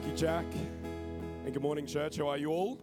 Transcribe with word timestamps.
Thank 0.00 0.12
you, 0.12 0.26
Jack. 0.26 0.46
And 1.44 1.52
good 1.52 1.62
morning, 1.62 1.84
church. 1.84 2.16
How 2.16 2.28
are 2.28 2.38
you 2.38 2.48
all? 2.48 2.80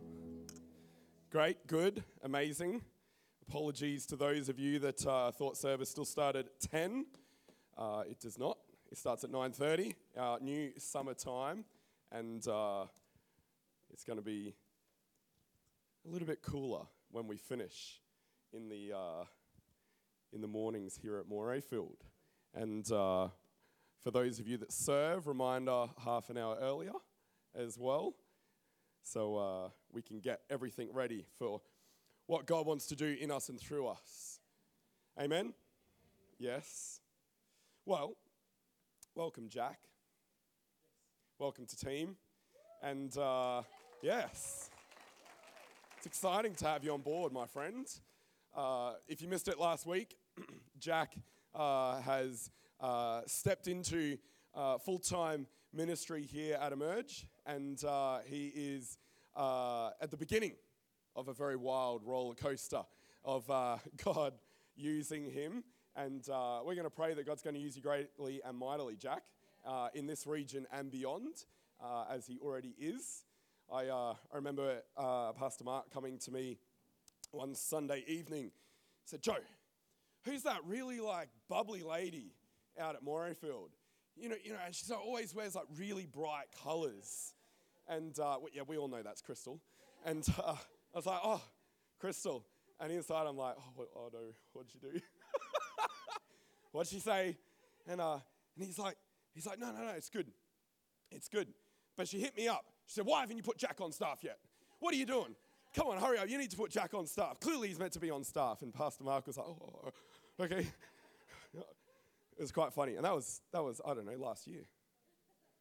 Great, 1.32 1.66
good, 1.66 2.04
amazing. 2.22 2.84
Apologies 3.50 4.06
to 4.08 4.16
those 4.16 4.50
of 4.50 4.60
you 4.60 4.78
that 4.78 5.04
uh, 5.04 5.32
thought 5.32 5.58
service 5.58 5.90
still 5.90 6.06
started 6.06 6.46
at 6.46 6.70
10. 6.70 7.08
Uh, 7.76 8.04
it 8.08 8.20
does 8.20 8.38
not. 8.38 8.60
It 8.92 9.00
starts 9.00 9.24
at 9.24 9.32
9.30, 9.32 9.96
our 10.16 10.40
new 10.40 10.72
summer 10.78 11.16
time. 11.16 11.66
And 12.12 12.48
uh, 12.48 12.86
it's 13.92 14.04
going 14.04 14.20
to 14.20 14.24
be 14.24 14.54
a 16.08 16.12
little 16.12 16.28
bit 16.28 16.44
cooler 16.44 16.84
when 17.10 17.26
we 17.26 17.38
finish 17.38 18.00
in 18.54 18.70
the, 18.70 18.96
uh, 18.96 19.26
in 20.34 20.42
the 20.42 20.48
mornings 20.48 21.00
here 21.02 21.18
at 21.18 21.28
Morayfield. 21.28 21.98
And 22.54 22.90
uh, 22.92 23.30
for 24.04 24.12
those 24.12 24.40
of 24.40 24.48
you 24.48 24.58
that 24.58 24.72
serve, 24.72 25.26
reminder 25.26 25.88
half 26.06 26.30
an 26.30 26.38
hour 26.38 26.56
earlier 26.62 26.92
as 27.58 27.78
well. 27.78 28.14
So 29.04 29.38
uh, 29.38 29.70
we 29.92 30.02
can 30.02 30.20
get 30.20 30.42
everything 30.50 30.90
ready 30.94 31.26
for 31.38 31.62
what 32.28 32.46
God 32.46 32.66
wants 32.66 32.88
to 32.88 32.96
do 32.96 33.16
in 33.20 33.32
us 33.32 33.50
and 33.50 33.60
through 33.60 33.88
us. 33.88 34.40
Amen? 35.20 35.54
Yes. 36.38 37.00
Well, 37.86 38.16
welcome, 39.16 39.50
Jack. 39.50 39.80
Welcome 41.40 41.66
to 41.66 41.78
team. 41.78 42.18
And 42.84 43.18
uh, 43.18 43.64
yes, 44.02 44.70
it's 45.98 46.06
exciting 46.06 46.54
to 46.56 46.66
have 46.66 46.84
you 46.84 46.94
on 46.94 47.02
board, 47.02 47.32
my 47.32 47.48
friend. 47.48 47.88
Uh, 48.56 48.94
if 49.08 49.22
you 49.22 49.28
missed 49.28 49.48
it 49.48 49.60
last 49.60 49.86
week, 49.86 50.18
Jack 50.80 51.16
uh, 51.56 52.02
has 52.02 52.52
uh, 52.80 53.22
stepped 53.26 53.68
into 53.68 54.18
uh, 54.54 54.78
full 54.78 55.00
time 55.00 55.48
ministry 55.74 56.24
here 56.24 56.58
at 56.62 56.72
Emerge, 56.72 57.26
and 57.48 57.84
uh, 57.84 58.20
he 58.26 58.52
is 58.54 58.98
uh, 59.36 59.92
at 60.02 60.12
the 60.12 60.18
beginning 60.18 60.54
of 61.16 61.30
a 61.30 61.34
very 61.34 61.56
wild 61.56 62.04
roller 62.06 62.36
coaster 62.36 62.84
of 63.24 63.50
uh, 63.50 63.78
God 64.04 64.34
using 64.76 65.26
him. 65.26 65.64
And 65.96 66.28
uh, 66.30 66.60
we're 66.64 66.76
going 66.76 66.84
to 66.84 66.92
pray 66.92 67.16
that 67.16 67.26
God's 67.26 67.42
going 67.42 67.56
to 67.56 67.60
use 67.60 67.76
you 67.76 67.82
greatly 67.82 68.42
and 68.46 68.56
mightily, 68.56 68.96
Jack, 68.96 69.24
in 69.96 70.06
this 70.06 70.28
region 70.28 70.68
and 70.72 70.92
beyond, 70.92 71.46
as 72.12 72.28
he 72.28 72.38
already 72.40 72.76
is. 72.80 73.24
I, 73.74 73.90
I 73.90 74.14
remember 74.36 74.84
Pastor 75.40 75.64
Mark 75.64 75.92
coming 75.92 76.20
to 76.20 76.32
me 76.32 76.60
one 77.32 77.56
Sunday 77.56 78.04
evening, 78.08 78.52
said, 79.06 79.24
Joe, 79.24 79.38
who's 80.24 80.44
that 80.44 80.60
really 80.68 81.00
like 81.00 81.30
bubbly 81.50 81.82
lady 81.82 82.34
out 82.80 82.96
at 82.96 83.04
Morayfield. 83.04 83.70
You 84.16 84.30
know, 84.30 84.36
you 84.44 84.52
know, 84.52 84.60
and 84.64 84.74
she 84.74 84.92
always 84.94 85.34
wears 85.34 85.56
like 85.56 85.66
really 85.78 86.06
bright 86.06 86.48
colors. 86.64 87.34
And 87.88 88.18
uh, 88.20 88.38
yeah, 88.54 88.64
we 88.68 88.78
all 88.78 88.88
know 88.88 89.02
that's 89.04 89.22
Crystal. 89.22 89.60
And 90.06 90.26
uh, 90.44 90.52
I 90.54 90.98
was 90.98 91.06
like, 91.06 91.20
oh, 91.24 91.42
Crystal. 92.00 92.46
And 92.80 92.92
inside 92.92 93.26
I'm 93.28 93.38
like, 93.38 93.56
oh, 93.58 93.72
what, 93.76 93.88
oh 93.96 94.10
no, 94.14 94.20
what'd 94.54 94.72
she 94.72 94.80
do? 94.80 95.00
what'd 96.72 96.92
she 96.92 97.00
say? 97.00 97.38
And, 97.88 98.02
uh, 98.02 98.20
and 98.56 98.66
he's 98.66 98.78
like, 98.78 98.96
he's 99.34 99.48
like, 99.48 99.60
no, 99.60 99.72
no, 99.72 99.84
no, 99.84 99.92
it's 99.96 100.10
good. 100.10 100.28
It's 101.12 101.28
good. 101.28 101.48
But 101.96 102.08
she 102.08 102.20
hit 102.20 102.36
me 102.38 102.48
up. 102.48 102.66
She 102.86 102.96
said, 102.96 103.06
why 103.06 103.22
haven't 103.22 103.38
you 103.38 103.44
put 103.44 103.58
Jack 103.58 103.82
on 103.82 103.92
staff 103.92 104.20
yet? 104.24 104.38
What 104.80 104.94
are 104.94 104.98
you 104.98 105.06
doing? 105.06 105.36
Come 105.76 105.88
on, 105.88 105.98
hurry 105.98 106.20
up. 106.20 106.30
You 106.30 106.38
need 106.38 106.52
to 106.52 106.58
put 106.58 106.72
Jack 106.72 106.94
on 106.94 107.08
staff. 107.08 107.40
Clearly 107.40 107.68
he's 107.70 107.80
meant 107.80 107.94
to 107.94 108.00
be 108.00 108.12
on 108.12 108.24
staff. 108.24 108.62
And 108.62 108.74
Pastor 108.74 109.04
Mark 109.04 109.28
was 109.28 109.38
like, 109.38 109.48
oh, 109.48 109.92
okay. 110.40 110.68
It 112.38 112.42
was 112.42 112.52
quite 112.52 112.72
funny. 112.72 112.96
And 112.96 113.04
that 113.04 113.16
was, 113.16 113.42
that 113.52 113.64
was, 113.64 113.82
I 113.84 113.96
don't 113.96 114.06
know, 114.06 114.16
last 114.16 114.46
year. 114.46 114.62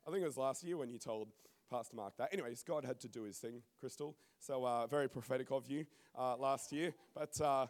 I 0.07 0.11
think 0.11 0.23
it 0.23 0.27
was 0.27 0.37
last 0.37 0.63
year 0.63 0.77
when 0.77 0.91
you 0.91 0.99
told 0.99 1.29
Pastor 1.71 1.97
Mark 1.97 2.17
that. 2.19 2.33
Anyways, 2.33 2.63
God 2.63 2.85
had 2.85 3.01
to 3.01 3.09
do 3.09 3.23
his 3.23 3.39
thing, 3.39 3.63
Crystal. 3.79 4.17
So 4.39 4.65
uh, 4.65 4.87
very 4.87 5.09
prophetic 5.09 5.51
of 5.51 5.67
you 5.69 5.87
uh, 6.17 6.37
last 6.37 6.73
year. 6.73 6.95
But 7.15 7.41
uh, 7.41 7.67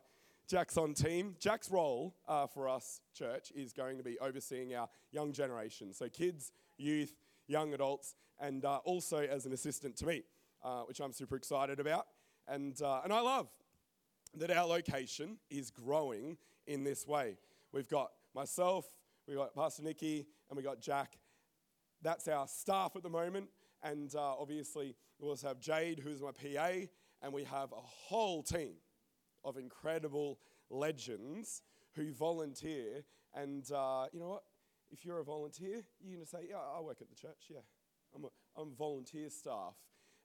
Jack's 0.48 0.76
on 0.76 0.94
team. 0.94 1.36
Jack's 1.40 1.70
role 1.70 2.14
uh, 2.28 2.46
for 2.46 2.68
us, 2.68 3.00
church, 3.14 3.52
is 3.54 3.72
going 3.72 3.96
to 3.98 4.02
be 4.02 4.18
overseeing 4.18 4.74
our 4.74 4.88
young 5.12 5.32
generation. 5.32 5.92
So 5.92 6.08
kids, 6.08 6.52
youth, 6.78 7.14
young 7.46 7.74
adults, 7.74 8.14
and 8.38 8.64
uh, 8.64 8.78
also 8.84 9.18
as 9.18 9.46
an 9.46 9.52
assistant 9.52 9.96
to 9.96 10.06
me, 10.06 10.22
uh, 10.62 10.82
which 10.82 11.00
I'm 11.00 11.12
super 11.12 11.36
excited 11.36 11.80
about. 11.80 12.06
And, 12.48 12.80
and 12.80 13.12
I 13.12 13.20
love 13.20 13.48
that 14.36 14.50
our 14.50 14.66
location 14.66 15.38
is 15.50 15.70
growing 15.70 16.36
in 16.66 16.84
this 16.84 17.06
way. 17.06 17.38
We've 17.72 17.88
got 17.88 18.10
myself, 18.34 18.86
we've 19.26 19.36
got 19.36 19.54
Pastor 19.54 19.82
Nikki, 19.82 20.26
and 20.48 20.56
we've 20.56 20.64
got 20.64 20.80
Jack. 20.80 21.18
That's 22.02 22.28
our 22.28 22.46
staff 22.46 22.94
at 22.94 23.02
the 23.02 23.10
moment. 23.10 23.48
And 23.86 24.12
uh, 24.16 24.34
obviously, 24.36 24.96
we 25.20 25.28
also 25.28 25.46
have 25.46 25.60
Jade, 25.60 26.00
who's 26.00 26.20
my 26.20 26.32
PA, 26.32 26.70
and 27.22 27.32
we 27.32 27.44
have 27.44 27.70
a 27.70 27.80
whole 27.80 28.42
team 28.42 28.74
of 29.44 29.56
incredible 29.56 30.40
legends 30.70 31.62
who 31.94 32.12
volunteer. 32.12 33.04
And 33.32 33.70
uh, 33.70 34.06
you 34.12 34.18
know 34.18 34.28
what? 34.28 34.42
If 34.90 35.04
you're 35.04 35.20
a 35.20 35.24
volunteer, 35.24 35.84
you're 36.00 36.14
going 36.14 36.24
to 36.24 36.28
say, 36.28 36.46
Yeah, 36.50 36.56
I 36.56 36.80
work 36.80 36.98
at 37.00 37.08
the 37.08 37.14
church. 37.14 37.44
Yeah, 37.48 37.60
I'm, 38.12 38.24
a, 38.24 38.60
I'm 38.60 38.74
volunteer 38.74 39.30
staff. 39.30 39.74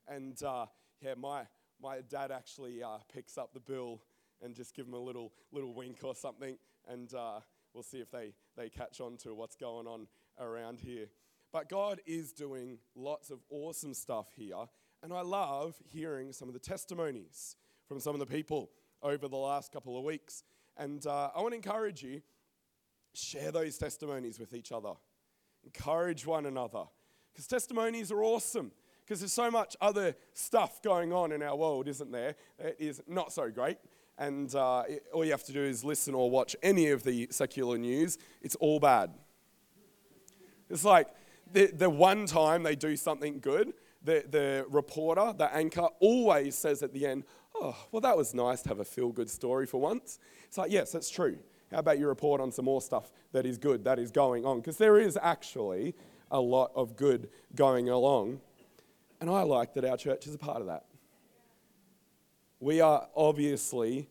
And 0.08 0.42
uh, 0.42 0.66
yeah, 1.00 1.14
my, 1.14 1.42
my 1.80 2.00
dad 2.00 2.32
actually 2.32 2.82
uh, 2.82 2.98
picks 3.14 3.38
up 3.38 3.54
the 3.54 3.60
bill 3.60 4.02
and 4.42 4.56
just 4.56 4.74
give 4.74 4.86
them 4.86 4.94
a 4.94 4.98
little, 4.98 5.32
little 5.52 5.72
wink 5.72 5.98
or 6.02 6.16
something. 6.16 6.58
And 6.88 7.14
uh, 7.14 7.38
we'll 7.72 7.84
see 7.84 7.98
if 7.98 8.10
they, 8.10 8.34
they 8.56 8.68
catch 8.68 9.00
on 9.00 9.18
to 9.18 9.34
what's 9.34 9.54
going 9.54 9.86
on 9.86 10.08
around 10.40 10.80
here. 10.80 11.06
But 11.52 11.68
God 11.68 12.00
is 12.06 12.32
doing 12.32 12.78
lots 12.94 13.30
of 13.30 13.40
awesome 13.50 13.94
stuff 13.94 14.28
here. 14.36 14.64
And 15.02 15.12
I 15.12 15.20
love 15.20 15.76
hearing 15.88 16.32
some 16.32 16.48
of 16.48 16.54
the 16.54 16.60
testimonies 16.60 17.56
from 17.86 18.00
some 18.00 18.14
of 18.14 18.20
the 18.20 18.26
people 18.26 18.70
over 19.02 19.28
the 19.28 19.36
last 19.36 19.72
couple 19.72 19.98
of 19.98 20.04
weeks. 20.04 20.44
And 20.76 21.06
uh, 21.06 21.30
I 21.34 21.40
want 21.40 21.52
to 21.52 21.56
encourage 21.56 22.02
you 22.02 22.22
share 23.14 23.52
those 23.52 23.76
testimonies 23.76 24.38
with 24.38 24.54
each 24.54 24.72
other, 24.72 24.92
encourage 25.64 26.24
one 26.26 26.46
another. 26.46 26.84
Because 27.32 27.46
testimonies 27.46 28.10
are 28.10 28.22
awesome. 28.22 28.72
Because 29.04 29.20
there's 29.20 29.32
so 29.32 29.50
much 29.50 29.76
other 29.80 30.14
stuff 30.32 30.80
going 30.80 31.12
on 31.12 31.32
in 31.32 31.42
our 31.42 31.56
world, 31.56 31.88
isn't 31.88 32.12
there? 32.12 32.36
It 32.58 32.76
is 32.78 33.02
not 33.06 33.32
so 33.32 33.50
great 33.50 33.78
and 34.18 34.54
uh, 34.54 34.84
it, 34.88 35.04
all 35.12 35.24
you 35.24 35.30
have 35.30 35.44
to 35.44 35.52
do 35.52 35.62
is 35.62 35.84
listen 35.84 36.14
or 36.14 36.30
watch 36.30 36.54
any 36.62 36.88
of 36.90 37.02
the 37.02 37.28
secular 37.30 37.78
news, 37.78 38.18
it's 38.40 38.54
all 38.56 38.78
bad. 38.78 39.10
It's 40.70 40.84
like 40.84 41.08
the, 41.52 41.66
the 41.66 41.90
one 41.90 42.26
time 42.26 42.62
they 42.62 42.76
do 42.76 42.96
something 42.96 43.40
good, 43.40 43.72
the, 44.02 44.24
the 44.28 44.66
reporter, 44.68 45.32
the 45.36 45.54
anchor, 45.54 45.88
always 46.00 46.54
says 46.56 46.82
at 46.82 46.92
the 46.92 47.06
end, 47.06 47.24
Oh, 47.54 47.76
well, 47.92 48.00
that 48.00 48.16
was 48.16 48.34
nice 48.34 48.62
to 48.62 48.70
have 48.70 48.80
a 48.80 48.84
feel 48.84 49.10
good 49.10 49.28
story 49.28 49.66
for 49.66 49.78
once. 49.78 50.18
It's 50.44 50.56
like, 50.56 50.72
yes, 50.72 50.90
that's 50.90 51.10
true. 51.10 51.38
How 51.70 51.78
about 51.78 51.98
you 51.98 52.08
report 52.08 52.40
on 52.40 52.50
some 52.50 52.64
more 52.64 52.80
stuff 52.80 53.12
that 53.32 53.44
is 53.44 53.58
good, 53.58 53.84
that 53.84 53.98
is 53.98 54.10
going 54.10 54.46
on? 54.46 54.60
Because 54.60 54.78
there 54.78 54.98
is 54.98 55.18
actually 55.20 55.94
a 56.30 56.40
lot 56.40 56.72
of 56.74 56.96
good 56.96 57.28
going 57.54 57.90
along. 57.90 58.40
And 59.20 59.28
I 59.28 59.42
like 59.42 59.74
that 59.74 59.84
our 59.84 59.98
church 59.98 60.26
is 60.26 60.34
a 60.34 60.38
part 60.38 60.62
of 60.62 60.66
that 60.66 60.86
we 62.62 62.80
are 62.80 63.08
obviously 63.16 64.08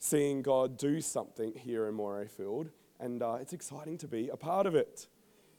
seeing 0.00 0.42
God 0.42 0.76
do 0.76 1.00
something 1.00 1.54
here 1.54 1.86
in 1.86 1.94
Morayfield, 1.94 2.70
and 2.98 3.22
uh, 3.22 3.38
it's 3.40 3.52
exciting 3.52 3.96
to 3.98 4.08
be 4.08 4.28
a 4.28 4.36
part 4.36 4.66
of 4.66 4.74
it. 4.74 5.06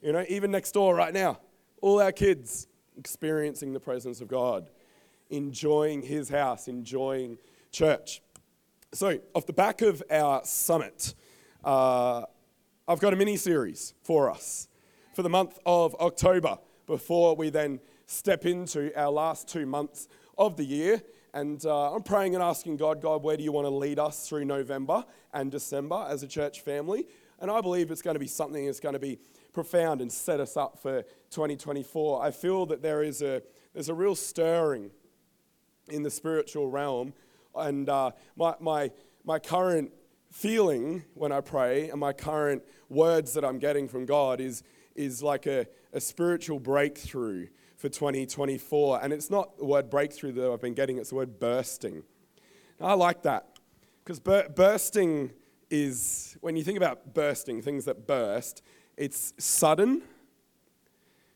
You 0.01 0.13
know, 0.13 0.25
even 0.29 0.51
next 0.51 0.71
door 0.73 0.95
right 0.95 1.13
now, 1.13 1.39
all 1.81 2.01
our 2.01 2.11
kids 2.11 2.67
experiencing 2.97 3.73
the 3.73 3.79
presence 3.79 4.21
of 4.21 4.27
God, 4.27 4.69
enjoying 5.29 6.01
His 6.01 6.29
house, 6.29 6.67
enjoying 6.67 7.37
church. 7.71 8.21
So, 8.93 9.19
off 9.33 9.45
the 9.45 9.53
back 9.53 9.81
of 9.81 10.03
our 10.09 10.41
summit, 10.45 11.15
uh, 11.63 12.23
I've 12.87 12.99
got 12.99 13.13
a 13.13 13.15
mini 13.15 13.37
series 13.37 13.93
for 14.03 14.29
us 14.29 14.67
for 15.13 15.23
the 15.23 15.29
month 15.29 15.59
of 15.65 15.95
October 15.95 16.57
before 16.85 17.35
we 17.35 17.49
then 17.49 17.79
step 18.05 18.45
into 18.45 18.91
our 18.95 19.11
last 19.11 19.47
two 19.47 19.65
months 19.65 20.07
of 20.37 20.57
the 20.57 20.63
year 20.63 21.01
and 21.37 21.63
uh, 21.65 21.93
I'm 21.93 22.01
praying 22.01 22.33
and 22.33 22.43
asking 22.43 22.77
God, 22.77 22.99
God, 22.99 23.21
where 23.21 23.37
do 23.37 23.43
you 23.43 23.51
want 23.51 23.65
to 23.65 23.69
lead 23.69 23.99
us 23.99 24.27
through 24.27 24.45
November 24.45 25.05
and 25.33 25.51
December 25.51 26.07
as 26.09 26.23
a 26.23 26.27
church 26.27 26.61
family? 26.61 27.05
And 27.39 27.51
I 27.51 27.61
believe 27.61 27.91
it's 27.91 28.01
going 28.01 28.15
to 28.15 28.19
be 28.19 28.25
something 28.25 28.65
that's 28.65 28.79
going 28.79 28.93
to 28.93 28.99
be 28.99 29.19
profound 29.57 30.01
and 30.01 30.11
set 30.11 30.39
us 30.39 30.55
up 30.55 30.77
for 30.77 31.01
2024. 31.31 32.23
I 32.23 32.29
feel 32.29 32.67
that 32.67 32.83
there 32.83 33.01
is 33.01 33.23
a, 33.23 33.41
there's 33.73 33.89
a 33.89 33.93
real 33.95 34.13
stirring 34.13 34.91
in 35.89 36.03
the 36.03 36.11
spiritual 36.11 36.69
realm. 36.69 37.15
And 37.55 37.89
uh, 37.89 38.11
my, 38.35 38.53
my, 38.59 38.91
my 39.25 39.39
current 39.39 39.91
feeling 40.31 41.05
when 41.15 41.31
I 41.31 41.41
pray 41.41 41.89
and 41.89 41.99
my 41.99 42.13
current 42.13 42.61
words 42.87 43.33
that 43.33 43.43
I'm 43.43 43.57
getting 43.57 43.87
from 43.87 44.05
God 44.05 44.39
is, 44.39 44.61
is 44.95 45.23
like 45.23 45.47
a, 45.47 45.65
a 45.91 45.99
spiritual 45.99 46.59
breakthrough 46.59 47.47
for 47.77 47.89
2024. 47.89 49.03
And 49.03 49.11
it's 49.11 49.31
not 49.31 49.57
the 49.57 49.65
word 49.65 49.89
breakthrough 49.89 50.33
that 50.33 50.51
I've 50.51 50.61
been 50.61 50.75
getting, 50.75 50.99
it's 50.99 51.09
the 51.09 51.15
word 51.15 51.39
bursting. 51.39 52.03
I 52.79 52.93
like 52.93 53.23
that 53.23 53.57
because 54.03 54.19
bur- 54.19 54.49
bursting 54.49 55.31
is, 55.71 56.37
when 56.41 56.55
you 56.55 56.63
think 56.63 56.77
about 56.77 57.15
bursting, 57.15 57.63
things 57.63 57.85
that 57.85 58.05
burst, 58.05 58.61
it's 58.97 59.33
sudden. 59.37 60.01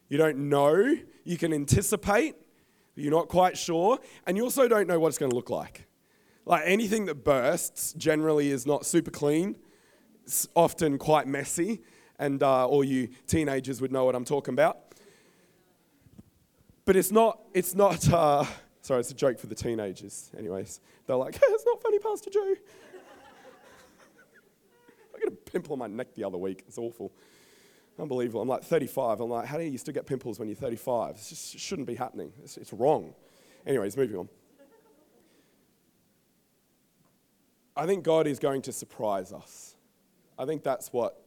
You 0.10 0.18
don't 0.18 0.50
know. 0.50 0.98
you 1.24 1.38
can 1.38 1.54
anticipate, 1.54 2.36
but 2.96 3.04
you're 3.04 3.14
not 3.14 3.30
quite 3.30 3.58
sure, 3.58 4.00
and 4.26 4.36
you 4.36 4.44
also 4.44 4.68
don't 4.68 4.88
know 4.88 5.00
what 5.00 5.08
it's 5.10 5.18
going 5.18 5.30
to 5.30 5.36
look 5.36 5.50
like. 5.50 5.88
Like 6.46 6.64
anything 6.66 7.06
that 7.06 7.24
bursts 7.24 7.94
generally 7.94 8.50
is 8.50 8.66
not 8.66 8.86
super 8.86 9.12
clean. 9.12 9.56
It's 10.24 10.48
often 10.56 10.98
quite 10.98 11.28
messy, 11.28 11.82
and 12.20 12.42
uh, 12.42 12.68
all 12.68 12.84
you 12.84 13.10
teenagers 13.28 13.80
would 13.80 13.92
know 13.92 14.04
what 14.06 14.16
I'm 14.16 14.26
talking 14.26 14.54
about. 14.54 14.80
But 16.86 16.96
it's 16.96 17.12
not. 17.12 17.40
It's 17.54 17.76
not. 17.76 18.08
Uh, 18.14 18.46
sorry, 18.82 19.00
it's 19.00 19.12
a 19.12 19.16
joke 19.16 19.38
for 19.38 19.46
the 19.48 19.56
teenagers. 19.56 20.32
Anyways, 20.38 20.82
they're 21.06 21.16
like, 21.16 21.40
"It's 21.42 21.66
not 21.66 21.82
funny, 21.82 22.00
Pastor 22.00 22.32
Joe." 22.32 22.56
I 25.16 25.20
got 25.20 25.28
a 25.28 25.36
pimple 25.36 25.74
on 25.74 25.80
my 25.80 25.88
neck 25.88 26.16
the 26.16 26.24
other 26.24 26.38
week. 26.38 26.64
It's 26.68 26.80
awful. 26.80 27.12
Unbelievable. 28.02 28.42
I'm 28.42 28.48
like 28.48 28.64
35. 28.64 29.20
I'm 29.20 29.30
like, 29.30 29.46
how 29.46 29.60
do 29.60 29.64
you 29.64 29.78
still 29.78 29.94
get 29.94 30.08
pimples 30.08 30.40
when 30.40 30.48
you're 30.48 30.56
35? 30.56 31.12
It 31.12 31.16
just 31.30 31.60
shouldn't 31.60 31.88
be 31.88 31.94
happening. 31.94 32.34
It's, 32.44 32.58
it's 32.58 32.74
wrong. 32.74 33.14
Anyways, 33.68 33.96
moving 33.96 34.18
on. 34.18 34.30
I 37.78 37.86
think 37.86 38.04
God 38.04 38.26
is 38.26 38.40
going 38.40 38.64
to 38.64 38.72
surprise 38.72 39.32
us. 39.32 39.76
I 40.38 40.46
think 40.46 40.64
that's 40.64 40.92
what, 40.92 41.22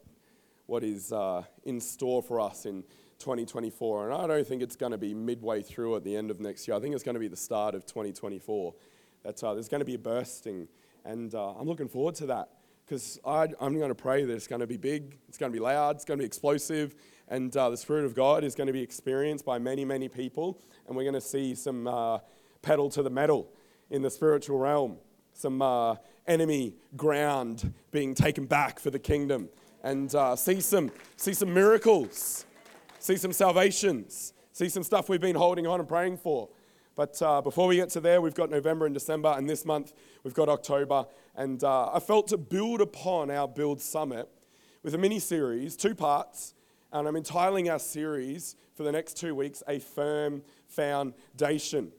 what 0.66 0.82
is 0.82 1.12
uh, 1.12 1.44
in 1.62 1.80
store 1.80 2.24
for 2.24 2.40
us 2.40 2.66
in 2.66 2.82
2024. 3.20 4.10
And 4.10 4.20
I 4.20 4.26
don't 4.26 4.46
think 4.46 4.60
it's 4.60 4.76
going 4.76 4.92
to 4.92 4.98
be 4.98 5.14
midway 5.14 5.62
through 5.62 5.94
at 5.94 6.02
the 6.02 6.16
end 6.16 6.32
of 6.32 6.40
next 6.40 6.66
year. 6.66 6.76
I 6.76 6.80
think 6.80 6.92
it's 6.92 7.04
going 7.04 7.14
to 7.14 7.20
be 7.20 7.28
the 7.28 7.36
start 7.36 7.76
of 7.76 7.86
2024. 7.86 8.74
That 9.22 9.44
uh, 9.44 9.54
there's 9.54 9.68
going 9.68 9.80
to 9.80 9.86
be 9.86 9.94
a 9.94 9.98
bursting. 9.98 10.66
And 11.04 11.32
uh, 11.36 11.50
I'm 11.50 11.68
looking 11.68 11.88
forward 11.88 12.16
to 12.16 12.26
that 12.26 12.48
because 12.84 13.18
I'm 13.24 13.78
going 13.78 13.88
to 13.88 13.94
pray 13.94 14.24
that 14.24 14.34
it's 14.34 14.46
going 14.46 14.60
to 14.60 14.66
be 14.66 14.76
big, 14.76 15.16
it's 15.28 15.38
going 15.38 15.50
to 15.50 15.56
be 15.56 15.62
loud, 15.62 15.96
it's 15.96 16.04
going 16.04 16.18
to 16.18 16.22
be 16.22 16.26
explosive, 16.26 16.94
and 17.28 17.56
uh, 17.56 17.70
the 17.70 17.76
Spirit 17.76 18.04
of 18.04 18.14
God 18.14 18.44
is 18.44 18.54
going 18.54 18.66
to 18.66 18.72
be 18.72 18.82
experienced 18.82 19.44
by 19.44 19.58
many, 19.58 19.84
many 19.84 20.08
people, 20.08 20.60
and 20.86 20.96
we're 20.96 21.04
going 21.04 21.14
to 21.14 21.20
see 21.20 21.54
some 21.54 21.86
uh, 21.86 22.18
pedal 22.62 22.90
to 22.90 23.02
the 23.02 23.10
metal 23.10 23.48
in 23.90 24.02
the 24.02 24.10
spiritual 24.10 24.58
realm, 24.58 24.96
some 25.32 25.62
uh, 25.62 25.96
enemy 26.26 26.74
ground 26.96 27.72
being 27.90 28.14
taken 28.14 28.44
back 28.44 28.78
for 28.78 28.90
the 28.90 28.98
kingdom, 28.98 29.48
and 29.82 30.14
uh, 30.14 30.36
see 30.36 30.60
some 30.60 30.90
see 31.16 31.32
some 31.32 31.52
miracles, 31.52 32.44
see 32.98 33.16
some 33.16 33.32
salvations, 33.32 34.34
see 34.52 34.68
some 34.68 34.82
stuff 34.82 35.08
we've 35.08 35.20
been 35.20 35.36
holding 35.36 35.66
on 35.66 35.80
and 35.80 35.88
praying 35.88 36.18
for. 36.18 36.48
But 36.96 37.20
uh, 37.20 37.40
before 37.40 37.66
we 37.66 37.76
get 37.76 37.90
to 37.90 38.00
there, 38.00 38.20
we've 38.20 38.34
got 38.34 38.50
November 38.50 38.86
and 38.86 38.94
December, 38.94 39.34
and 39.36 39.50
this 39.50 39.64
month 39.64 39.92
we've 40.22 40.34
got 40.34 40.48
October. 40.48 41.06
And 41.34 41.62
uh, 41.64 41.90
I 41.92 41.98
felt 41.98 42.28
to 42.28 42.36
build 42.36 42.80
upon 42.80 43.30
our 43.30 43.48
Build 43.48 43.80
Summit 43.80 44.28
with 44.82 44.94
a 44.94 44.98
mini 44.98 45.18
series, 45.18 45.76
two 45.76 45.94
parts, 45.94 46.54
and 46.92 47.08
I'm 47.08 47.16
entitling 47.16 47.68
our 47.68 47.80
series 47.80 48.54
for 48.74 48.84
the 48.84 48.92
next 48.92 49.16
two 49.16 49.34
weeks 49.34 49.62
A 49.66 49.80
Firm 49.80 50.42
Foundation. 50.68 51.90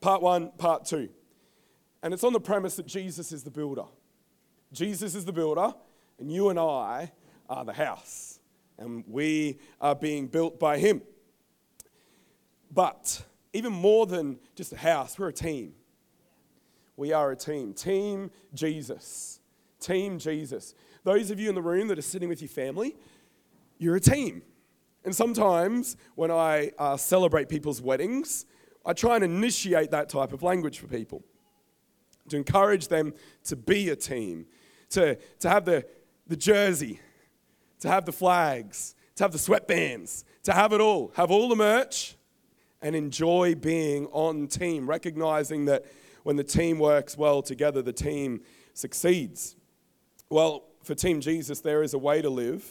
Part 0.00 0.22
one, 0.22 0.52
part 0.58 0.84
two. 0.84 1.08
And 2.02 2.14
it's 2.14 2.22
on 2.22 2.32
the 2.32 2.40
premise 2.40 2.76
that 2.76 2.86
Jesus 2.86 3.32
is 3.32 3.42
the 3.42 3.50
builder. 3.50 3.86
Jesus 4.72 5.16
is 5.16 5.24
the 5.24 5.32
builder, 5.32 5.72
and 6.20 6.30
you 6.30 6.50
and 6.50 6.58
I 6.58 7.10
are 7.48 7.64
the 7.64 7.72
house, 7.72 8.38
and 8.78 9.02
we 9.08 9.58
are 9.80 9.94
being 9.96 10.28
built 10.28 10.60
by 10.60 10.78
Him. 10.78 11.02
But 12.70 13.24
even 13.56 13.72
more 13.72 14.06
than 14.06 14.38
just 14.54 14.72
a 14.72 14.76
house, 14.76 15.18
we're 15.18 15.28
a 15.28 15.32
team. 15.32 15.72
We 16.96 17.12
are 17.12 17.32
a 17.32 17.36
team. 17.36 17.74
Team 17.74 18.30
Jesus. 18.54 19.40
Team 19.80 20.18
Jesus. 20.18 20.74
Those 21.04 21.30
of 21.30 21.38
you 21.38 21.48
in 21.48 21.54
the 21.54 21.62
room 21.62 21.88
that 21.88 21.98
are 21.98 22.02
sitting 22.02 22.28
with 22.28 22.40
your 22.40 22.48
family, 22.48 22.96
you're 23.78 23.96
a 23.96 24.00
team. 24.00 24.42
And 25.04 25.14
sometimes 25.14 25.96
when 26.14 26.30
I 26.30 26.72
uh, 26.78 26.96
celebrate 26.96 27.48
people's 27.48 27.80
weddings, 27.80 28.46
I 28.84 28.92
try 28.92 29.16
and 29.16 29.24
initiate 29.24 29.90
that 29.90 30.08
type 30.08 30.32
of 30.32 30.42
language 30.42 30.78
for 30.78 30.86
people 30.86 31.22
to 32.28 32.36
encourage 32.36 32.88
them 32.88 33.14
to 33.44 33.56
be 33.56 33.90
a 33.90 33.96
team, 33.96 34.46
to, 34.90 35.16
to 35.38 35.48
have 35.48 35.64
the, 35.64 35.86
the 36.26 36.36
jersey, 36.36 37.00
to 37.80 37.88
have 37.88 38.04
the 38.04 38.12
flags, 38.12 38.94
to 39.16 39.24
have 39.24 39.32
the 39.32 39.38
sweatbands, 39.38 40.24
to 40.42 40.52
have 40.52 40.72
it 40.72 40.80
all, 40.80 41.12
have 41.14 41.30
all 41.30 41.48
the 41.48 41.56
merch, 41.56 42.15
and 42.86 42.94
enjoy 42.94 43.52
being 43.52 44.06
on 44.12 44.46
team, 44.46 44.88
recognizing 44.88 45.64
that 45.64 45.84
when 46.22 46.36
the 46.36 46.44
team 46.44 46.78
works 46.78 47.18
well 47.18 47.42
together, 47.42 47.82
the 47.82 47.92
team 47.92 48.42
succeeds. 48.74 49.56
Well, 50.30 50.62
for 50.84 50.94
Team 50.94 51.20
Jesus, 51.20 51.58
there 51.58 51.82
is 51.82 51.94
a 51.94 51.98
way 51.98 52.22
to 52.22 52.30
live 52.30 52.64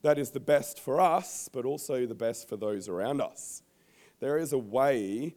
that 0.00 0.18
is 0.18 0.30
the 0.30 0.40
best 0.40 0.80
for 0.80 0.98
us, 0.98 1.50
but 1.52 1.66
also 1.66 2.06
the 2.06 2.14
best 2.14 2.48
for 2.48 2.56
those 2.56 2.88
around 2.88 3.20
us. 3.20 3.62
There 4.18 4.38
is 4.38 4.54
a 4.54 4.58
way 4.58 5.34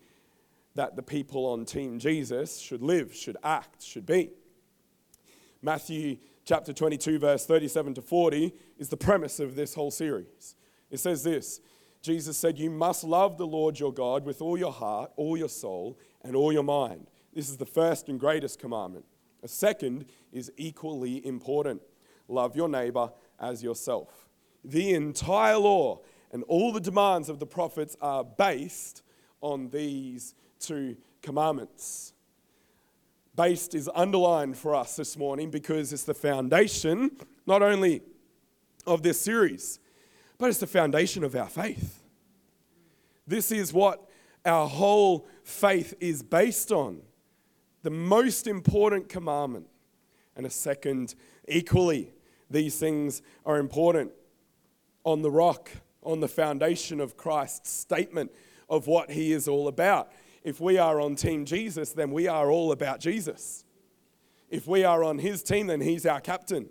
that 0.75 0.95
the 0.95 1.03
people 1.03 1.45
on 1.45 1.65
Team 1.65 1.99
Jesus 1.99 2.59
should 2.59 2.81
live, 2.81 3.13
should 3.13 3.35
act, 3.43 3.83
should 3.83 4.05
be. 4.05 4.29
Matthew 5.61 6.15
chapter 6.45 6.71
22, 6.71 7.19
verse 7.19 7.45
37 7.45 7.95
to 7.95 8.01
40 8.01 8.53
is 8.77 8.87
the 8.87 8.95
premise 8.95 9.41
of 9.41 9.55
this 9.55 9.73
whole 9.75 9.91
series. 9.91 10.55
It 10.89 11.01
says 11.01 11.23
this 11.23 11.59
Jesus 12.03 12.37
said, 12.37 12.59
You 12.59 12.69
must 12.69 13.05
love 13.05 13.37
the 13.37 13.47
Lord 13.47 13.79
your 13.79 13.93
God 13.93 14.25
with 14.25 14.41
all 14.41 14.57
your 14.57 14.73
heart, 14.73 15.11
all 15.15 15.37
your 15.37 15.49
soul, 15.49 15.97
and 16.21 16.35
all 16.35 16.51
your 16.51 16.63
mind. 16.63 17.07
This 17.33 17.49
is 17.49 17.57
the 17.57 17.65
first 17.65 18.09
and 18.09 18.19
greatest 18.19 18.59
commandment. 18.59 19.05
A 19.41 19.47
second 19.47 20.05
is 20.31 20.51
equally 20.57 21.25
important 21.25 21.81
love 22.27 22.55
your 22.55 22.69
neighbor 22.69 23.11
as 23.39 23.63
yourself. 23.63 24.27
The 24.63 24.93
entire 24.93 25.57
law 25.57 26.01
and 26.31 26.43
all 26.47 26.71
the 26.71 26.79
demands 26.79 27.29
of 27.29 27.39
the 27.39 27.45
prophets 27.45 27.95
are 28.01 28.23
based 28.23 29.01
on 29.41 29.69
these 29.69 30.35
two 30.59 30.97
commandments. 31.21 32.13
Based 33.35 33.75
is 33.75 33.89
underlined 33.95 34.57
for 34.57 34.75
us 34.75 34.95
this 34.95 35.17
morning 35.17 35.49
because 35.49 35.91
it's 35.93 36.03
the 36.03 36.13
foundation 36.13 37.11
not 37.45 37.61
only 37.61 38.01
of 38.85 39.03
this 39.03 39.19
series, 39.19 39.79
but 40.37 40.49
it's 40.49 40.59
the 40.59 40.67
foundation 40.67 41.23
of 41.23 41.35
our 41.35 41.47
faith. 41.47 42.03
This 43.25 43.51
is 43.51 43.71
what 43.71 44.09
our 44.45 44.67
whole 44.67 45.27
faith 45.43 45.93
is 45.99 46.21
based 46.21 46.71
on. 46.71 47.01
The 47.83 47.89
most 47.89 48.47
important 48.47 49.09
commandment, 49.09 49.67
and 50.35 50.45
a 50.45 50.49
second 50.49 51.15
equally. 51.47 52.11
These 52.49 52.79
things 52.79 53.21
are 53.45 53.57
important. 53.57 54.11
On 55.05 55.21
the 55.21 55.31
rock, 55.31 55.69
on 56.01 56.19
the 56.19 56.27
foundation 56.27 56.99
of 56.99 57.17
Christ's 57.17 57.69
statement 57.69 58.31
of 58.69 58.87
what 58.87 59.11
he 59.11 59.31
is 59.33 59.47
all 59.47 59.67
about. 59.67 60.11
If 60.43 60.59
we 60.59 60.77
are 60.77 60.99
on 60.99 61.15
Team 61.15 61.45
Jesus, 61.45 61.91
then 61.91 62.11
we 62.11 62.27
are 62.27 62.49
all 62.49 62.71
about 62.71 62.99
Jesus. 62.99 63.63
If 64.49 64.67
we 64.67 64.83
are 64.83 65.03
on 65.03 65.17
his 65.17 65.41
team, 65.41 65.67
then 65.67 65.81
he's 65.81 66.05
our 66.05 66.21
captain. 66.21 66.69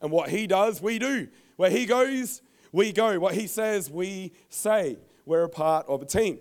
And 0.00 0.10
what 0.10 0.30
he 0.30 0.46
does, 0.46 0.82
we 0.82 0.98
do. 0.98 1.28
Where 1.56 1.70
he 1.70 1.86
goes, 1.86 2.42
we 2.72 2.92
go. 2.92 3.18
What 3.20 3.34
he 3.34 3.46
says, 3.46 3.90
we 3.90 4.32
say. 4.48 4.98
We're 5.24 5.44
a 5.44 5.48
part 5.48 5.86
of 5.86 6.02
a 6.02 6.06
team. 6.06 6.38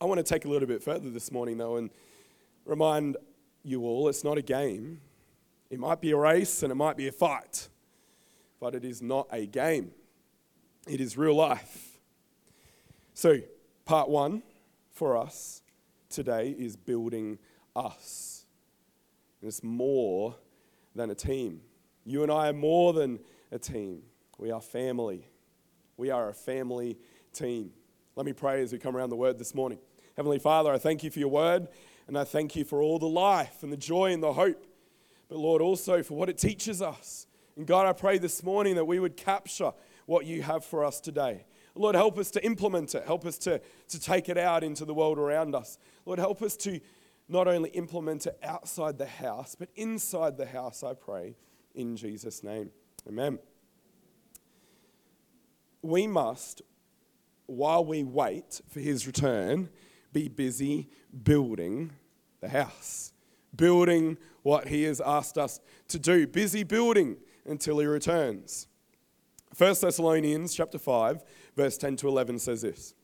I 0.00 0.04
want 0.04 0.18
to 0.18 0.24
take 0.24 0.44
a 0.44 0.48
little 0.48 0.68
bit 0.68 0.82
further 0.82 1.08
this 1.08 1.32
morning, 1.32 1.56
though, 1.56 1.76
and 1.76 1.90
remind 2.66 3.16
you 3.62 3.82
all 3.84 4.08
it's 4.08 4.24
not 4.24 4.36
a 4.36 4.42
game. 4.42 5.00
It 5.70 5.78
might 5.78 6.00
be 6.00 6.10
a 6.10 6.16
race 6.16 6.62
and 6.62 6.70
it 6.70 6.74
might 6.74 6.96
be 6.96 7.08
a 7.08 7.12
fight, 7.12 7.68
but 8.60 8.74
it 8.74 8.84
is 8.84 9.00
not 9.00 9.26
a 9.32 9.46
game. 9.46 9.92
It 10.86 11.00
is 11.00 11.16
real 11.16 11.34
life. 11.34 11.98
So, 13.14 13.38
part 13.86 14.08
one 14.08 14.42
for 14.92 15.16
us 15.16 15.62
today 16.10 16.54
is 16.58 16.76
building 16.76 17.38
us. 17.74 18.44
And 19.40 19.48
it's 19.48 19.62
more 19.62 20.36
than 20.94 21.10
a 21.10 21.14
team. 21.14 21.60
You 22.04 22.22
and 22.22 22.30
I 22.30 22.48
are 22.50 22.52
more 22.52 22.92
than 22.92 23.18
a 23.50 23.58
team. 23.58 24.02
We 24.38 24.50
are 24.50 24.60
family. 24.60 25.28
We 25.96 26.10
are 26.10 26.28
a 26.28 26.34
family 26.34 26.98
team. 27.32 27.70
Let 28.16 28.26
me 28.26 28.32
pray 28.32 28.62
as 28.62 28.72
we 28.72 28.78
come 28.78 28.96
around 28.96 29.10
the 29.10 29.16
word 29.16 29.38
this 29.38 29.54
morning. 29.54 29.78
Heavenly 30.16 30.38
Father, 30.38 30.70
I 30.70 30.78
thank 30.78 31.02
you 31.02 31.10
for 31.10 31.18
your 31.18 31.30
word, 31.30 31.68
and 32.06 32.18
I 32.18 32.24
thank 32.24 32.54
you 32.54 32.64
for 32.64 32.82
all 32.82 32.98
the 32.98 33.06
life 33.06 33.62
and 33.62 33.72
the 33.72 33.76
joy 33.76 34.12
and 34.12 34.22
the 34.22 34.32
hope, 34.32 34.66
but 35.28 35.38
Lord, 35.38 35.62
also 35.62 36.02
for 36.02 36.14
what 36.14 36.28
it 36.28 36.38
teaches 36.38 36.82
us. 36.82 37.26
And 37.56 37.66
God, 37.66 37.86
I 37.86 37.92
pray 37.92 38.18
this 38.18 38.42
morning 38.42 38.74
that 38.76 38.84
we 38.84 38.98
would 38.98 39.16
capture 39.16 39.72
what 40.04 40.26
you 40.26 40.42
have 40.42 40.64
for 40.64 40.84
us 40.84 41.00
today. 41.00 41.46
Lord, 41.74 41.94
help 41.94 42.18
us 42.18 42.30
to 42.32 42.44
implement 42.44 42.94
it. 42.94 43.04
Help 43.04 43.26
us 43.26 43.38
to, 43.38 43.60
to 43.88 44.00
take 44.00 44.28
it 44.28 44.38
out 44.38 44.62
into 44.64 44.84
the 44.84 44.94
world 44.94 45.18
around 45.18 45.54
us. 45.54 45.78
Lord, 46.04 46.18
help 46.18 46.42
us 46.42 46.56
to 46.58 46.80
not 47.28 47.48
only 47.48 47.70
implement 47.70 48.26
it 48.26 48.38
outside 48.42 48.98
the 48.98 49.06
house, 49.06 49.54
but 49.54 49.68
inside 49.76 50.36
the 50.36 50.46
house, 50.46 50.82
I 50.82 50.94
pray, 50.94 51.36
in 51.74 51.96
Jesus' 51.96 52.42
name. 52.42 52.70
Amen 53.08 53.38
we 55.82 56.06
must, 56.06 56.62
while 57.46 57.84
we 57.84 58.02
wait 58.02 58.60
for 58.68 58.80
his 58.80 59.06
return, 59.06 59.68
be 60.12 60.28
busy 60.28 60.88
building 61.22 61.92
the 62.40 62.48
house, 62.48 63.12
building 63.54 64.18
what 64.42 64.68
he 64.68 64.84
has 64.84 65.00
asked 65.00 65.38
us 65.38 65.60
to 65.88 65.98
do, 65.98 66.26
busy 66.26 66.62
building 66.62 67.16
until 67.44 67.78
he 67.78 67.86
returns. 67.86 68.68
1 69.56 69.74
Thessalonians 69.80 70.54
chapter 70.54 70.78
5, 70.78 71.24
verse 71.56 71.78
10 71.78 71.96
to 71.96 72.08
11 72.08 72.38
says 72.38 72.62
this 72.62 72.94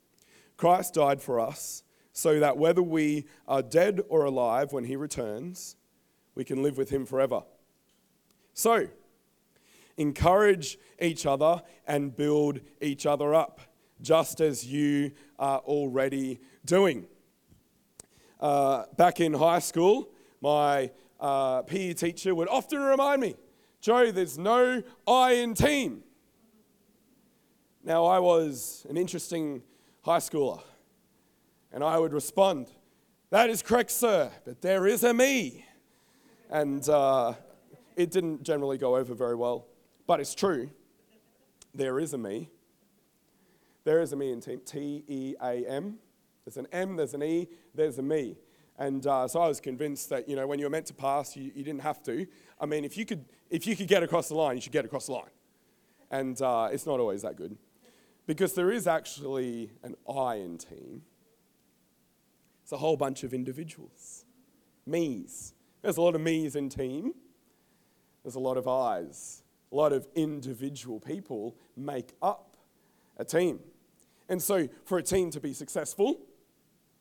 Christ 0.57 0.95
died 0.95 1.21
for 1.21 1.41
us 1.41 1.83
so 2.12 2.38
that 2.41 2.59
whether 2.59 2.83
we 2.83 3.25
are 3.49 3.62
dead 3.62 4.00
or 4.09 4.25
alive 4.25 4.73
when 4.73 4.85
he 4.85 4.97
returns, 4.97 5.76
we 6.35 6.45
can 6.45 6.62
live 6.62 6.76
with 6.76 6.91
him 6.91 7.07
forever. 7.07 7.43
So, 8.55 8.88
encourage 9.97 10.79
each 11.01 11.27
other 11.27 11.63
and 11.87 12.17
build 12.17 12.61
each 12.81 13.07
other 13.07 13.35
up, 13.35 13.61
just 14.01 14.41
as 14.41 14.67
you 14.67 15.13
are 15.39 15.59
already 15.61 16.41
doing. 16.65 17.07
Uh, 18.41 18.85
back 18.97 19.21
in 19.21 19.33
high 19.33 19.61
school, 19.61 20.09
my 20.41 20.91
uh, 21.21 21.63
PE 21.63 21.95
teacher 21.95 22.35
would 22.35 22.49
often 22.49 22.81
remind 22.81 23.21
me, 23.21 23.37
Joe, 23.81 24.11
there's 24.11 24.39
no 24.39 24.83
I 25.07 25.33
in 25.33 25.55
team. 25.55 26.03
Now, 27.85 28.05
I 28.07 28.19
was 28.21 28.87
an 28.89 28.97
interesting 28.97 29.63
high 30.03 30.19
schooler, 30.19 30.63
and 31.73 31.83
I 31.83 31.99
would 31.99 32.13
respond, 32.13 32.69
That 33.31 33.51
is 33.51 33.63
correct, 33.63 33.91
sir, 33.91 34.31
but 34.45 34.63
there 34.63 34.87
is 34.87 35.05
a 35.05 35.15
me. 35.15 35.65
And 36.51 36.89
uh, 36.89 37.35
it 37.97 38.11
didn't 38.11 38.43
generally 38.43 38.79
go 38.79 38.97
over 38.97 39.15
very 39.15 39.35
well, 39.35 39.67
but 40.12 40.21
it's 40.21 40.35
true. 40.35 40.69
There 41.75 41.99
is 41.99 42.12
a 42.12 42.19
me. 42.19 42.50
There 43.85 43.99
is 44.02 44.12
a 44.12 44.16
me 44.16 44.31
in 44.31 44.42
team, 44.42 44.61
T 44.62 45.02
E 45.09 45.35
A 45.40 45.64
M. 45.66 45.97
There's 46.45 46.59
an 46.59 46.66
M, 46.71 46.97
there's 46.97 47.14
an 47.14 47.23
E, 47.23 47.49
there's 47.75 47.97
a 47.97 48.02
me. 48.02 48.37
And 48.76 49.07
uh, 49.07 49.26
so 49.26 49.40
I 49.40 49.49
was 49.49 49.59
convinced 49.59 50.11
that, 50.11 50.28
you 50.28 50.37
know, 50.37 50.47
when 50.47 50.59
you 50.59 50.66
were 50.66 50.71
meant 50.71 50.85
to 50.88 50.92
pass, 50.92 51.35
you, 51.35 51.50
you 51.54 51.64
didn't 51.64 51.81
have 51.81 52.02
to. 52.02 52.26
I 52.61 52.66
mean, 52.66 52.85
if 52.85 52.99
you, 52.99 53.07
could, 53.07 53.25
if 53.49 53.66
you 53.66 53.75
could 53.75 53.88
get 53.88 54.02
across 54.02 54.28
the 54.28 54.35
line, 54.35 54.57
you 54.57 54.61
should 54.61 54.73
get 54.73 54.85
across 54.85 55.07
the 55.07 55.12
line. 55.12 55.31
And 56.11 56.38
uh, 56.42 56.69
it's 56.71 56.85
not 56.85 57.00
always 57.00 57.23
that 57.23 57.37
good. 57.37 57.57
Because 58.26 58.52
there 58.52 58.71
is 58.71 58.87
actually 58.87 59.71
an 59.83 59.95
I 60.07 60.35
in 60.35 60.59
team. 60.59 61.04
It's 62.64 62.73
a 62.73 62.76
whole 62.76 62.99
bunch 62.99 63.25
of 63.25 63.33
individuals. 63.33 64.26
Me's. 64.85 65.54
There's 65.81 65.97
a 65.97 66.02
lot 66.02 66.14
of 66.14 66.21
me's 66.21 66.54
in 66.54 66.69
team. 66.69 67.14
There's 68.23 68.35
a 68.35 68.40
lot 68.40 68.59
of 68.59 68.69
I's. 68.69 69.42
A 69.73 69.75
lot 69.75 69.93
of 69.93 70.07
individual 70.14 71.00
people 71.00 71.57
make 71.76 72.12
up 72.21 72.57
a 73.17 73.25
team. 73.25 73.61
And 74.29 74.41
so, 74.41 74.69
for 74.85 74.99
a 74.99 75.02
team 75.02 75.31
to 75.31 75.41
be 75.41 75.52
successful, 75.55 76.21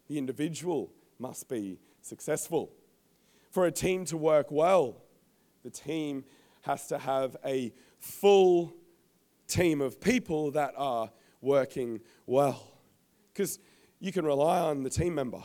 the 0.08 0.18
individual 0.18 0.92
must 1.20 1.50
be 1.50 1.80
successful. 2.01 2.72
For 3.50 3.66
a 3.66 3.72
team 3.72 4.06
to 4.06 4.18
work 4.18 4.51
well, 4.51 5.01
the 5.63 5.70
team 5.70 6.24
has 6.62 6.88
to 6.88 6.98
have 6.98 7.36
a 7.46 7.74
full 8.00 8.74
team 9.48 9.82
of 9.82 10.00
people 10.00 10.51
that 10.51 10.74
are 10.78 11.12
working 11.42 12.00
well. 12.25 12.72
Because 13.34 13.60
you 14.00 14.12
can 14.12 14.25
rely 14.25 14.60
on 14.60 14.84
the 14.84 14.90
team 14.90 15.16
member 15.16 15.44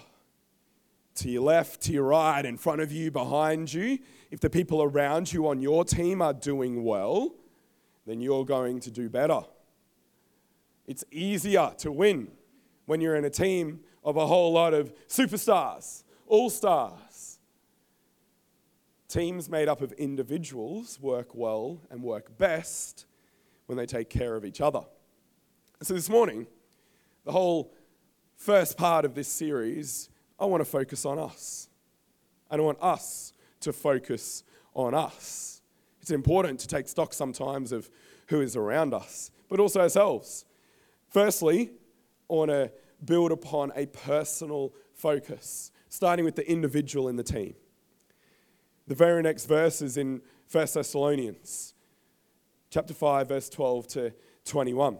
to 1.16 1.30
your 1.30 1.42
left, 1.42 1.82
to 1.82 1.92
your 1.92 2.04
right, 2.04 2.44
in 2.44 2.56
front 2.56 2.80
of 2.80 2.92
you, 2.92 3.10
behind 3.10 3.72
you. 3.72 3.98
If 4.30 4.40
the 4.40 4.50
people 4.50 4.82
around 4.82 5.32
you 5.32 5.48
on 5.48 5.60
your 5.60 5.84
team 5.84 6.22
are 6.22 6.32
doing 6.32 6.84
well, 6.84 7.34
then 8.06 8.20
you're 8.20 8.44
going 8.44 8.80
to 8.80 8.90
do 8.90 9.08
better. 9.08 9.40
It's 10.86 11.04
easier 11.10 11.72
to 11.78 11.90
win 11.90 12.28
when 12.86 13.00
you're 13.00 13.16
in 13.16 13.24
a 13.24 13.30
team 13.30 13.80
of 14.04 14.16
a 14.16 14.26
whole 14.26 14.52
lot 14.52 14.72
of 14.72 14.92
superstars, 15.08 16.04
all 16.26 16.48
stars. 16.48 17.38
Teams 19.08 19.48
made 19.48 19.68
up 19.68 19.82
of 19.82 19.92
individuals 19.92 21.00
work 21.00 21.34
well 21.34 21.80
and 21.90 22.02
work 22.02 22.36
best 22.38 23.06
when 23.66 23.76
they 23.76 23.86
take 23.86 24.08
care 24.10 24.36
of 24.36 24.44
each 24.44 24.60
other. 24.60 24.82
So, 25.82 25.94
this 25.94 26.08
morning, 26.08 26.46
the 27.24 27.32
whole 27.32 27.74
first 28.36 28.76
part 28.76 29.04
of 29.04 29.14
this 29.14 29.28
series, 29.28 30.08
I 30.38 30.44
want 30.44 30.60
to 30.60 30.64
focus 30.64 31.04
on 31.04 31.18
us. 31.18 31.68
I 32.50 32.60
want 32.60 32.78
us 32.80 33.32
to 33.60 33.72
focus 33.72 34.44
on 34.74 34.94
us. 34.94 35.62
It's 36.00 36.10
important 36.10 36.60
to 36.60 36.68
take 36.68 36.88
stock 36.88 37.12
sometimes 37.12 37.72
of 37.72 37.90
who 38.28 38.40
is 38.40 38.54
around 38.54 38.94
us, 38.94 39.30
but 39.48 39.58
also 39.58 39.80
ourselves. 39.80 40.44
Firstly, 41.08 41.70
I 42.30 42.34
want 42.34 42.50
to 42.50 42.70
build 43.04 43.32
upon 43.32 43.72
a 43.74 43.86
personal 43.86 44.72
focus, 44.94 45.72
starting 45.88 46.24
with 46.24 46.36
the 46.36 46.48
individual 46.50 47.08
in 47.08 47.16
the 47.16 47.22
team. 47.22 47.54
The 48.86 48.94
very 48.94 49.22
next 49.22 49.46
verse 49.46 49.82
is 49.82 49.96
in 49.96 50.22
1 50.50 50.66
Thessalonians, 50.74 51.74
chapter 52.70 52.94
5, 52.94 53.28
verse 53.28 53.48
12 53.48 53.88
to 53.88 54.12
21. 54.44 54.98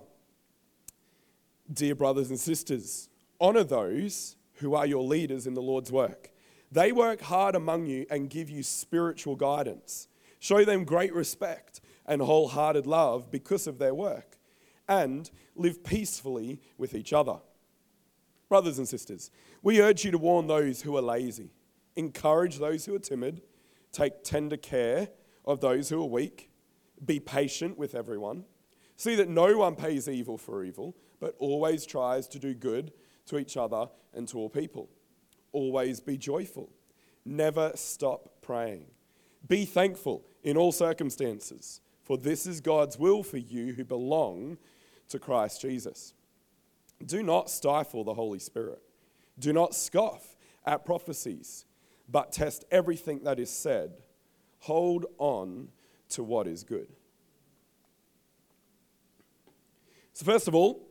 Dear 1.73 1.95
brothers 1.95 2.31
and 2.31 2.39
sisters, 2.39 3.09
honor 3.41 3.65
those 3.65 4.37
who 4.57 4.75
are 4.75 4.87
your 4.87 5.03
leaders 5.03 5.47
in 5.47 5.55
the 5.55 5.63
Lord's 5.63 5.93
work. 5.93 6.31
They 6.71 6.93
work 6.93 7.21
hard 7.23 7.55
among 7.55 7.87
you 7.87 8.07
and 8.11 8.31
give 8.31 8.51
you 8.51 8.63
spiritual 8.63 9.37
guidance. 9.37 10.09
Show 10.39 10.65
them 10.65 10.85
great 10.85 11.15
respect 11.15 11.81
and 12.07 12.21
wholehearted 12.23 12.87
love 12.87 13.31
because 13.31 13.67
of 13.67 13.79
their 13.79 13.95
work, 13.95 14.39
and 14.89 15.31
live 15.55 15.83
peacefully 15.83 16.61
with 16.79 16.95
each 16.95 17.13
other. 17.13 17.39
Brothers 18.49 18.79
and 18.79 18.87
sisters, 18.87 19.31
we 19.63 19.81
urge 19.81 20.05
you 20.05 20.13
to 20.13 20.19
warn 20.19 20.47
those 20.47 20.83
who 20.83 20.97
are 20.97 21.03
lazy, 21.03 21.51
encourage 21.97 22.59
those 22.59 22.85
who 22.85 22.95
are 22.95 23.01
timid, 23.01 23.43
take 23.91 24.23
tender 24.23 24.57
care 24.57 25.09
of 25.45 25.61
those 25.61 25.89
who 25.89 26.01
are 26.01 26.09
weak, 26.09 26.51
be 27.05 27.19
patient 27.19 27.77
with 27.77 27.95
everyone. 27.95 28.45
See 28.97 29.17
that 29.17 29.29
no 29.29 29.59
one 29.59 29.75
pays 29.75 30.09
evil 30.09 30.39
for 30.39 30.65
evil, 30.65 30.97
but 31.19 31.35
always 31.39 31.85
tries 31.85 32.29
to 32.29 32.39
do 32.39 32.55
good 32.55 32.93
to 33.27 33.39
each 33.39 33.57
other 33.57 33.89
and 34.15 34.27
to 34.29 34.39
all 34.39 34.49
people. 34.49 34.89
Always 35.53 36.01
be 36.01 36.17
joyful. 36.17 36.71
Never 37.25 37.73
stop 37.75 38.31
praying. 38.43 38.87
Be 39.47 39.65
thankful 39.65 40.25
in 40.43 40.57
all 40.57 40.73
circumstances, 40.73 41.81
for 42.05 42.17
this 42.17 42.47
is 42.47 42.61
God's 42.61 42.99
will 42.99 43.23
for 43.23 43.39
you 43.39 43.73
who 43.75 43.85
belong 43.85 44.59
to 45.09 45.19
Christ 45.19 45.61
Jesus. 45.61 46.15
Do 47.05 47.23
not 47.23 47.51
stifle 47.51 48.05
the 48.05 48.15
Holy 48.15 48.39
Spirit. 48.39 48.81
Do 49.39 49.53
not 49.53 49.75
scoff 49.75 50.37
at 50.65 50.85
prophecies, 50.85 51.67
but 52.09 52.33
test 52.33 52.65
everything 52.71 53.21
that 53.25 53.39
is 53.39 53.51
said. 53.51 53.93
Hold 54.61 55.07
on 55.19 55.69
to 56.11 56.23
what 56.23 56.47
is 56.47 56.65
good. 56.65 56.89
So, 60.13 60.25
first 60.25 60.49
of 60.49 60.55
all, 60.55 60.86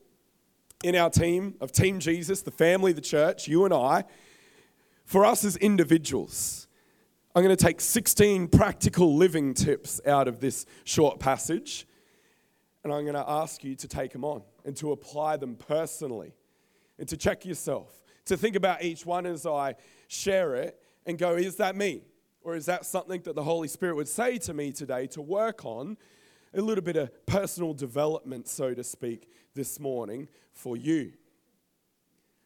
in 0.83 0.95
our 0.95 1.09
team 1.09 1.55
of 1.61 1.71
Team 1.71 1.99
Jesus, 1.99 2.41
the 2.41 2.51
family, 2.51 2.91
the 2.93 3.01
church, 3.01 3.47
you 3.47 3.65
and 3.65 3.73
I, 3.73 4.03
for 5.05 5.25
us 5.25 5.43
as 5.43 5.55
individuals, 5.57 6.67
I'm 7.35 7.43
going 7.43 7.55
to 7.55 7.63
take 7.63 7.81
16 7.81 8.47
practical 8.47 9.15
living 9.15 9.53
tips 9.53 9.99
out 10.05 10.27
of 10.27 10.39
this 10.39 10.65
short 10.83 11.19
passage, 11.19 11.87
and 12.83 12.93
I'm 12.93 13.03
going 13.03 13.15
to 13.15 13.29
ask 13.29 13.63
you 13.63 13.75
to 13.75 13.87
take 13.87 14.13
them 14.13 14.23
on 14.23 14.41
and 14.63 14.75
to 14.77 14.91
apply 14.91 15.37
them 15.37 15.55
personally 15.55 16.33
and 16.97 17.07
to 17.09 17.17
check 17.17 17.45
yourself, 17.45 18.01
to 18.25 18.37
think 18.37 18.55
about 18.55 18.83
each 18.83 19.05
one 19.05 19.25
as 19.25 19.45
I 19.45 19.75
share 20.07 20.55
it 20.55 20.79
and 21.05 21.17
go, 21.17 21.35
is 21.35 21.57
that 21.57 21.75
me? 21.75 22.03
Or 22.41 22.55
is 22.55 22.67
that 22.67 22.85
something 22.85 23.21
that 23.23 23.35
the 23.35 23.43
Holy 23.43 23.67
Spirit 23.67 23.95
would 23.95 24.07
say 24.07 24.37
to 24.37 24.53
me 24.53 24.71
today 24.71 25.07
to 25.07 25.21
work 25.21 25.65
on? 25.65 25.97
A 26.57 26.61
little 26.61 26.83
bit 26.83 26.95
of 26.95 27.25
personal 27.25 27.73
development, 27.73 28.47
so 28.47 28.73
to 28.73 28.81
speak, 28.81 29.29
this 29.55 29.77
morning 29.77 30.29
for 30.53 30.77
you. 30.77 31.11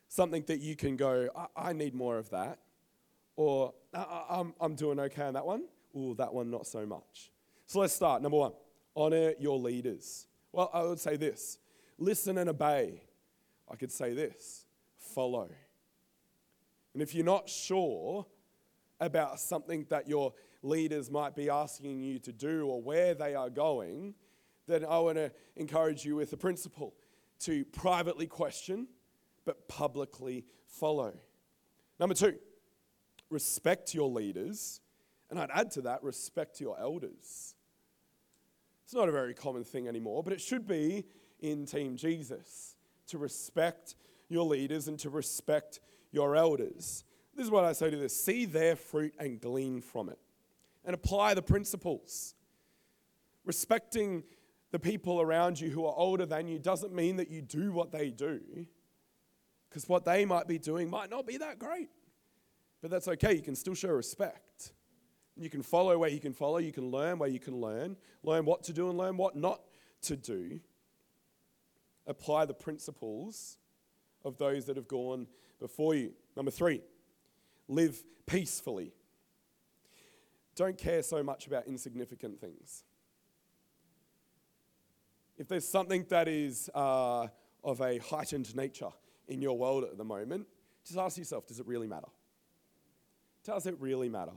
Something 0.07 0.43
that 0.47 0.61
you 0.61 0.75
can 0.75 0.95
go, 0.95 1.29
I, 1.35 1.69
I 1.69 1.73
need 1.73 1.93
more 1.93 2.17
of 2.17 2.31
that. 2.31 2.57
Or 3.35 3.75
I'm, 3.93 4.55
I'm 4.59 4.73
doing 4.73 4.99
okay 4.99 5.21
on 5.21 5.35
that 5.35 5.45
one. 5.45 5.65
Ooh, 5.95 6.15
that 6.17 6.33
one 6.33 6.49
not 6.49 6.65
so 6.65 6.87
much. 6.87 7.29
So 7.67 7.81
let's 7.81 7.93
start. 7.93 8.23
Number 8.23 8.37
one, 8.37 8.53
honor 8.95 9.33
your 9.39 9.59
leaders. 9.59 10.25
Well, 10.51 10.71
I 10.73 10.81
would 10.81 10.99
say 10.99 11.15
this 11.15 11.59
listen 11.99 12.39
and 12.39 12.49
obey. 12.49 13.03
I 13.71 13.75
could 13.75 13.91
say 13.91 14.13
this 14.13 14.65
follow. 14.97 15.49
And 16.93 17.03
if 17.03 17.13
you're 17.13 17.23
not 17.23 17.47
sure 17.47 18.25
about 18.99 19.39
something 19.39 19.85
that 19.89 20.09
your 20.09 20.33
leaders 20.61 21.09
might 21.09 21.35
be 21.35 21.49
asking 21.49 22.01
you 22.01 22.19
to 22.19 22.31
do 22.31 22.67
or 22.67 22.81
where 22.81 23.13
they 23.13 23.35
are 23.35 23.49
going, 23.49 24.13
then 24.67 24.85
I 24.85 24.99
want 24.99 25.17
to 25.17 25.31
encourage 25.55 26.05
you 26.05 26.15
with 26.15 26.33
a 26.33 26.37
principle 26.37 26.93
to 27.41 27.65
privately 27.65 28.27
question 28.27 28.87
but 29.45 29.67
publicly 29.67 30.45
follow. 30.67 31.13
Number 31.99 32.13
two, 32.13 32.35
respect 33.29 33.93
your 33.93 34.09
leaders. 34.09 34.81
And 35.29 35.39
I'd 35.39 35.51
add 35.53 35.71
to 35.71 35.81
that, 35.81 36.03
respect 36.03 36.59
your 36.59 36.79
elders. 36.79 37.55
It's 38.83 38.93
not 38.93 39.09
a 39.09 39.11
very 39.11 39.33
common 39.33 39.63
thing 39.63 39.87
anymore, 39.87 40.23
but 40.23 40.33
it 40.33 40.41
should 40.41 40.67
be 40.67 41.05
in 41.39 41.65
Team 41.65 41.95
Jesus 41.95 42.75
to 43.07 43.17
respect 43.17 43.95
your 44.27 44.45
leaders 44.45 44.87
and 44.87 44.97
to 44.99 45.09
respect 45.09 45.79
your 46.11 46.35
elders. 46.35 47.03
This 47.35 47.45
is 47.45 47.51
what 47.51 47.65
I 47.65 47.73
say 47.73 47.91
to 47.91 47.97
this 47.97 48.19
see 48.19 48.45
their 48.45 48.75
fruit 48.75 49.13
and 49.19 49.39
glean 49.39 49.81
from 49.81 50.09
it, 50.09 50.19
and 50.85 50.93
apply 50.93 51.33
the 51.33 51.41
principles. 51.41 52.35
Respecting 53.45 54.23
the 54.71 54.79
people 54.79 55.21
around 55.21 55.59
you 55.59 55.69
who 55.69 55.85
are 55.85 55.95
older 55.95 56.25
than 56.25 56.47
you 56.47 56.59
doesn't 56.59 56.93
mean 56.93 57.17
that 57.17 57.29
you 57.29 57.41
do 57.41 57.71
what 57.71 57.91
they 57.91 58.09
do, 58.09 58.39
because 59.69 59.89
what 59.89 60.05
they 60.05 60.25
might 60.25 60.47
be 60.47 60.59
doing 60.59 60.89
might 60.89 61.09
not 61.09 61.25
be 61.25 61.37
that 61.37 61.59
great. 61.59 61.89
But 62.81 62.91
that's 62.91 63.07
okay, 63.07 63.33
you 63.33 63.41
can 63.41 63.55
still 63.55 63.75
show 63.75 63.89
respect. 63.89 64.73
You 65.35 65.49
can 65.49 65.63
follow 65.63 65.97
where 65.97 66.09
you 66.09 66.19
can 66.19 66.33
follow, 66.33 66.57
you 66.57 66.71
can 66.71 66.91
learn 66.91 67.17
where 67.17 67.29
you 67.29 67.39
can 67.39 67.59
learn, 67.59 67.95
learn 68.23 68.45
what 68.45 68.63
to 68.63 68.73
do 68.73 68.89
and 68.89 68.97
learn 68.97 69.17
what 69.17 69.35
not 69.35 69.61
to 70.03 70.15
do. 70.15 70.59
Apply 72.07 72.45
the 72.45 72.53
principles 72.53 73.57
of 74.25 74.37
those 74.37 74.65
that 74.65 74.75
have 74.75 74.87
gone 74.87 75.27
before 75.59 75.95
you. 75.95 76.13
Number 76.35 76.51
three, 76.51 76.81
live 77.67 78.03
peacefully. 78.25 78.93
Don't 80.59 80.77
care 80.77 81.01
so 81.01 81.23
much 81.23 81.47
about 81.47 81.67
insignificant 81.67 82.41
things. 82.41 82.83
If 85.37 85.47
there's 85.47 85.65
something 85.65 86.05
that 86.09 86.27
is 86.27 86.69
uh, 86.75 87.27
of 87.63 87.79
a 87.79 87.99
heightened 87.99 88.53
nature 88.57 88.89
in 89.29 89.41
your 89.41 89.57
world 89.57 89.85
at 89.85 89.97
the 89.97 90.03
moment, 90.03 90.47
just 90.85 90.99
ask 90.99 91.17
yourself 91.17 91.47
does 91.47 91.61
it 91.61 91.65
really 91.65 91.87
matter? 91.87 92.09
Does 93.45 93.67
it 93.67 93.77
really 93.79 94.09
matter? 94.09 94.33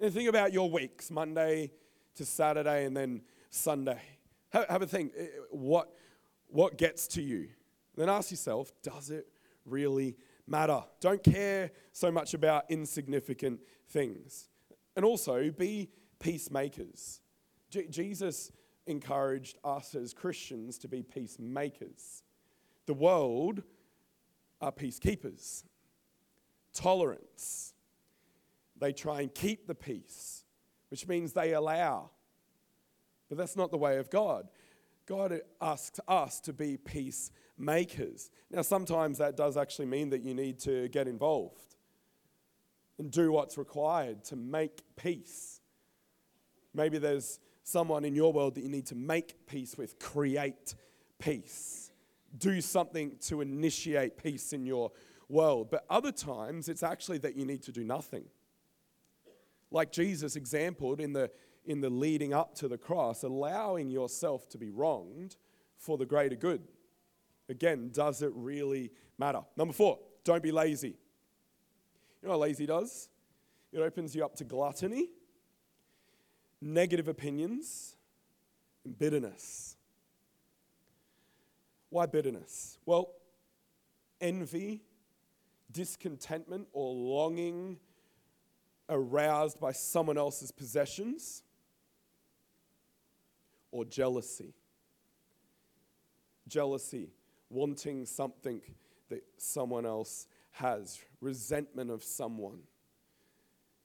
And 0.00 0.14
think 0.14 0.28
about 0.28 0.52
your 0.52 0.70
weeks, 0.70 1.10
Monday 1.10 1.72
to 2.14 2.24
Saturday 2.24 2.84
and 2.84 2.96
then 2.96 3.20
Sunday. 3.50 4.02
Have, 4.50 4.68
have 4.68 4.82
a 4.82 4.86
think. 4.86 5.14
Eh, 5.18 5.26
what, 5.50 5.92
what 6.46 6.78
gets 6.78 7.08
to 7.08 7.22
you? 7.22 7.48
Then 7.96 8.08
ask 8.08 8.30
yourself, 8.30 8.70
does 8.84 9.10
it 9.10 9.26
really 9.66 10.16
matter? 10.46 10.84
Don't 11.00 11.24
care 11.24 11.72
so 11.90 12.12
much 12.12 12.34
about 12.34 12.66
insignificant 12.68 13.58
things. 13.88 14.50
And 14.96 15.04
also, 15.04 15.50
be 15.50 15.90
peacemakers. 16.20 17.20
Jesus 17.90 18.52
encouraged 18.86 19.58
us 19.64 19.94
as 19.94 20.14
Christians 20.14 20.78
to 20.78 20.88
be 20.88 21.02
peacemakers. 21.02 22.22
The 22.86 22.94
world 22.94 23.62
are 24.60 24.72
peacekeepers. 24.72 25.64
Tolerance, 26.72 27.74
they 28.78 28.92
try 28.92 29.20
and 29.20 29.34
keep 29.34 29.66
the 29.66 29.74
peace, 29.74 30.44
which 30.88 31.06
means 31.08 31.32
they 31.32 31.52
allow. 31.54 32.10
But 33.28 33.38
that's 33.38 33.56
not 33.56 33.70
the 33.70 33.78
way 33.78 33.98
of 33.98 34.10
God. 34.10 34.48
God 35.06 35.40
asks 35.60 36.00
us 36.08 36.40
to 36.40 36.52
be 36.52 36.76
peacemakers. 36.76 38.30
Now, 38.50 38.62
sometimes 38.62 39.18
that 39.18 39.36
does 39.36 39.56
actually 39.56 39.86
mean 39.86 40.10
that 40.10 40.22
you 40.22 40.34
need 40.34 40.58
to 40.60 40.88
get 40.88 41.08
involved 41.08 41.73
and 42.98 43.10
do 43.10 43.32
what's 43.32 43.58
required 43.58 44.24
to 44.24 44.36
make 44.36 44.82
peace. 44.96 45.60
Maybe 46.74 46.98
there's 46.98 47.40
someone 47.62 48.04
in 48.04 48.14
your 48.14 48.32
world 48.32 48.54
that 48.56 48.62
you 48.62 48.68
need 48.68 48.86
to 48.86 48.94
make 48.94 49.46
peace 49.46 49.76
with, 49.76 49.98
create 49.98 50.74
peace, 51.18 51.90
do 52.36 52.60
something 52.60 53.16
to 53.22 53.40
initiate 53.40 54.16
peace 54.16 54.52
in 54.52 54.66
your 54.66 54.92
world. 55.28 55.70
But 55.70 55.84
other 55.88 56.12
times, 56.12 56.68
it's 56.68 56.82
actually 56.82 57.18
that 57.18 57.36
you 57.36 57.44
need 57.44 57.62
to 57.62 57.72
do 57.72 57.84
nothing 57.84 58.24
like 59.74 59.90
Jesus 59.90 60.36
exampled 60.36 61.00
in 61.00 61.12
the, 61.12 61.30
in 61.66 61.80
the 61.80 61.90
leading 61.90 62.32
up 62.32 62.54
to 62.54 62.68
the 62.68 62.78
cross, 62.78 63.24
allowing 63.24 63.90
yourself 63.90 64.48
to 64.50 64.58
be 64.58 64.70
wronged 64.70 65.36
for 65.76 65.98
the 65.98 66.06
greater 66.06 66.36
good. 66.36 66.62
Again, 67.48 67.90
does 67.92 68.22
it 68.22 68.30
really 68.34 68.92
matter? 69.18 69.40
Number 69.56 69.74
four, 69.74 69.98
don't 70.22 70.42
be 70.42 70.52
lazy. 70.52 70.96
You 72.24 72.30
know 72.30 72.38
what 72.38 72.48
lazy 72.48 72.64
does? 72.64 73.10
It 73.70 73.80
opens 73.80 74.16
you 74.16 74.24
up 74.24 74.34
to 74.36 74.44
gluttony, 74.44 75.10
negative 76.58 77.06
opinions, 77.06 77.96
and 78.82 78.98
bitterness. 78.98 79.76
Why 81.90 82.06
bitterness? 82.06 82.78
Well, 82.86 83.10
envy, 84.22 84.80
discontentment, 85.70 86.66
or 86.72 86.94
longing 86.94 87.78
aroused 88.88 89.60
by 89.60 89.72
someone 89.72 90.16
else's 90.16 90.50
possessions 90.50 91.42
or 93.70 93.84
jealousy. 93.84 94.54
Jealousy, 96.48 97.10
wanting 97.50 98.06
something 98.06 98.62
that 99.10 99.22
someone 99.36 99.84
else 99.84 100.26
has, 100.54 101.00
resentment 101.20 101.90
of 101.90 102.02
someone. 102.02 102.60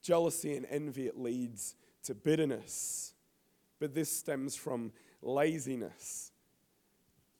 Jealousy 0.01 0.55
and 0.55 0.65
envy, 0.69 1.07
it 1.07 1.17
leads 1.17 1.75
to 2.03 2.13
bitterness. 2.13 3.13
But 3.79 3.93
this 3.93 4.11
stems 4.11 4.55
from 4.55 4.91
laziness. 5.21 6.31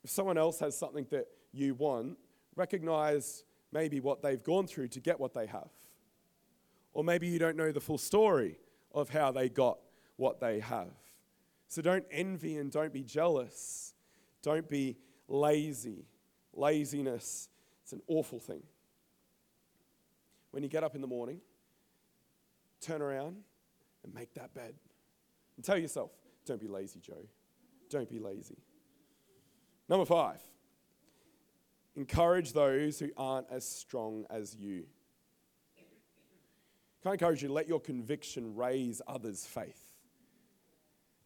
If 0.03 0.09
someone 0.09 0.37
else 0.37 0.59
has 0.59 0.77
something 0.77 1.05
that 1.11 1.27
you 1.51 1.75
want, 1.75 2.17
recognize 2.55 3.43
maybe 3.71 3.99
what 3.99 4.21
they've 4.21 4.43
gone 4.43 4.67
through 4.67 4.87
to 4.89 4.99
get 4.99 5.19
what 5.19 5.33
they 5.33 5.45
have. 5.45 5.69
Or 6.93 7.03
maybe 7.03 7.27
you 7.27 7.37
don't 7.37 7.55
know 7.55 7.71
the 7.71 7.79
full 7.79 7.97
story 7.97 8.57
of 8.93 9.09
how 9.09 9.31
they 9.31 9.47
got 9.47 9.77
what 10.15 10.39
they 10.39 10.59
have. 10.59 10.91
So 11.67 11.83
don't 11.83 12.05
envy 12.09 12.57
and 12.57 12.71
don't 12.71 12.91
be 12.91 13.03
jealous. 13.03 13.93
Don't 14.41 14.67
be 14.67 14.97
lazy. 15.27 16.07
Laziness, 16.53 17.47
it's 17.83 17.93
an 17.93 18.01
awful 18.07 18.39
thing. 18.39 18.63
When 20.51 20.63
you 20.63 20.69
get 20.69 20.83
up 20.83 20.95
in 20.95 21.01
the 21.01 21.07
morning, 21.07 21.41
turn 22.81 23.01
around 23.01 23.37
and 24.03 24.13
make 24.13 24.33
that 24.35 24.53
bed. 24.53 24.73
And 25.55 25.65
tell 25.65 25.77
yourself, 25.77 26.11
don't 26.45 26.59
be 26.59 26.67
lazy, 26.67 26.99
Joe. 26.99 27.27
Don't 27.89 28.09
be 28.09 28.19
lazy. 28.19 28.57
Number 29.87 30.05
five, 30.05 30.41
encourage 31.95 32.53
those 32.53 32.99
who 32.99 33.09
aren't 33.17 33.47
as 33.51 33.67
strong 33.67 34.25
as 34.29 34.55
you. 34.55 34.85
Can 37.01 37.11
I 37.11 37.13
encourage 37.13 37.41
you, 37.41 37.49
let 37.49 37.67
your 37.67 37.79
conviction 37.79 38.55
raise 38.55 39.01
others' 39.07 39.45
faith. 39.45 39.93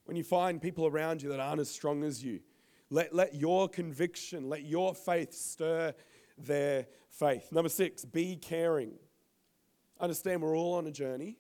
When 0.06 0.16
you 0.18 0.24
find 0.24 0.62
people 0.62 0.86
around 0.86 1.22
you 1.22 1.30
that 1.30 1.40
aren't 1.40 1.62
as 1.62 1.70
strong 1.70 2.04
as 2.04 2.24
you, 2.24 2.42
let, 2.90 3.14
let 3.14 3.34
your 3.34 3.68
conviction, 3.70 4.50
let 4.50 4.64
your 4.64 4.94
faith 4.94 5.34
stir 5.34 5.94
their 6.38 6.88
faith. 7.10 7.52
Number 7.52 7.70
six, 7.70 8.06
be 8.06 8.36
caring. 8.36 8.94
Understand 10.04 10.42
we're 10.42 10.56
all 10.56 10.76
on 10.76 10.86
a 10.86 10.92
journey, 10.92 11.40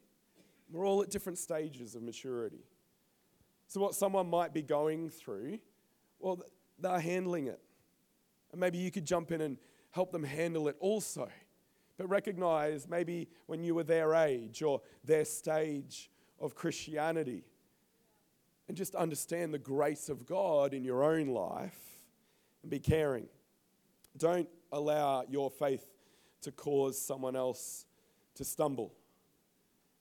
we're 0.71 0.87
all 0.87 1.03
at 1.03 1.11
different 1.11 1.37
stages 1.37 1.93
of 1.93 2.01
maturity. 2.01 2.65
So, 3.67 3.79
what 3.79 3.93
someone 3.93 4.27
might 4.27 4.53
be 4.53 4.63
going 4.63 5.09
through, 5.09 5.59
well, 6.19 6.41
they're 6.79 6.99
handling 6.99 7.47
it. 7.47 7.59
And 8.51 8.59
maybe 8.59 8.79
you 8.79 8.89
could 8.89 9.05
jump 9.05 9.31
in 9.31 9.41
and 9.41 9.57
help 9.91 10.11
them 10.11 10.23
handle 10.23 10.67
it 10.67 10.77
also 10.79 11.29
but 11.97 12.09
recognize 12.09 12.87
maybe 12.87 13.27
when 13.45 13.63
you 13.63 13.75
were 13.75 13.83
their 13.83 14.15
age 14.15 14.63
or 14.63 14.81
their 15.03 15.25
stage 15.25 16.09
of 16.39 16.55
Christianity. 16.55 17.43
And 18.67 18.77
just 18.77 18.95
understand 18.95 19.53
the 19.53 19.59
grace 19.59 20.09
of 20.09 20.25
God 20.25 20.73
in 20.73 20.83
your 20.83 21.03
own 21.03 21.27
life 21.27 21.99
and 22.61 22.71
be 22.71 22.79
caring. 22.79 23.27
Don't 24.17 24.47
allow 24.71 25.23
your 25.29 25.51
faith 25.51 25.85
to 26.41 26.51
cause 26.51 26.99
someone 26.99 27.35
else 27.35 27.85
to 28.35 28.43
stumble. 28.43 28.93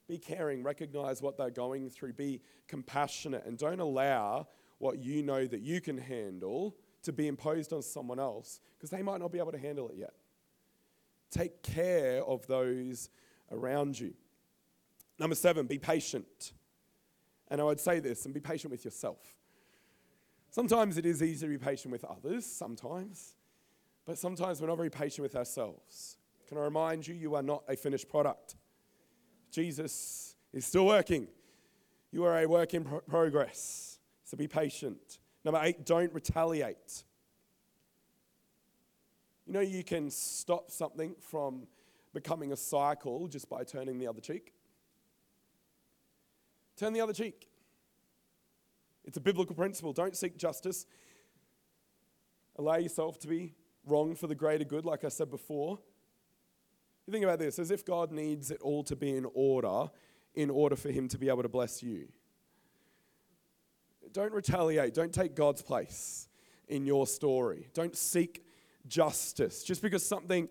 Be 0.08 0.18
caring, 0.18 0.62
recognize 0.62 1.22
what 1.22 1.36
they're 1.36 1.50
going 1.50 1.88
through, 1.90 2.14
be 2.14 2.40
compassionate, 2.68 3.44
and 3.46 3.56
don't 3.56 3.80
allow 3.80 4.48
what 4.78 4.98
you 5.02 5.22
know 5.22 5.46
that 5.46 5.60
you 5.60 5.80
can 5.80 5.96
handle 5.96 6.76
to 7.02 7.12
be 7.12 7.28
imposed 7.28 7.72
on 7.72 7.82
someone 7.82 8.18
else 8.18 8.60
because 8.76 8.90
they 8.90 9.02
might 9.02 9.20
not 9.20 9.32
be 9.32 9.38
able 9.38 9.52
to 9.52 9.58
handle 9.58 9.88
it 9.88 9.96
yet. 9.96 10.14
Take 11.30 11.62
care 11.62 12.22
of 12.24 12.46
those 12.46 13.08
around 13.50 13.98
you. 13.98 14.14
Number 15.18 15.36
seven, 15.36 15.66
be 15.66 15.78
patient. 15.78 16.52
And 17.48 17.60
I 17.60 17.64
would 17.64 17.80
say 17.80 18.00
this 18.00 18.24
and 18.24 18.34
be 18.34 18.40
patient 18.40 18.70
with 18.70 18.84
yourself. 18.84 19.36
Sometimes 20.50 20.98
it 20.98 21.06
is 21.06 21.22
easy 21.22 21.46
to 21.46 21.50
be 21.50 21.58
patient 21.58 21.92
with 21.92 22.04
others, 22.04 22.44
sometimes, 22.44 23.34
but 24.04 24.18
sometimes 24.18 24.60
we're 24.60 24.66
not 24.66 24.76
very 24.76 24.90
patient 24.90 25.22
with 25.22 25.36
ourselves. 25.36 26.18
Can 26.52 26.60
I 26.60 26.64
remind 26.64 27.08
you, 27.08 27.14
you 27.14 27.34
are 27.34 27.42
not 27.42 27.64
a 27.66 27.74
finished 27.74 28.10
product. 28.10 28.56
Jesus 29.50 30.36
is 30.52 30.66
still 30.66 30.84
working. 30.84 31.26
You 32.10 32.24
are 32.24 32.42
a 32.42 32.46
work 32.46 32.74
in 32.74 32.84
pro- 32.84 33.00
progress. 33.00 33.98
So 34.24 34.36
be 34.36 34.46
patient. 34.46 35.16
Number 35.46 35.58
eight, 35.62 35.86
don't 35.86 36.12
retaliate. 36.12 37.04
You 39.46 39.54
know, 39.54 39.60
you 39.60 39.82
can 39.82 40.10
stop 40.10 40.70
something 40.70 41.14
from 41.20 41.68
becoming 42.12 42.52
a 42.52 42.56
cycle 42.58 43.28
just 43.28 43.48
by 43.48 43.64
turning 43.64 43.98
the 43.98 44.06
other 44.06 44.20
cheek. 44.20 44.52
Turn 46.76 46.92
the 46.92 47.00
other 47.00 47.14
cheek. 47.14 47.48
It's 49.06 49.16
a 49.16 49.22
biblical 49.22 49.56
principle. 49.56 49.94
Don't 49.94 50.14
seek 50.14 50.36
justice. 50.36 50.84
Allow 52.56 52.76
yourself 52.76 53.18
to 53.20 53.26
be 53.26 53.54
wrong 53.86 54.14
for 54.14 54.26
the 54.26 54.34
greater 54.34 54.64
good, 54.64 54.84
like 54.84 55.02
I 55.02 55.08
said 55.08 55.30
before. 55.30 55.78
You 57.06 57.12
think 57.12 57.24
about 57.24 57.38
this 57.38 57.58
as 57.58 57.70
if 57.70 57.84
God 57.84 58.12
needs 58.12 58.50
it 58.50 58.60
all 58.62 58.84
to 58.84 58.96
be 58.96 59.16
in 59.16 59.26
order 59.34 59.90
in 60.34 60.50
order 60.50 60.76
for 60.76 60.90
Him 60.90 61.08
to 61.08 61.18
be 61.18 61.28
able 61.28 61.42
to 61.42 61.48
bless 61.48 61.82
you. 61.82 62.08
don't 64.12 64.32
retaliate. 64.32 64.94
Don't 64.94 65.12
take 65.12 65.34
God's 65.34 65.62
place 65.62 66.28
in 66.68 66.84
your 66.84 67.06
story. 67.06 67.68
Don't 67.74 67.96
seek 67.96 68.44
justice. 68.86 69.62
Just 69.62 69.82
because 69.82 70.04
something 70.04 70.48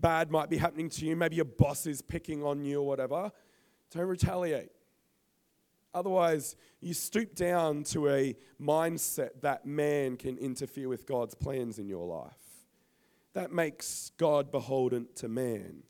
bad 0.00 0.30
might 0.30 0.50
be 0.50 0.56
happening 0.56 0.88
to 0.90 1.06
you, 1.06 1.16
maybe 1.16 1.36
your 1.36 1.44
boss 1.44 1.86
is 1.86 2.02
picking 2.02 2.42
on 2.42 2.64
you 2.64 2.80
or 2.80 2.86
whatever, 2.86 3.32
don't 3.90 4.06
retaliate. 4.06 4.70
Otherwise, 5.94 6.56
you 6.80 6.92
stoop 6.92 7.34
down 7.34 7.82
to 7.82 8.08
a 8.08 8.36
mindset 8.60 9.40
that 9.40 9.64
man 9.64 10.16
can 10.16 10.36
interfere 10.36 10.88
with 10.88 11.06
God's 11.06 11.34
plans 11.34 11.78
in 11.78 11.88
your 11.88 12.06
life. 12.06 12.45
That 13.36 13.52
makes 13.52 14.12
God 14.16 14.50
beholden 14.50 15.08
to 15.16 15.28
man. 15.28 15.82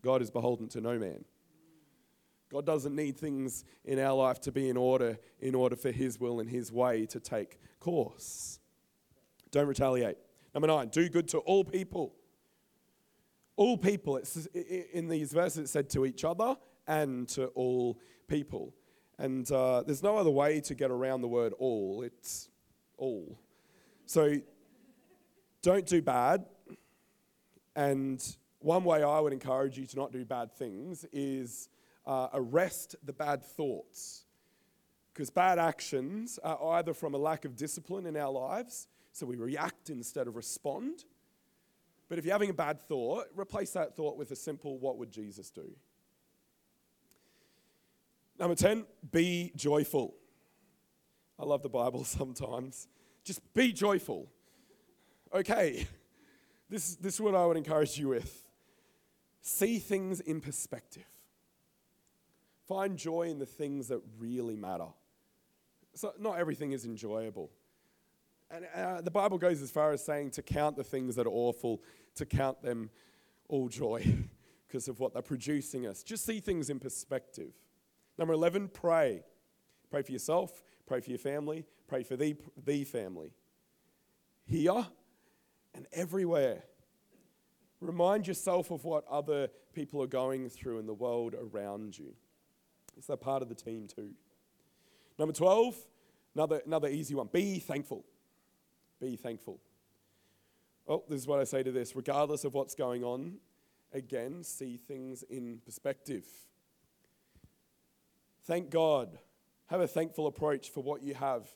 God 0.00 0.22
is 0.22 0.30
beholden 0.30 0.68
to 0.68 0.80
no 0.80 0.96
man. 0.96 1.24
God 2.52 2.64
doesn't 2.64 2.94
need 2.94 3.18
things 3.18 3.64
in 3.84 3.98
our 3.98 4.14
life 4.14 4.40
to 4.42 4.52
be 4.52 4.68
in 4.68 4.76
order 4.76 5.18
in 5.40 5.56
order 5.56 5.74
for 5.74 5.90
His 5.90 6.20
will 6.20 6.38
and 6.38 6.48
His 6.48 6.70
way 6.70 7.04
to 7.06 7.18
take 7.18 7.58
course. 7.80 8.60
Don't 9.50 9.66
retaliate. 9.66 10.18
Number 10.54 10.68
nine, 10.68 10.86
do 10.86 11.08
good 11.08 11.26
to 11.30 11.38
all 11.38 11.64
people. 11.64 12.14
All 13.56 13.76
people. 13.76 14.16
It's, 14.16 14.46
in 14.46 15.08
these 15.08 15.32
verses, 15.32 15.64
it 15.64 15.68
said 15.68 15.90
to 15.90 16.06
each 16.06 16.22
other 16.22 16.54
and 16.86 17.28
to 17.30 17.46
all 17.56 17.98
people. 18.28 18.72
And 19.18 19.50
uh, 19.50 19.82
there's 19.82 20.04
no 20.04 20.16
other 20.16 20.30
way 20.30 20.60
to 20.60 20.76
get 20.76 20.92
around 20.92 21.22
the 21.22 21.28
word 21.28 21.54
all. 21.58 22.02
It's 22.02 22.50
all. 22.98 23.40
So 24.04 24.36
don't 25.62 25.86
do 25.86 26.02
bad. 26.02 26.44
And 27.74 28.22
one 28.60 28.84
way 28.84 29.02
I 29.02 29.20
would 29.20 29.32
encourage 29.32 29.78
you 29.78 29.86
to 29.86 29.96
not 29.96 30.12
do 30.12 30.24
bad 30.24 30.52
things 30.52 31.04
is 31.12 31.68
uh, 32.06 32.28
arrest 32.32 32.96
the 33.04 33.12
bad 33.12 33.44
thoughts. 33.44 34.24
Because 35.12 35.30
bad 35.30 35.58
actions 35.58 36.38
are 36.42 36.74
either 36.74 36.92
from 36.92 37.14
a 37.14 37.18
lack 37.18 37.44
of 37.44 37.56
discipline 37.56 38.06
in 38.06 38.16
our 38.16 38.30
lives, 38.30 38.86
so 39.12 39.24
we 39.24 39.36
react 39.36 39.88
instead 39.88 40.26
of 40.26 40.36
respond. 40.36 41.04
But 42.08 42.18
if 42.18 42.24
you're 42.24 42.34
having 42.34 42.50
a 42.50 42.54
bad 42.54 42.80
thought, 42.80 43.26
replace 43.34 43.72
that 43.72 43.96
thought 43.96 44.16
with 44.16 44.30
a 44.30 44.36
simple, 44.36 44.78
what 44.78 44.98
would 44.98 45.10
Jesus 45.10 45.50
do? 45.50 45.68
Number 48.38 48.54
10, 48.54 48.84
be 49.10 49.52
joyful. 49.56 50.14
I 51.38 51.44
love 51.44 51.62
the 51.62 51.68
Bible 51.68 52.04
sometimes. 52.04 52.88
Just 53.24 53.40
be 53.54 53.72
joyful. 53.72 54.30
Okay, 55.34 55.86
this, 56.70 56.96
this 56.96 57.14
is 57.14 57.20
what 57.20 57.34
I 57.34 57.44
would 57.46 57.56
encourage 57.56 57.98
you 57.98 58.08
with. 58.08 58.44
See 59.40 59.78
things 59.78 60.20
in 60.20 60.40
perspective. 60.40 61.06
Find 62.66 62.96
joy 62.96 63.28
in 63.28 63.38
the 63.38 63.46
things 63.46 63.88
that 63.88 64.00
really 64.18 64.56
matter. 64.56 64.88
So, 65.94 66.12
not 66.18 66.38
everything 66.38 66.72
is 66.72 66.84
enjoyable. 66.84 67.50
And 68.50 68.66
uh, 68.74 69.00
the 69.00 69.10
Bible 69.10 69.38
goes 69.38 69.62
as 69.62 69.70
far 69.70 69.92
as 69.92 70.04
saying 70.04 70.32
to 70.32 70.42
count 70.42 70.76
the 70.76 70.84
things 70.84 71.16
that 71.16 71.26
are 71.26 71.30
awful, 71.30 71.82
to 72.16 72.26
count 72.26 72.62
them 72.62 72.90
all 73.48 73.68
joy 73.68 74.04
because 74.66 74.88
of 74.88 75.00
what 75.00 75.12
they're 75.12 75.22
producing 75.22 75.86
us. 75.86 76.02
Just 76.02 76.24
see 76.24 76.40
things 76.40 76.70
in 76.70 76.78
perspective. 76.78 77.52
Number 78.18 78.34
11, 78.34 78.68
pray. 78.68 79.22
Pray 79.90 80.02
for 80.02 80.12
yourself, 80.12 80.62
pray 80.86 81.00
for 81.00 81.10
your 81.10 81.18
family, 81.18 81.64
pray 81.86 82.02
for 82.02 82.16
the, 82.16 82.36
the 82.64 82.84
family. 82.84 83.32
Here 84.44 84.86
and 85.76 85.86
everywhere. 85.92 86.64
Remind 87.80 88.26
yourself 88.26 88.70
of 88.70 88.84
what 88.84 89.04
other 89.08 89.48
people 89.74 90.02
are 90.02 90.08
going 90.08 90.48
through 90.48 90.78
in 90.78 90.86
the 90.86 90.94
world 90.94 91.34
around 91.34 91.98
you. 91.98 92.14
It's 92.96 93.06
that 93.08 93.20
part 93.20 93.42
of 93.42 93.48
the 93.48 93.54
team 93.54 93.86
too. 93.86 94.10
Number 95.18 95.34
12, 95.34 95.76
another, 96.34 96.62
another 96.66 96.88
easy 96.88 97.14
one. 97.14 97.28
Be 97.30 97.58
thankful. 97.58 98.04
Be 99.00 99.16
thankful. 99.16 99.60
Well, 100.86 101.04
this 101.08 101.20
is 101.20 101.26
what 101.26 101.40
I 101.40 101.44
say 101.44 101.62
to 101.62 101.70
this. 101.70 101.94
Regardless 101.94 102.44
of 102.44 102.54
what's 102.54 102.74
going 102.74 103.04
on, 103.04 103.36
again, 103.92 104.42
see 104.42 104.76
things 104.76 105.22
in 105.24 105.60
perspective. 105.64 106.24
Thank 108.44 108.70
God. 108.70 109.18
Have 109.66 109.80
a 109.80 109.88
thankful 109.88 110.26
approach 110.26 110.70
for 110.70 110.82
what 110.82 111.02
you 111.02 111.14
have. 111.14 111.48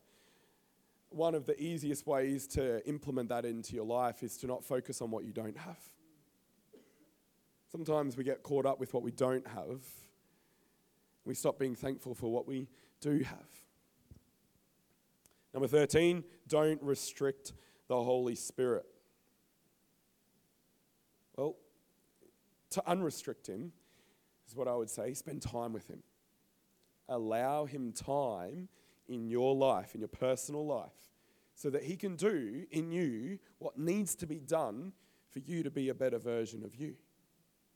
One 1.11 1.35
of 1.35 1.47
the 1.47 1.61
easiest 1.61 2.07
ways 2.07 2.47
to 2.49 2.87
implement 2.89 3.29
that 3.29 3.45
into 3.45 3.75
your 3.75 3.85
life 3.85 4.23
is 4.23 4.37
to 4.39 4.47
not 4.47 4.65
focus 4.65 5.03
on 5.03 5.11
what 5.11 5.25
you 5.25 5.33
don't 5.33 5.57
have. 5.57 5.79
Sometimes 7.71 8.17
we 8.17 8.25
get 8.25 8.43
caught 8.43 8.67
up 8.67 8.81
with 8.81 8.95
what 8.95 9.03
we 9.03 9.11
don't 9.11 9.47
have. 9.47 9.83
We 11.25 11.35
stop 11.35 11.59
being 11.59 11.75
thankful 11.75 12.15
for 12.15 12.31
what 12.33 12.47
we 12.47 12.69
do 13.01 13.19
have. 13.21 13.49
Number 15.53 15.69
13, 15.69 16.25
don't 16.49 16.83
restrict 16.83 17.53
the 17.89 18.03
Holy 18.03 18.37
Spirit. 18.37 18.87
Well, 21.37 21.57
to 22.71 22.83
unrestrict 22.89 23.49
Him 23.49 23.73
is 24.49 24.55
what 24.55 24.69
I 24.69 24.75
would 24.75 24.91
say 24.91 25.13
spend 25.15 25.43
time 25.43 25.73
with 25.73 25.89
Him 25.89 26.03
allow 27.11 27.67
Him 27.67 27.93
time 27.93 28.69
in 29.11 29.29
your 29.29 29.55
life, 29.55 29.95
in 29.95 30.01
your 30.01 30.09
personal 30.09 30.65
life, 30.67 31.11
so 31.55 31.69
that 31.69 31.83
He 31.85 31.97
can 31.97 32.17
do 32.17 32.65
in 32.71 32.91
you 32.91 33.39
what 33.59 33.79
needs 33.79 34.15
to 34.17 34.27
be 34.27 34.39
done 34.39 34.93
for 35.29 35.41
you 35.41 35.63
to 35.63 35.71
be 35.71 35.89
a 35.89 35.95
better 35.95 36.19
version 36.19 36.65
of 36.65 36.75
you. 36.75 36.95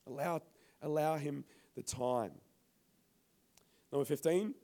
Allow, 0.06 0.40
allow 0.80 1.16
Him 1.16 1.44
the 1.76 1.82
time. 1.82 2.32
Number 3.92 4.04
15, 4.04 4.54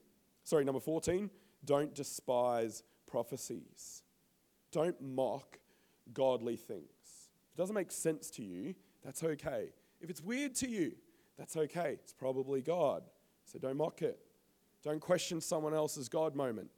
sorry, 0.45 0.65
number 0.65 0.81
14, 0.81 1.29
don't 1.65 1.95
despise 1.95 2.83
prophecies. 3.07 4.03
Don't 4.73 5.01
mock 5.01 5.59
godly 6.13 6.57
things. 6.57 6.85
If 7.49 7.55
it 7.55 7.57
doesn't 7.59 7.75
make 7.75 7.91
sense 7.91 8.31
to 8.31 8.43
you, 8.43 8.75
that's 9.05 9.23
okay. 9.23 9.71
If 10.01 10.09
it's 10.09 10.23
weird 10.23 10.55
to 10.57 10.69
you, 10.69 10.93
that's 11.37 11.57
okay. 11.57 11.99
It's 12.01 12.13
probably 12.13 12.63
God. 12.63 13.03
So 13.45 13.59
don't 13.59 13.77
mock 13.77 14.03
it. 14.03 14.19
Don't 14.83 15.01
question 15.01 15.41
someone 15.41 15.75
else's 15.75 16.09
God 16.09 16.35
moment. 16.35 16.71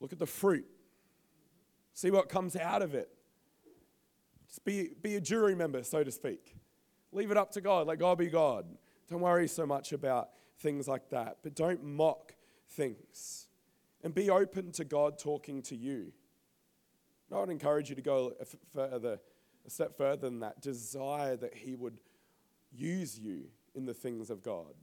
Look 0.00 0.12
at 0.12 0.18
the 0.18 0.26
fruit. 0.26 0.66
See 1.94 2.10
what 2.10 2.28
comes 2.28 2.56
out 2.56 2.82
of 2.82 2.94
it. 2.94 3.10
Just 4.48 4.64
be, 4.64 4.90
be 5.00 5.16
a 5.16 5.20
jury 5.20 5.54
member, 5.54 5.82
so 5.82 6.02
to 6.02 6.10
speak. 6.10 6.56
Leave 7.12 7.30
it 7.30 7.36
up 7.36 7.52
to 7.52 7.60
God. 7.60 7.86
Let 7.86 7.98
God 7.98 8.18
be 8.18 8.26
God. 8.26 8.66
Don't 9.08 9.20
worry 9.20 9.46
so 9.46 9.66
much 9.66 9.92
about 9.92 10.30
things 10.58 10.88
like 10.88 11.10
that. 11.10 11.38
But 11.42 11.54
don't 11.54 11.84
mock 11.84 12.34
things. 12.70 13.48
And 14.02 14.14
be 14.14 14.30
open 14.30 14.72
to 14.72 14.84
God 14.84 15.18
talking 15.18 15.62
to 15.62 15.76
you. 15.76 16.12
I 17.30 17.40
would 17.40 17.50
encourage 17.50 17.88
you 17.88 17.96
to 17.96 18.02
go 18.02 18.34
a, 18.40 18.44
further, 18.74 19.18
a 19.66 19.70
step 19.70 19.96
further 19.96 20.28
than 20.28 20.40
that. 20.40 20.60
Desire 20.60 21.36
that 21.36 21.54
He 21.54 21.74
would 21.74 22.00
use 22.72 23.18
you 23.18 23.44
in 23.74 23.86
the 23.86 23.94
things 23.94 24.28
of 24.28 24.42
God 24.42 24.74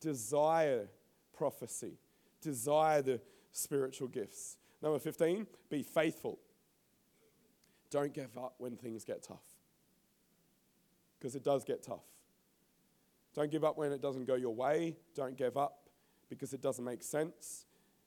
desire 0.00 0.88
prophecy, 1.36 1.98
desire 2.40 3.02
the 3.02 3.20
spiritual 3.52 4.08
gifts. 4.08 4.56
Number 4.82 4.98
15, 4.98 5.46
be 5.70 5.82
faithful. 5.82 6.38
Don't 7.90 8.12
give 8.12 8.36
up 8.36 8.54
when 8.58 8.76
things 8.76 9.04
get 9.04 9.22
tough. 9.22 9.44
Because 11.18 11.34
it 11.34 11.42
does 11.42 11.64
get 11.64 11.82
tough. 11.82 12.04
Don't 13.34 13.50
give 13.50 13.64
up 13.64 13.76
when 13.76 13.92
it 13.92 14.00
doesn't 14.00 14.26
go 14.26 14.34
your 14.34 14.54
way. 14.54 14.96
Don't 15.14 15.36
give 15.36 15.56
up 15.56 15.88
because 16.28 16.52
it 16.52 16.60
doesn't 16.60 16.84
make 16.84 17.02
sense. 17.02 17.66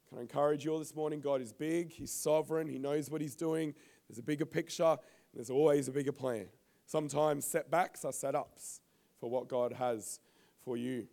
Can 0.10 0.18
I 0.18 0.22
encourage 0.22 0.66
you 0.66 0.72
all 0.72 0.80
this 0.80 0.96
morning? 0.96 1.22
God 1.22 1.42
is 1.42 1.54
big, 1.54 1.92
He's 1.92 2.12
sovereign, 2.12 2.68
He 2.68 2.78
knows 2.78 3.10
what 3.10 3.22
He's 3.22 3.36
doing. 3.36 3.74
There's 4.08 4.20
a 4.20 4.24
bigger 4.24 4.46
picture, 4.46 4.98
there's 5.34 5.50
always 5.50 5.88
a 5.88 5.92
bigger 5.92 6.12
plan. 6.12 6.48
Sometimes 6.86 7.46
setbacks 7.46 8.04
are 8.04 8.12
setups 8.12 8.82
for 9.20 9.30
what 9.30 9.48
God 9.48 9.74
has 9.74 10.20
for 10.66 10.76
you. 10.76 11.08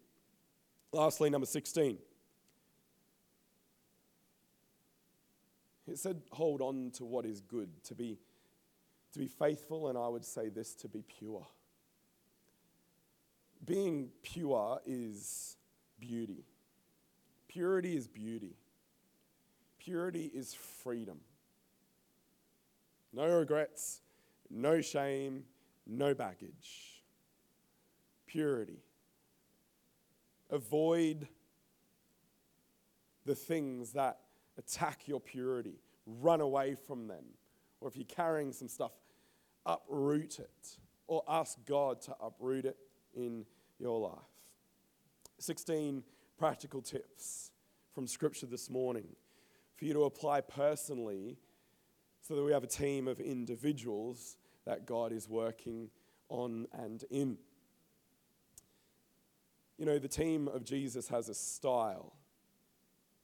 Lastly, 0.92 1.31
number 1.31 1.46
16. 1.46 1.98
It 5.87 5.98
said, 5.98 6.22
hold 6.31 6.61
on 6.61 6.90
to 6.96 7.05
what 7.05 7.24
is 7.24 7.40
good, 7.40 7.70
to 7.85 7.94
be, 7.94 8.18
to 9.12 9.18
be 9.18 9.27
faithful, 9.27 9.88
and 9.88 9.96
I 9.96 10.09
would 10.09 10.24
say 10.24 10.48
this, 10.48 10.74
to 10.77 10.88
be 10.88 11.03
pure. 11.18 11.46
Being 13.64 14.11
pure 14.22 14.81
is 14.87 15.57
beauty. 15.98 16.44
Purity 17.48 17.96
is 17.96 18.07
beauty. 18.07 18.57
Purity 19.79 20.31
is 20.35 20.55
freedom. 20.55 21.20
No 23.12 23.27
regrets, 23.38 24.03
no 24.51 24.83
shame, 24.83 25.44
no 25.87 26.14
baggage. 26.14 27.03
Purity. 28.27 28.83
Avoid 30.50 31.28
the 33.24 33.34
things 33.34 33.92
that 33.92 34.18
attack 34.56 35.06
your 35.06 35.20
purity. 35.20 35.80
Run 36.06 36.40
away 36.40 36.74
from 36.74 37.06
them. 37.06 37.24
Or 37.80 37.88
if 37.88 37.96
you're 37.96 38.06
carrying 38.06 38.52
some 38.52 38.68
stuff, 38.68 38.92
uproot 39.66 40.38
it. 40.38 40.78
Or 41.06 41.22
ask 41.28 41.58
God 41.66 42.00
to 42.02 42.16
uproot 42.20 42.64
it 42.64 42.76
in 43.14 43.44
your 43.78 44.00
life. 44.00 44.18
16 45.38 46.02
practical 46.38 46.82
tips 46.82 47.52
from 47.94 48.06
Scripture 48.06 48.46
this 48.46 48.70
morning 48.70 49.06
for 49.76 49.84
you 49.84 49.92
to 49.92 50.04
apply 50.04 50.40
personally 50.40 51.37
so 52.20 52.34
that 52.34 52.42
we 52.42 52.52
have 52.52 52.64
a 52.64 52.68
team 52.68 53.08
of 53.08 53.20
individuals 53.20 54.37
that 54.66 54.87
God 54.87 55.12
is 55.12 55.28
working 55.28 55.90
on 56.28 56.66
and 56.72 57.04
in. 57.11 57.38
You 59.79 59.87
know, 59.87 59.99
the 59.99 60.09
team 60.09 60.49
of 60.49 60.64
Jesus 60.64 61.09
has 61.09 61.29
a 61.29 61.35
style. 61.35 62.12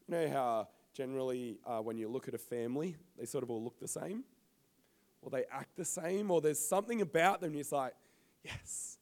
You 0.07 0.15
know 0.15 0.31
how 0.31 0.69
generally 0.95 1.59
uh, 1.67 1.79
when 1.79 1.99
you 1.99 2.09
look 2.09 2.29
at 2.29 2.35
a 2.35 2.39
family, 2.39 2.97
they 3.19 3.27
sort 3.27 3.43
of 3.43 3.51
all 3.51 3.63
look 3.63 3.81
the 3.81 3.89
same? 3.89 4.25
Or 5.21 5.31
they 5.31 5.45
act 5.51 5.77
the 5.77 5.85
same? 5.85 6.31
Or 6.31 6.41
there's 6.41 6.61
something 6.61 7.01
about 7.01 7.41
them, 7.41 7.55
you're 7.55 7.65
like, 7.73 7.95
yes, 8.45 8.99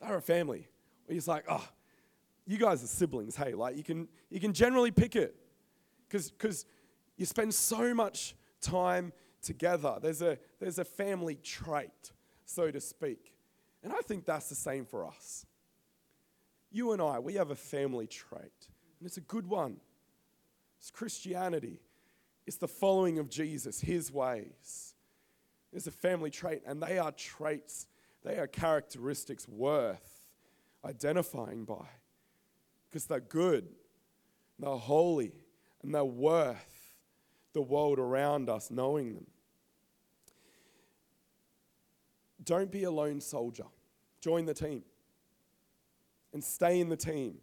they're 0.00 0.16
a 0.16 0.22
family. 0.22 0.68
Or 1.08 1.14
you're 1.14 1.22
like, 1.26 1.44
oh, 1.48 1.68
you 2.46 2.56
guys 2.56 2.82
are 2.82 2.88
siblings. 2.88 3.36
Hey, 3.36 3.54
like 3.54 3.76
you 3.76 3.84
can, 3.84 4.08
you 4.30 4.40
can 4.40 4.52
generally 4.52 4.90
pick 4.90 5.16
it 5.16 5.36
because 6.08 6.64
you 7.16 7.26
spend 7.26 7.52
so 7.52 7.92
much 7.92 8.34
time 8.60 9.12
together. 9.42 9.98
There's 10.00 10.22
a, 10.22 10.38
there's 10.58 10.78
a 10.78 10.84
family 10.84 11.36
trait, 11.42 12.12
so 12.44 12.70
to 12.70 12.80
speak. 12.80 13.34
And 13.82 13.92
I 13.92 14.00
think 14.00 14.24
that's 14.24 14.48
the 14.48 14.54
same 14.54 14.84
for 14.84 15.06
us. 15.06 15.46
You 16.70 16.92
and 16.92 17.02
I, 17.02 17.18
we 17.18 17.34
have 17.34 17.50
a 17.50 17.56
family 17.56 18.06
trait, 18.06 18.68
and 18.98 19.06
it's 19.06 19.16
a 19.16 19.22
good 19.22 19.46
one. 19.46 19.78
It's 20.78 20.90
Christianity, 20.90 21.80
it's 22.46 22.56
the 22.56 22.68
following 22.68 23.18
of 23.18 23.28
Jesus, 23.28 23.80
his 23.80 24.10
ways. 24.10 24.94
It's 25.72 25.86
a 25.86 25.92
family 25.92 26.30
trait, 26.30 26.62
and 26.66 26.82
they 26.82 26.98
are 26.98 27.12
traits, 27.12 27.86
they 28.24 28.38
are 28.38 28.46
characteristics 28.46 29.46
worth 29.46 30.26
identifying 30.84 31.64
by 31.64 31.86
because 32.88 33.04
they're 33.04 33.20
good, 33.20 33.68
they're 34.58 34.70
holy, 34.70 35.32
and 35.82 35.94
they're 35.94 36.04
worth 36.04 36.96
the 37.52 37.62
world 37.62 37.98
around 37.98 38.48
us 38.48 38.70
knowing 38.70 39.14
them. 39.14 39.26
Don't 42.42 42.70
be 42.70 42.84
a 42.84 42.90
lone 42.90 43.20
soldier. 43.20 43.66
Join 44.20 44.46
the 44.46 44.54
team 44.54 44.82
and 46.32 46.42
stay 46.42 46.80
in 46.80 46.88
the 46.88 46.96
team. 46.96 47.38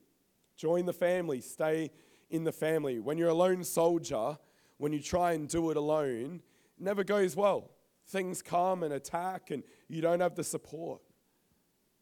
Join 0.55 0.85
the 0.85 0.93
family, 0.93 1.41
stay 1.41 1.91
in 2.29 2.43
the 2.43 2.51
family. 2.51 2.99
When 2.99 3.17
you're 3.17 3.29
a 3.29 3.33
lone 3.33 3.63
soldier, 3.63 4.37
when 4.77 4.93
you 4.93 5.01
try 5.01 5.33
and 5.33 5.47
do 5.47 5.71
it 5.71 5.77
alone, 5.77 6.41
it 6.77 6.83
never 6.83 7.03
goes 7.03 7.35
well. 7.35 7.71
Things 8.07 8.41
come 8.41 8.83
and 8.83 8.93
attack, 8.93 9.51
and 9.51 9.63
you 9.87 10.01
don't 10.01 10.21
have 10.21 10.35
the 10.35 10.43
support. 10.43 11.01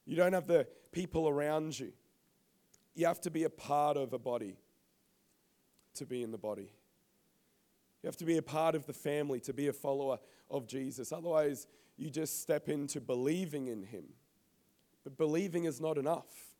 You 0.05 0.15
don't 0.15 0.33
have 0.33 0.47
the 0.47 0.67
people 0.91 1.27
around 1.27 1.79
you. 1.79 1.91
You 2.93 3.07
have 3.07 3.19
to 3.21 3.31
be 3.31 3.43
a 3.43 3.49
part 3.49 3.97
of 3.97 4.13
a 4.13 4.19
body 4.19 4.55
to 5.95 6.05
be 6.05 6.21
in 6.21 6.31
the 6.31 6.37
body. 6.37 6.71
You 8.03 8.07
have 8.07 8.17
to 8.17 8.25
be 8.25 8.37
a 8.37 8.41
part 8.41 8.75
of 8.75 8.85
the 8.85 8.93
family 8.93 9.39
to 9.41 9.53
be 9.53 9.67
a 9.67 9.73
follower 9.73 10.19
of 10.49 10.67
Jesus. 10.67 11.11
Otherwise, 11.11 11.65
you 11.97 12.09
just 12.09 12.41
step 12.41 12.69
into 12.69 13.01
believing 13.01 13.67
in 13.67 13.83
Him. 13.83 14.05
But 15.03 15.17
believing 15.17 15.65
is 15.65 15.81
not 15.81 15.97
enough. 15.97 16.54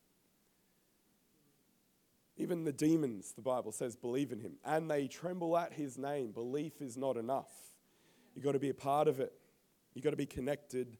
Even 2.37 2.63
the 2.63 2.73
demons, 2.73 3.31
the 3.33 3.41
Bible 3.41 3.71
says, 3.71 3.95
believe 3.95 4.31
in 4.31 4.39
Him 4.39 4.53
and 4.65 4.91
they 4.91 5.07
tremble 5.07 5.57
at 5.57 5.73
His 5.73 5.97
name. 5.97 6.31
Belief 6.31 6.81
is 6.81 6.97
not 6.97 7.17
enough. 7.17 7.51
You've 8.33 8.43
got 8.43 8.51
to 8.51 8.59
be 8.59 8.69
a 8.69 8.73
part 8.73 9.07
of 9.07 9.19
it, 9.19 9.33
you've 9.93 10.03
got 10.03 10.11
to 10.11 10.17
be 10.17 10.25
connected 10.25 10.97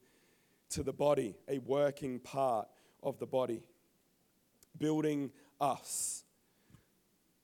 to 0.70 0.84
the 0.84 0.94
body, 0.94 1.36
a 1.48 1.60
working 1.60 2.20
part 2.20 2.68
of 3.04 3.20
the 3.20 3.26
body, 3.26 3.64
building 4.78 5.32
us. 5.60 6.24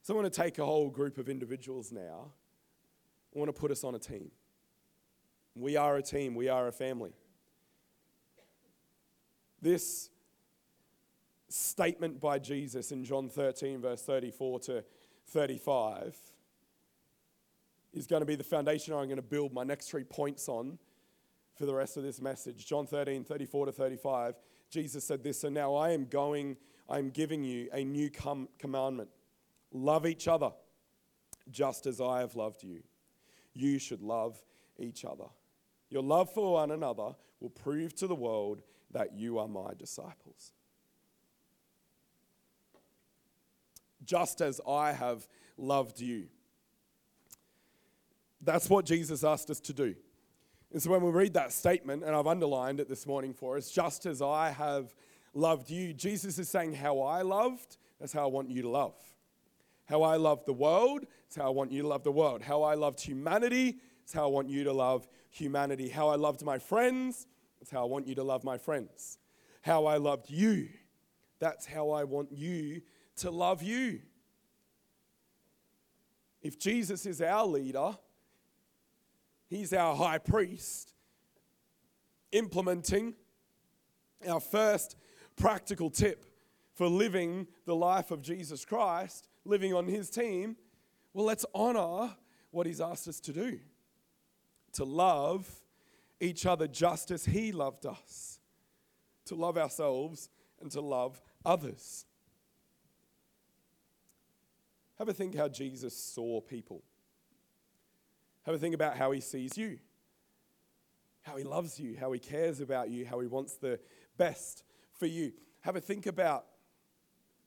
So 0.02 0.14
I 0.14 0.20
want 0.20 0.32
to 0.32 0.42
take 0.42 0.58
a 0.58 0.64
whole 0.64 0.90
group 0.90 1.18
of 1.18 1.28
individuals 1.28 1.92
now. 1.92 2.32
I 3.34 3.38
want 3.38 3.54
to 3.54 3.58
put 3.58 3.70
us 3.70 3.84
on 3.84 3.94
a 3.94 3.98
team. 3.98 4.30
We 5.54 5.76
are 5.76 5.96
a 5.96 6.02
team, 6.02 6.34
we 6.34 6.48
are 6.48 6.66
a 6.66 6.72
family. 6.72 7.12
This 9.60 10.10
statement 11.52 12.20
by 12.20 12.38
Jesus 12.38 12.92
in 12.92 13.04
John 13.04 13.28
13, 13.28 13.80
verse 13.80 14.02
34 14.02 14.60
to 14.60 14.84
35, 15.28 16.16
is 17.92 18.06
going 18.06 18.20
to 18.20 18.26
be 18.26 18.34
the 18.34 18.44
foundation 18.44 18.94
I'm 18.94 19.04
going 19.04 19.16
to 19.16 19.22
build 19.22 19.52
my 19.52 19.64
next 19.64 19.88
three 19.88 20.04
points 20.04 20.48
on 20.48 20.78
for 21.56 21.66
the 21.66 21.74
rest 21.74 21.96
of 21.96 22.02
this 22.02 22.20
message. 22.20 22.66
John 22.66 22.86
13, 22.86 23.24
34 23.24 23.66
to 23.66 23.72
35, 23.72 24.34
Jesus 24.70 25.04
said 25.04 25.22
this, 25.22 25.40
So 25.40 25.48
now 25.48 25.74
I 25.74 25.90
am 25.90 26.06
going, 26.06 26.56
I 26.88 26.98
am 26.98 27.10
giving 27.10 27.44
you 27.44 27.68
a 27.72 27.84
new 27.84 28.10
com- 28.10 28.48
commandment 28.58 29.10
love 29.74 30.06
each 30.06 30.28
other 30.28 30.50
just 31.50 31.86
as 31.86 32.00
I 32.00 32.20
have 32.20 32.36
loved 32.36 32.62
you. 32.62 32.82
You 33.54 33.78
should 33.78 34.02
love 34.02 34.42
each 34.78 35.04
other. 35.04 35.26
Your 35.90 36.02
love 36.02 36.32
for 36.32 36.54
one 36.54 36.70
another 36.70 37.14
will 37.40 37.50
prove 37.50 37.94
to 37.96 38.06
the 38.06 38.14
world 38.14 38.62
that 38.92 39.14
you 39.14 39.38
are 39.38 39.48
my 39.48 39.72
disciples. 39.78 40.52
Just 44.04 44.40
as 44.40 44.60
I 44.66 44.92
have 44.92 45.26
loved 45.56 46.00
you. 46.00 46.26
That's 48.40 48.68
what 48.68 48.84
Jesus 48.84 49.22
asked 49.22 49.50
us 49.50 49.60
to 49.60 49.72
do. 49.72 49.94
And 50.72 50.82
so 50.82 50.90
when 50.90 51.02
we 51.02 51.10
read 51.10 51.34
that 51.34 51.52
statement, 51.52 52.02
and 52.02 52.16
I've 52.16 52.26
underlined 52.26 52.80
it 52.80 52.88
this 52.88 53.06
morning 53.06 53.34
for 53.34 53.56
us, 53.56 53.70
just 53.70 54.06
as 54.06 54.22
I 54.22 54.50
have 54.50 54.94
loved 55.34 55.70
you, 55.70 55.92
Jesus 55.92 56.38
is 56.38 56.48
saying, 56.48 56.74
How 56.74 57.00
I 57.00 57.22
loved, 57.22 57.76
that's 58.00 58.12
how 58.12 58.24
I 58.24 58.26
want 58.26 58.50
you 58.50 58.62
to 58.62 58.68
love. 58.68 58.94
How 59.84 60.02
I 60.02 60.16
love 60.16 60.44
the 60.44 60.52
world, 60.52 61.06
it's 61.26 61.36
how 61.36 61.46
I 61.46 61.50
want 61.50 61.72
you 61.72 61.82
to 61.82 61.88
love 61.88 62.04
the 62.04 62.12
world. 62.12 62.42
How 62.42 62.62
I 62.62 62.74
loved 62.74 63.00
humanity, 63.00 63.76
it's 64.02 64.12
how 64.12 64.24
I 64.24 64.28
want 64.28 64.48
you 64.48 64.64
to 64.64 64.72
love 64.72 65.06
humanity. 65.30 65.88
How 65.88 66.08
I 66.08 66.16
loved 66.16 66.42
my 66.42 66.58
friends, 66.58 67.26
it's 67.60 67.70
how 67.70 67.82
I 67.82 67.86
want 67.86 68.06
you 68.06 68.14
to 68.14 68.24
love 68.24 68.42
my 68.42 68.56
friends. 68.56 69.18
How 69.60 69.86
I 69.86 69.98
loved 69.98 70.30
you, 70.30 70.68
that's 71.38 71.66
how 71.66 71.90
I 71.90 72.04
want 72.04 72.32
you 72.32 72.82
to 73.16 73.30
love 73.30 73.62
you. 73.62 74.00
If 76.40 76.58
Jesus 76.58 77.06
is 77.06 77.20
our 77.22 77.46
leader, 77.46 77.96
He's 79.48 79.74
our 79.74 79.94
high 79.94 80.16
priest, 80.16 80.94
implementing 82.32 83.14
our 84.26 84.40
first 84.40 84.96
practical 85.36 85.90
tip 85.90 86.24
for 86.74 86.88
living 86.88 87.46
the 87.66 87.74
life 87.74 88.10
of 88.10 88.22
Jesus 88.22 88.64
Christ, 88.64 89.28
living 89.44 89.74
on 89.74 89.86
his 89.86 90.08
team. 90.08 90.56
Well, 91.12 91.26
let's 91.26 91.44
honor 91.54 92.16
what 92.50 92.66
he's 92.66 92.80
asked 92.80 93.08
us 93.08 93.20
to 93.20 93.32
do 93.32 93.60
to 94.72 94.84
love 94.84 95.46
each 96.18 96.46
other 96.46 96.66
just 96.66 97.10
as 97.10 97.26
he 97.26 97.52
loved 97.52 97.84
us, 97.84 98.40
to 99.26 99.34
love 99.34 99.58
ourselves 99.58 100.30
and 100.62 100.70
to 100.70 100.80
love 100.80 101.20
others. 101.44 102.06
Have 105.02 105.08
a 105.08 105.12
think 105.12 105.34
how 105.34 105.48
Jesus 105.48 105.96
saw 105.96 106.40
people. 106.40 106.80
Have 108.44 108.54
a 108.54 108.58
think 108.58 108.72
about 108.72 108.96
how 108.96 109.10
he 109.10 109.20
sees 109.20 109.58
you, 109.58 109.80
how 111.22 111.36
he 111.36 111.42
loves 111.42 111.80
you, 111.80 111.96
how 111.98 112.12
he 112.12 112.20
cares 112.20 112.60
about 112.60 112.88
you, 112.88 113.04
how 113.04 113.18
he 113.18 113.26
wants 113.26 113.54
the 113.54 113.80
best 114.16 114.62
for 114.92 115.06
you. 115.06 115.32
Have 115.62 115.74
a 115.74 115.80
think 115.80 116.06
about 116.06 116.44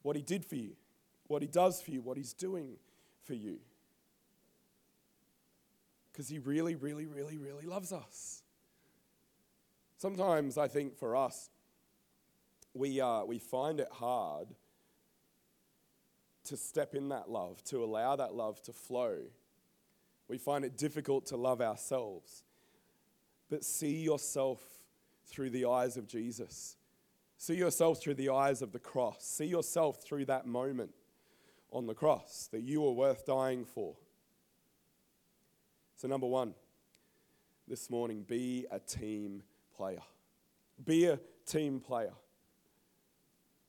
what 0.01 0.17
he 0.17 0.21
did 0.21 0.43
for 0.43 0.57
you, 0.57 0.71
what 1.27 1.41
he 1.41 1.47
does 1.47 1.81
for 1.81 1.91
you, 1.91 2.01
what 2.01 2.17
he's 2.17 2.33
doing 2.33 2.75
for 3.23 3.35
you. 3.35 3.59
Because 6.11 6.27
he 6.27 6.39
really, 6.39 6.75
really, 6.75 7.05
really, 7.05 7.37
really 7.37 7.67
loves 7.67 7.93
us. 7.93 8.43
Sometimes 9.95 10.57
I 10.57 10.67
think 10.67 10.97
for 10.97 11.15
us, 11.15 11.49
we, 12.73 12.99
uh, 12.99 13.23
we 13.23 13.39
find 13.39 13.79
it 13.79 13.87
hard 13.93 14.49
to 16.45 16.57
step 16.57 16.95
in 16.95 17.09
that 17.09 17.29
love, 17.29 17.63
to 17.65 17.83
allow 17.83 18.15
that 18.15 18.33
love 18.33 18.61
to 18.63 18.73
flow 18.73 19.17
we 20.27 20.37
find 20.37 20.65
it 20.65 20.77
difficult 20.77 21.27
to 21.27 21.37
love 21.37 21.61
ourselves. 21.61 22.43
But 23.49 23.63
see 23.63 23.97
yourself 23.97 24.61
through 25.27 25.51
the 25.51 25.65
eyes 25.65 25.97
of 25.97 26.07
Jesus. 26.07 26.77
See 27.37 27.55
yourself 27.55 28.01
through 28.01 28.15
the 28.15 28.29
eyes 28.29 28.61
of 28.61 28.71
the 28.71 28.79
cross. 28.79 29.23
See 29.25 29.45
yourself 29.45 30.03
through 30.03 30.25
that 30.25 30.47
moment 30.47 30.91
on 31.71 31.85
the 31.85 31.93
cross 31.93 32.49
that 32.51 32.61
you 32.61 32.81
were 32.81 32.91
worth 32.91 33.25
dying 33.25 33.65
for. 33.65 33.95
So, 35.97 36.07
number 36.07 36.27
one, 36.27 36.53
this 37.67 37.89
morning, 37.89 38.23
be 38.27 38.65
a 38.71 38.79
team 38.79 39.43
player. 39.75 40.01
Be 40.83 41.05
a 41.05 41.19
team 41.45 41.79
player. 41.79 42.13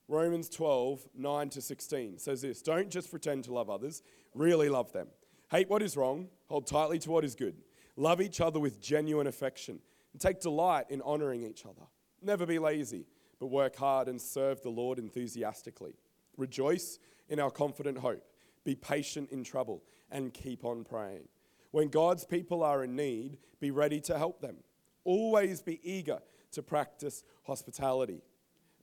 Romans 0.08 0.48
12, 0.48 1.08
9 1.16 1.50
to 1.50 1.60
16 1.60 2.18
says 2.18 2.42
this 2.42 2.62
Don't 2.62 2.90
just 2.90 3.10
pretend 3.10 3.44
to 3.44 3.52
love 3.52 3.68
others, 3.68 4.02
really 4.34 4.68
love 4.68 4.92
them. 4.92 5.08
Hate 5.50 5.68
what 5.68 5.82
is 5.82 5.96
wrong, 5.96 6.28
hold 6.46 6.66
tightly 6.66 6.98
to 7.00 7.10
what 7.10 7.24
is 7.24 7.34
good. 7.34 7.56
Love 7.96 8.20
each 8.20 8.40
other 8.40 8.60
with 8.60 8.80
genuine 8.80 9.26
affection, 9.26 9.80
and 10.12 10.20
take 10.20 10.40
delight 10.40 10.86
in 10.90 11.02
honoring 11.02 11.42
each 11.42 11.64
other. 11.64 11.86
Never 12.22 12.46
be 12.46 12.58
lazy, 12.58 13.06
but 13.40 13.46
work 13.46 13.76
hard 13.76 14.08
and 14.08 14.20
serve 14.20 14.62
the 14.62 14.70
Lord 14.70 14.98
enthusiastically. 14.98 15.94
Rejoice 16.36 16.98
in 17.28 17.40
our 17.40 17.50
confident 17.50 17.98
hope. 17.98 18.24
be 18.64 18.74
patient 18.74 19.30
in 19.30 19.44
trouble, 19.44 19.82
and 20.10 20.34
keep 20.34 20.64
on 20.64 20.82
praying. 20.82 21.28
When 21.70 21.88
God's 21.88 22.24
people 22.24 22.62
are 22.62 22.82
in 22.82 22.96
need, 22.96 23.38
be 23.60 23.70
ready 23.70 24.00
to 24.02 24.18
help 24.18 24.40
them. 24.40 24.56
Always 25.04 25.62
be 25.62 25.80
eager 25.82 26.18
to 26.52 26.62
practice 26.62 27.22
hospitality. 27.44 28.22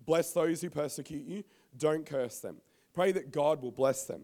Bless 0.05 0.31
those 0.31 0.61
who 0.61 0.69
persecute 0.69 1.25
you, 1.25 1.43
don't 1.77 2.05
curse 2.05 2.39
them. 2.39 2.57
Pray 2.93 3.11
that 3.11 3.31
God 3.31 3.61
will 3.61 3.71
bless 3.71 4.05
them. 4.05 4.23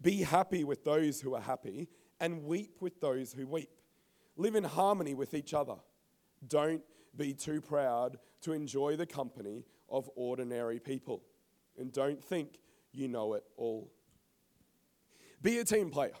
Be 0.00 0.22
happy 0.22 0.64
with 0.64 0.84
those 0.84 1.20
who 1.20 1.34
are 1.34 1.40
happy, 1.40 1.88
and 2.20 2.44
weep 2.44 2.76
with 2.80 3.00
those 3.00 3.32
who 3.32 3.46
weep. 3.46 3.70
Live 4.36 4.54
in 4.54 4.64
harmony 4.64 5.14
with 5.14 5.34
each 5.34 5.54
other. 5.54 5.76
Don't 6.46 6.82
be 7.16 7.32
too 7.32 7.60
proud 7.60 8.18
to 8.42 8.52
enjoy 8.52 8.96
the 8.96 9.06
company 9.06 9.64
of 9.88 10.10
ordinary 10.16 10.78
people. 10.78 11.22
And 11.78 11.92
don't 11.92 12.22
think 12.22 12.58
you 12.92 13.08
know 13.08 13.34
it 13.34 13.44
all. 13.56 13.90
Be 15.42 15.58
a 15.58 15.64
team 15.64 15.90
player. 15.90 16.12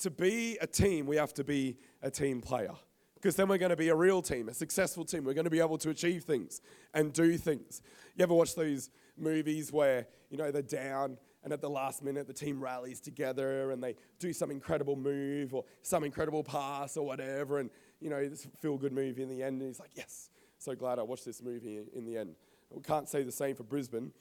To 0.00 0.10
be 0.10 0.58
a 0.60 0.66
team, 0.66 1.06
we 1.06 1.16
have 1.16 1.34
to 1.34 1.44
be 1.44 1.78
a 2.02 2.10
team 2.10 2.40
player. 2.40 2.74
Because 3.18 3.34
then 3.34 3.48
we're 3.48 3.58
going 3.58 3.70
to 3.70 3.76
be 3.76 3.88
a 3.88 3.96
real 3.96 4.22
team, 4.22 4.48
a 4.48 4.54
successful 4.54 5.04
team. 5.04 5.24
We're 5.24 5.34
going 5.34 5.44
to 5.44 5.50
be 5.50 5.58
able 5.58 5.78
to 5.78 5.90
achieve 5.90 6.22
things 6.22 6.60
and 6.94 7.12
do 7.12 7.36
things. 7.36 7.82
You 8.14 8.22
ever 8.22 8.34
watch 8.34 8.54
those 8.54 8.90
movies 9.16 9.72
where, 9.72 10.06
you 10.30 10.38
know, 10.38 10.52
they're 10.52 10.62
down 10.62 11.18
and 11.42 11.52
at 11.52 11.60
the 11.60 11.70
last 11.70 12.02
minute 12.04 12.26
the 12.26 12.32
team 12.32 12.60
rallies 12.60 13.00
together 13.00 13.70
and 13.70 13.82
they 13.82 13.96
do 14.18 14.32
some 14.32 14.50
incredible 14.50 14.96
move 14.96 15.54
or 15.54 15.64
some 15.82 16.04
incredible 16.04 16.44
pass 16.44 16.96
or 16.96 17.06
whatever 17.06 17.58
and 17.58 17.70
you 18.00 18.10
know 18.10 18.16
it's 18.16 18.44
a 18.44 18.48
feel 18.60 18.76
good 18.76 18.92
movie 18.92 19.22
in 19.22 19.28
the 19.28 19.42
end 19.42 19.60
and 19.60 19.68
he's 19.68 19.80
like 19.80 19.92
yes 19.94 20.30
so 20.58 20.74
glad 20.74 20.98
i 20.98 21.02
watched 21.02 21.24
this 21.24 21.42
movie 21.42 21.80
in 21.94 22.04
the 22.04 22.18
end. 22.18 22.34
We 22.70 22.82
can't 22.82 23.08
say 23.08 23.22
the 23.22 23.32
same 23.32 23.56
for 23.56 23.62
brisbane. 23.62 24.12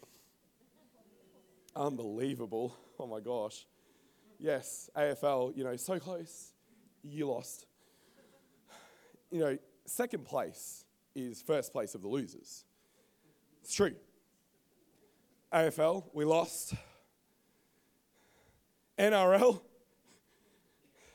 Unbelievable. 1.75 2.73
Oh 2.99 3.07
my 3.07 3.19
gosh. 3.19 3.65
Yes 4.39 4.89
afl 4.95 5.55
you 5.55 5.63
know 5.63 5.75
so 5.75 5.99
close. 5.99 6.53
You 7.03 7.27
lost 7.27 7.66
you 9.32 9.40
know 9.40 9.58
second 9.86 10.26
place 10.26 10.86
is 11.16 11.42
first 11.42 11.72
place 11.72 11.96
of 11.96 12.02
the 12.02 12.08
losers 12.08 12.66
it's 13.62 13.74
true 13.74 13.96
afl 15.54 16.04
we 16.13 16.26
lost 16.26 16.74
NRL, 18.98 19.62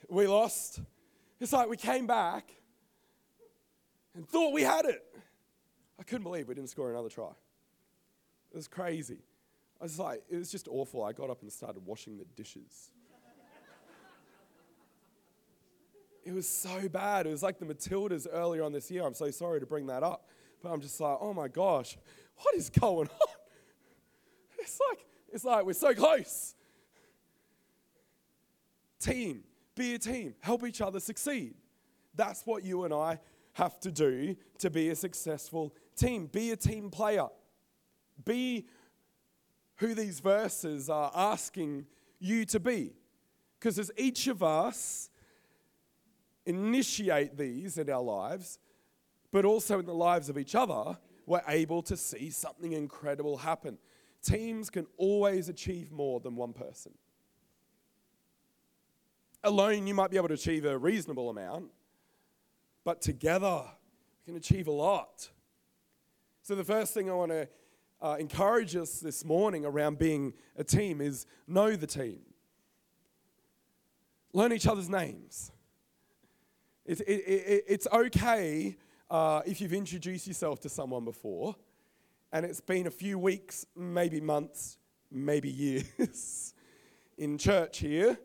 we 0.09 0.27
lost. 0.27 0.81
It's 1.41 1.53
like 1.53 1.69
we 1.69 1.77
came 1.77 2.07
back 2.07 2.49
and 4.15 4.29
thought 4.29 4.53
we 4.53 4.63
had 4.63 4.85
it. 4.85 5.03
I 5.99 6.05
couldn't 6.05 6.23
believe 6.23 6.49
we 6.49 6.55
didn't 6.55 6.71
score 6.71 6.91
another 6.91 7.09
try. 7.09 7.31
It 8.53 8.57
was 8.57 8.69
crazy. 8.69 9.19
I 9.81 9.85
was 9.85 9.99
like, 9.99 10.23
it 10.31 10.37
was 10.37 10.51
just 10.51 10.69
awful. 10.69 11.03
I 11.03 11.13
got 11.13 11.31
up 11.31 11.43
and 11.43 11.51
started 11.51 11.85
washing 11.85 12.19
the 12.19 12.25
dishes. 12.37 12.93
It 16.25 16.33
was 16.33 16.49
so 16.49 16.89
bad. 16.89 17.27
It 17.27 17.31
was 17.31 17.43
like 17.43 17.59
the 17.59 17.67
Matildas 17.67 18.27
earlier 18.33 18.63
on 18.63 18.73
this 18.73 18.91
year. 18.91 19.05
I'm 19.05 19.15
so 19.15 19.31
sorry 19.31 19.61
to 19.61 19.67
bring 19.67 19.87
that 19.87 20.03
up, 20.03 20.29
but 20.63 20.71
I'm 20.71 20.81
just 20.81 21.01
like, 21.01 21.19
oh 21.21 21.35
my 21.35 21.49
gosh, 21.49 21.97
what 22.37 22.55
is 22.55 22.71
going 22.71 23.09
on? 23.09 23.29
It's 24.59 24.79
like, 24.89 25.05
it's 25.33 25.45
like 25.45 25.67
we're 25.67 25.73
so 25.73 25.93
close. 25.93 26.55
Team, 29.01 29.43
be 29.75 29.95
a 29.95 29.99
team, 29.99 30.37
help 30.39 30.65
each 30.65 30.81
other 30.81 31.01
succeed. 31.01 31.55
That's 32.15 32.47
what 32.47 32.63
you 32.63 32.85
and 32.85 32.95
I 32.95 33.19
have 33.55 33.81
to 33.81 33.91
do 33.91 34.37
to 34.59 34.71
be 34.71 34.91
a 34.91 34.95
successful 34.95 35.75
team. 35.97 36.27
Be 36.27 36.53
a 36.53 36.57
team 36.57 36.91
player. 36.91 37.27
Be 38.25 38.67
who 39.77 39.95
these 39.95 40.21
verses 40.21 40.89
are 40.89 41.11
asking 41.15 41.87
you 42.21 42.45
to 42.47 42.61
be. 42.61 42.93
Because 43.59 43.79
as 43.79 43.91
each 43.97 44.29
of 44.29 44.43
us 44.43 45.11
initiate 46.47 47.37
these 47.37 47.79
in 47.79 47.89
our 47.91 48.03
lives, 48.03 48.59
but 49.31 49.45
also 49.45 49.79
in 49.79 49.87
the 49.87 49.95
lives 49.95 50.29
of 50.29 50.39
each 50.39 50.55
other, 50.55 50.99
we're 51.27 51.43
able 51.49 51.83
to 51.83 51.97
see 51.97 52.31
something 52.31 52.73
incredible 52.73 53.39
happen. 53.39 53.79
Teams 54.23 54.71
can 54.71 54.87
always 54.97 55.49
achieve 55.49 55.93
more 55.93 56.21
than 56.21 56.37
one 56.37 56.53
person 56.53 56.93
alone, 59.45 59.87
you 59.87 59.95
might 59.95 60.11
be 60.11 60.17
able 60.17 60.29
to 60.29 60.35
achieve 60.35 60.65
a 60.65 60.77
reasonable 60.77 61.31
amount, 61.31 61.71
but 62.85 63.01
together, 63.01 63.63
we 64.21 64.33
can 64.33 64.37
achieve 64.37 64.67
a 64.67 64.73
lot. 64.73 65.29
So, 66.43 66.55
the 66.55 66.65
first 66.65 66.95
thing 66.95 67.11
I 67.11 67.15
want 67.15 67.31
to 67.31 67.49
uh, 68.01 68.17
encourage 68.19 68.75
us 68.77 69.01
this 69.01 69.25
morning 69.25 69.65
around 69.65 69.99
being 69.99 70.35
a 70.57 70.65
team 70.65 71.01
is 71.01 71.27
know 71.47 71.77
the 71.77 71.87
team, 71.87 72.21
learn 74.33 74.53
each 74.53 74.67
other's 74.67 74.91
names. 74.91 75.52
It, 77.01 77.09
it, 77.09 77.13
it, 77.13 77.65
it's 77.69 77.87
okay 77.93 78.77
uh, 79.11 79.43
if 79.47 79.61
you've 79.61 79.73
introduced 79.73 80.27
yourself 80.27 80.61
to 80.61 80.69
someone 80.69 81.05
before 81.05 81.57
and 82.33 82.47
it's 82.47 82.61
been 82.61 82.87
a 82.87 82.91
few 82.91 83.19
weeks, 83.19 83.67
maybe 83.77 84.21
months, 84.21 84.79
maybe 85.11 85.51
years 85.51 86.55
in 87.19 87.39
church 87.39 87.79
here 87.79 88.19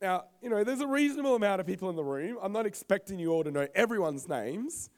now, 0.00 0.24
you 0.40 0.48
know, 0.48 0.62
there's 0.62 0.80
a 0.80 0.86
reasonable 0.86 1.34
amount 1.34 1.60
of 1.60 1.66
people 1.66 1.90
in 1.90 1.96
the 1.96 2.04
room. 2.04 2.38
I'm 2.40 2.52
not 2.52 2.66
expecting 2.66 3.18
you 3.18 3.32
all 3.32 3.42
to 3.42 3.50
know 3.50 3.66
everyone's 3.74 4.28
names, 4.28 4.90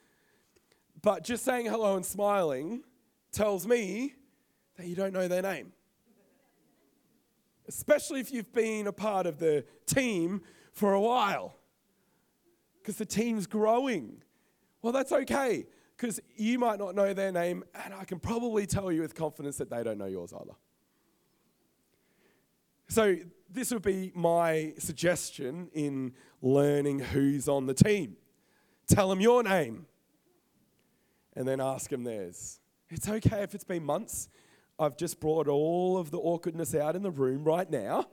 but 1.00 1.24
just 1.24 1.44
saying 1.44 1.66
hello 1.66 1.96
and 1.96 2.04
smiling 2.04 2.82
tells 3.32 3.66
me 3.66 4.14
that 4.76 4.86
you 4.86 4.94
don't 4.94 5.14
know 5.14 5.26
their 5.26 5.40
name. 5.40 5.72
Especially 7.66 8.20
if 8.20 8.30
you've 8.30 8.52
been 8.52 8.86
a 8.86 8.92
part 8.92 9.26
of 9.26 9.38
the 9.38 9.64
team 9.86 10.42
for 10.72 10.92
a 10.92 11.00
while, 11.00 11.54
because 12.80 12.96
the 12.96 13.06
team's 13.06 13.46
growing. 13.46 14.22
Well, 14.82 14.92
that's 14.92 15.12
okay, 15.12 15.66
because 15.96 16.20
you 16.36 16.58
might 16.58 16.78
not 16.78 16.94
know 16.94 17.12
their 17.12 17.32
name, 17.32 17.64
and 17.84 17.92
I 17.92 18.04
can 18.04 18.18
probably 18.18 18.66
tell 18.66 18.90
you 18.90 19.02
with 19.02 19.14
confidence 19.14 19.58
that 19.58 19.70
they 19.70 19.82
don't 19.82 19.98
know 19.98 20.06
yours 20.06 20.32
either. 20.32 20.54
So, 22.88 23.16
this 23.52 23.72
would 23.72 23.82
be 23.82 24.12
my 24.14 24.74
suggestion 24.78 25.70
in 25.72 26.14
learning 26.40 27.00
who's 27.00 27.48
on 27.48 27.66
the 27.66 27.74
team. 27.74 28.16
Tell 28.86 29.08
them 29.08 29.20
your 29.20 29.42
name 29.42 29.86
and 31.36 31.46
then 31.46 31.60
ask 31.60 31.90
them 31.90 32.04
theirs. 32.04 32.60
It's 32.88 33.08
okay 33.08 33.42
if 33.42 33.54
it's 33.54 33.64
been 33.64 33.84
months. 33.84 34.28
I've 34.78 34.96
just 34.96 35.20
brought 35.20 35.46
all 35.46 35.98
of 35.98 36.10
the 36.10 36.18
awkwardness 36.18 36.74
out 36.74 36.96
in 36.96 37.02
the 37.02 37.10
room 37.10 37.44
right 37.44 37.70
now. 37.70 38.06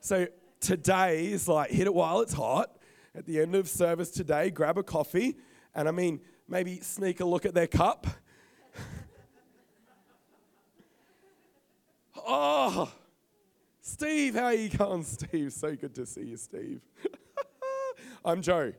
So, 0.00 0.26
today 0.60 1.26
is 1.26 1.46
like 1.46 1.70
hit 1.70 1.86
it 1.86 1.94
while 1.94 2.20
it's 2.20 2.32
hot. 2.32 2.75
At 3.16 3.24
the 3.24 3.40
end 3.40 3.54
of 3.54 3.66
service 3.66 4.10
today, 4.10 4.50
grab 4.50 4.76
a 4.76 4.82
coffee 4.82 5.38
and 5.74 5.88
I 5.88 5.90
mean, 5.90 6.20
maybe 6.46 6.80
sneak 6.80 7.20
a 7.20 7.24
look 7.24 7.46
at 7.46 7.54
their 7.54 7.66
cup. 7.66 8.06
oh, 12.26 12.92
Steve, 13.80 14.34
how 14.34 14.44
are 14.44 14.54
you 14.54 14.68
going, 14.68 15.02
Steve? 15.02 15.54
So 15.54 15.74
good 15.74 15.94
to 15.94 16.04
see 16.04 16.24
you, 16.24 16.36
Steve. 16.36 16.82
I'm 18.24 18.42
Joe. 18.42 18.74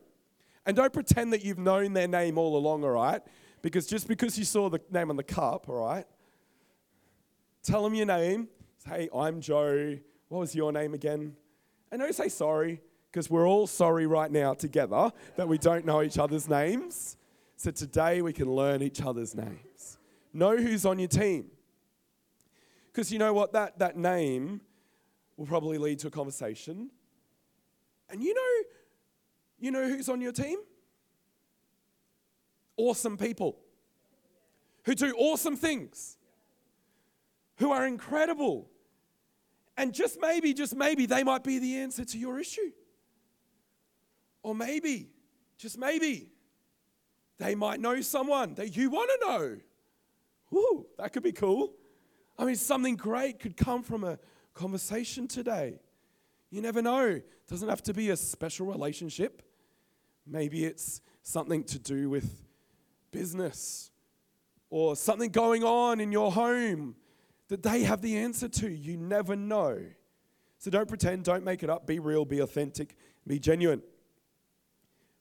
And 0.64 0.76
don't 0.76 0.92
pretend 0.92 1.32
that 1.32 1.44
you've 1.44 1.58
known 1.58 1.92
their 1.92 2.06
name 2.06 2.38
all 2.38 2.56
along, 2.56 2.84
all 2.84 2.90
right? 2.90 3.22
Because 3.60 3.88
just 3.88 4.06
because 4.06 4.38
you 4.38 4.44
saw 4.44 4.68
the 4.68 4.80
name 4.92 5.10
on 5.10 5.16
the 5.16 5.24
cup, 5.24 5.68
all 5.68 5.84
right? 5.84 6.06
Tell 7.64 7.82
them 7.82 7.94
your 7.94 8.06
name. 8.06 8.46
Say, 8.84 8.90
hey, 8.90 9.08
I'm 9.12 9.40
Joe. 9.40 9.98
What 10.28 10.38
was 10.38 10.54
your 10.54 10.70
name 10.70 10.94
again? 10.94 11.34
And 11.90 12.00
don't 12.00 12.14
say 12.14 12.28
sorry, 12.28 12.82
because 13.10 13.30
we're 13.30 13.48
all 13.48 13.66
sorry 13.66 14.06
right 14.06 14.30
now 14.30 14.54
together 14.54 15.12
that 15.36 15.48
we 15.48 15.58
don't 15.58 15.84
know 15.84 16.02
each 16.02 16.18
other's 16.18 16.48
names. 16.48 17.16
So 17.56 17.70
today 17.70 18.22
we 18.22 18.32
can 18.32 18.50
learn 18.50 18.82
each 18.82 19.02
other's 19.02 19.34
names. 19.34 19.98
Know 20.32 20.56
who's 20.56 20.86
on 20.86 20.98
your 20.98 21.08
team. 21.08 21.46
Because 22.92 23.12
you 23.12 23.18
know 23.18 23.32
what? 23.32 23.52
That, 23.52 23.78
that 23.78 23.96
name 23.96 24.60
will 25.36 25.46
probably 25.46 25.78
lead 25.78 25.98
to 26.00 26.08
a 26.08 26.10
conversation. 26.10 26.90
And 28.10 28.22
you 28.22 28.34
know, 28.34 28.68
you 29.58 29.70
know 29.70 29.88
who's 29.88 30.08
on 30.08 30.20
your 30.20 30.32
team? 30.32 30.58
Awesome 32.76 33.16
people 33.16 33.58
who 34.88 34.94
do 34.94 35.14
awesome 35.18 35.54
things, 35.54 36.16
who 37.56 37.72
are 37.72 37.86
incredible. 37.86 38.70
And 39.76 39.92
just 39.92 40.18
maybe, 40.18 40.54
just 40.54 40.74
maybe, 40.74 41.04
they 41.04 41.22
might 41.22 41.44
be 41.44 41.58
the 41.58 41.76
answer 41.76 42.06
to 42.06 42.18
your 42.18 42.40
issue. 42.40 42.72
Or 44.48 44.54
maybe, 44.54 45.10
just 45.58 45.76
maybe, 45.76 46.32
they 47.36 47.54
might 47.54 47.80
know 47.80 48.00
someone 48.00 48.54
that 48.54 48.74
you 48.74 48.88
want 48.88 49.10
to 49.10 49.26
know. 49.26 49.56
Woo, 50.50 50.86
that 50.96 51.12
could 51.12 51.22
be 51.22 51.32
cool. 51.32 51.74
I 52.38 52.46
mean, 52.46 52.56
something 52.56 52.96
great 52.96 53.40
could 53.40 53.58
come 53.58 53.82
from 53.82 54.04
a, 54.04 54.18
conversation 54.54 55.28
today. 55.28 55.78
You 56.50 56.62
never 56.62 56.80
know. 56.80 57.04
It 57.04 57.26
doesn't 57.46 57.68
have 57.68 57.82
to 57.82 57.92
be 57.92 58.08
a 58.08 58.16
special 58.16 58.66
relationship. 58.66 59.42
Maybe 60.26 60.64
it's 60.64 61.02
something 61.22 61.62
to 61.64 61.78
do 61.78 62.08
with 62.08 62.46
business 63.12 63.90
or 64.70 64.96
something 64.96 65.30
going 65.30 65.62
on 65.62 66.00
in 66.00 66.10
your 66.10 66.32
home 66.32 66.96
that 67.48 67.62
they 67.62 67.82
have 67.82 68.00
the 68.00 68.16
answer 68.16 68.48
to. 68.48 68.68
You 68.70 68.96
never 68.96 69.36
know. 69.36 69.78
So 70.56 70.70
don't 70.70 70.88
pretend, 70.88 71.24
don't 71.24 71.44
make 71.44 71.62
it 71.62 71.68
up. 71.68 71.86
Be 71.86 71.98
real, 71.98 72.24
be 72.24 72.38
authentic, 72.40 72.96
be 73.26 73.38
genuine. 73.38 73.82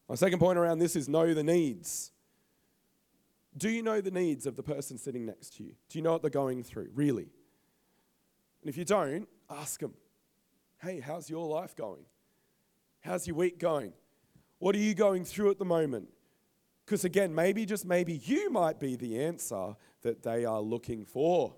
My 0.09 0.15
second 0.15 0.39
point 0.39 0.57
around 0.57 0.79
this 0.79 0.95
is 0.95 1.09
know 1.09 1.33
the 1.33 1.43
needs. 1.43 2.11
Do 3.57 3.69
you 3.69 3.81
know 3.81 4.01
the 4.01 4.11
needs 4.11 4.45
of 4.45 4.55
the 4.55 4.63
person 4.63 4.97
sitting 4.97 5.25
next 5.25 5.57
to 5.57 5.63
you? 5.63 5.73
Do 5.89 5.97
you 5.97 6.03
know 6.03 6.11
what 6.11 6.21
they're 6.21 6.31
going 6.31 6.63
through, 6.63 6.89
really? 6.93 7.29
And 8.61 8.69
if 8.69 8.77
you 8.77 8.85
don't, 8.85 9.27
ask 9.49 9.79
them 9.79 9.93
hey, 10.79 10.99
how's 10.99 11.27
your 11.27 11.47
life 11.47 11.75
going? 11.75 12.05
How's 13.01 13.25
your 13.25 13.35
week 13.35 13.57
going? 13.57 13.93
What 14.59 14.75
are 14.75 14.79
you 14.79 14.93
going 14.93 15.25
through 15.25 15.49
at 15.49 15.57
the 15.57 15.65
moment? 15.65 16.07
Because 16.85 17.03
again, 17.03 17.33
maybe, 17.33 17.65
just 17.65 17.83
maybe, 17.83 18.21
you 18.25 18.51
might 18.51 18.79
be 18.79 18.95
the 18.95 19.23
answer 19.23 19.75
that 20.03 20.21
they 20.21 20.45
are 20.45 20.61
looking 20.61 21.03
for. 21.03 21.55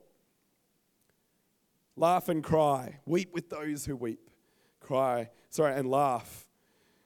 Laugh 1.97 2.29
and 2.29 2.41
cry. 2.41 2.99
Weep 3.05 3.33
with 3.33 3.49
those 3.49 3.85
who 3.85 3.97
weep. 3.97 4.29
Cry, 4.79 5.29
sorry, 5.49 5.75
and 5.75 5.91
laugh 5.91 6.47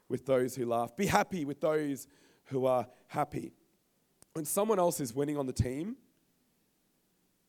with 0.09 0.25
those 0.25 0.55
who 0.55 0.65
laugh. 0.65 0.95
Be 0.95 1.05
happy 1.05 1.45
with 1.45 1.61
those 1.61 2.07
who 2.45 2.65
are 2.65 2.87
happy. 3.07 3.53
When 4.33 4.45
someone 4.45 4.79
else 4.79 4.99
is 4.99 5.13
winning 5.13 5.37
on 5.37 5.45
the 5.45 5.53
team, 5.53 5.95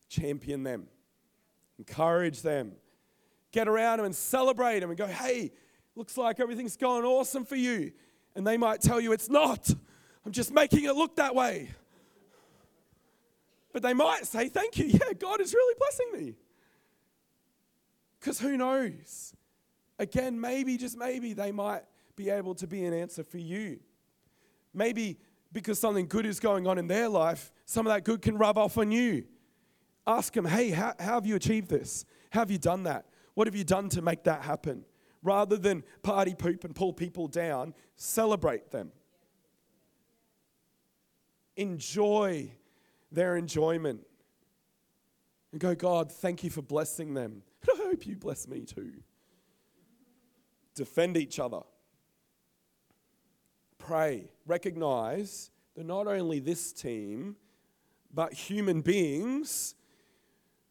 champion 0.09 0.63
them, 0.63 0.87
encourage 1.77 2.41
them, 2.41 2.73
get 3.51 3.67
around 3.67 3.97
them 3.97 4.05
and 4.05 4.15
celebrate 4.15 4.79
them 4.79 4.89
and 4.89 4.97
go, 4.97 5.07
hey, 5.07 5.51
looks 5.95 6.17
like 6.17 6.39
everything's 6.39 6.77
going 6.77 7.05
awesome 7.05 7.45
for 7.45 7.55
you. 7.55 7.91
And 8.35 8.45
they 8.45 8.57
might 8.57 8.81
tell 8.81 8.99
you 8.99 9.13
it's 9.13 9.29
not. 9.29 9.69
I'm 10.25 10.31
just 10.31 10.51
making 10.51 10.83
it 10.83 10.95
look 10.95 11.15
that 11.15 11.33
way. 11.33 11.69
But 13.71 13.81
they 13.81 13.93
might 13.93 14.25
say, 14.25 14.49
thank 14.49 14.77
you. 14.77 14.85
Yeah, 14.85 15.13
God 15.17 15.41
is 15.41 15.53
really 15.53 15.75
blessing 15.77 16.07
me. 16.13 16.35
Because 18.19 18.39
who 18.39 18.57
knows? 18.57 19.33
Again, 19.99 20.39
maybe, 20.39 20.77
just 20.77 20.97
maybe, 20.97 21.33
they 21.33 21.51
might 21.51 21.83
be 22.15 22.29
able 22.29 22.55
to 22.55 22.67
be 22.67 22.85
an 22.85 22.93
answer 22.93 23.23
for 23.23 23.37
you. 23.37 23.79
Maybe 24.73 25.17
because 25.51 25.79
something 25.79 26.07
good 26.07 26.25
is 26.25 26.39
going 26.39 26.67
on 26.67 26.77
in 26.77 26.87
their 26.87 27.07
life, 27.07 27.51
some 27.65 27.87
of 27.87 27.93
that 27.93 28.03
good 28.03 28.21
can 28.21 28.37
rub 28.37 28.57
off 28.57 28.77
on 28.77 28.91
you. 28.91 29.25
Ask 30.05 30.33
them, 30.33 30.45
hey, 30.45 30.69
how, 30.69 30.93
how 30.99 31.15
have 31.15 31.25
you 31.25 31.35
achieved 31.35 31.69
this? 31.69 32.05
How 32.29 32.41
have 32.41 32.51
you 32.51 32.57
done 32.57 32.83
that? 32.83 33.05
What 33.33 33.47
have 33.47 33.55
you 33.55 33.63
done 33.63 33.89
to 33.89 34.01
make 34.01 34.23
that 34.25 34.41
happen? 34.41 34.85
Rather 35.23 35.57
than 35.57 35.83
party 36.03 36.35
poop 36.35 36.63
and 36.63 36.75
pull 36.75 36.93
people 36.93 37.27
down, 37.27 37.73
celebrate 37.95 38.69
them. 38.71 38.91
Enjoy 41.55 42.51
their 43.11 43.37
enjoyment. 43.37 44.01
And 45.51 45.61
go, 45.61 45.73
God, 45.73 46.11
thank 46.11 46.43
you 46.43 46.49
for 46.49 46.61
blessing 46.61 47.13
them. 47.13 47.41
I 47.73 47.77
hope 47.77 48.05
you 48.05 48.17
bless 48.17 48.47
me 48.47 48.65
too. 48.65 48.91
Defend 50.75 51.15
each 51.15 51.39
other 51.39 51.61
pray, 53.85 54.31
recognize 54.45 55.51
that 55.75 55.85
not 55.85 56.07
only 56.07 56.39
this 56.39 56.73
team, 56.73 57.35
but 58.13 58.33
human 58.33 58.81
beings, 58.81 59.75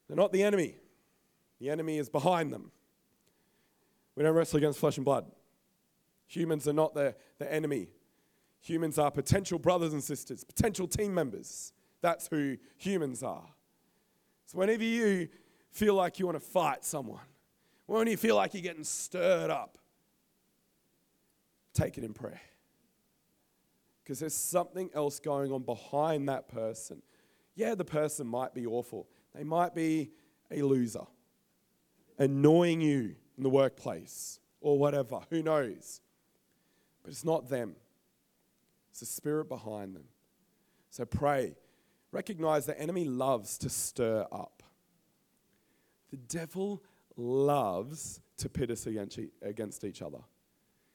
they're 0.08 0.16
not 0.16 0.32
the 0.32 0.42
enemy. 0.42 0.74
The 1.60 1.70
enemy 1.70 1.98
is 1.98 2.08
behind 2.08 2.52
them. 2.52 2.72
We 4.16 4.22
don't 4.22 4.34
wrestle 4.34 4.58
against 4.58 4.78
flesh 4.78 4.96
and 4.96 5.04
blood. 5.04 5.26
Humans 6.26 6.66
are 6.66 6.72
not 6.72 6.94
the, 6.94 7.14
the 7.38 7.52
enemy. 7.52 7.88
Humans 8.62 8.98
are 8.98 9.10
potential 9.10 9.58
brothers 9.58 9.92
and 9.92 10.02
sisters, 10.02 10.42
potential 10.42 10.88
team 10.88 11.14
members. 11.14 11.72
That's 12.00 12.26
who 12.28 12.56
humans 12.76 13.22
are. 13.22 13.46
So, 14.46 14.58
whenever 14.58 14.84
you 14.84 15.28
feel 15.70 15.94
like 15.94 16.18
you 16.18 16.26
want 16.26 16.36
to 16.36 16.44
fight 16.44 16.84
someone, 16.84 17.20
when 17.86 18.06
you 18.06 18.16
feel 18.16 18.36
like 18.36 18.54
you're 18.54 18.62
getting 18.62 18.84
stirred 18.84 19.50
up, 19.50 19.78
take 21.74 21.98
it 21.98 22.04
in 22.04 22.12
prayer 22.12 22.40
because 24.04 24.20
there's 24.20 24.34
something 24.34 24.90
else 24.94 25.18
going 25.18 25.50
on 25.50 25.62
behind 25.62 26.28
that 26.28 26.46
person. 26.46 27.02
Yeah, 27.56 27.74
the 27.74 27.84
person 27.84 28.26
might 28.26 28.54
be 28.54 28.66
awful, 28.66 29.08
they 29.34 29.44
might 29.44 29.74
be 29.74 30.10
a 30.50 30.62
loser, 30.62 31.06
annoying 32.18 32.82
you 32.82 33.16
in 33.36 33.42
the 33.42 33.50
workplace 33.50 34.38
or 34.60 34.78
whatever, 34.78 35.20
who 35.30 35.42
knows? 35.42 36.02
But 37.02 37.10
it's 37.10 37.24
not 37.24 37.48
them, 37.48 37.74
it's 38.90 39.00
the 39.00 39.06
spirit 39.06 39.48
behind 39.48 39.96
them. 39.96 40.04
So 40.90 41.04
pray. 41.04 41.56
Recognize 42.12 42.64
the 42.64 42.80
enemy 42.80 43.04
loves 43.04 43.58
to 43.58 43.68
stir 43.68 44.24
up. 44.30 44.62
The 46.12 46.16
devil 46.16 46.80
loves 47.16 48.20
to 48.36 48.48
pit 48.48 48.70
us 48.70 48.86
against 48.86 49.84
each 49.84 50.00
other. 50.00 50.20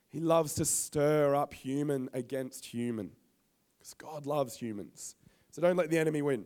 He 0.10 0.20
loves 0.20 0.56
to 0.56 0.66
stir 0.66 1.36
up 1.36 1.54
human 1.54 2.10
against 2.14 2.66
human 2.66 3.12
because 3.78 3.94
God 3.94 4.26
loves 4.26 4.58
humans. 4.58 5.16
So 5.52 5.62
don't 5.62 5.76
let 5.76 5.90
the 5.90 5.98
enemy 5.98 6.22
win. 6.22 6.46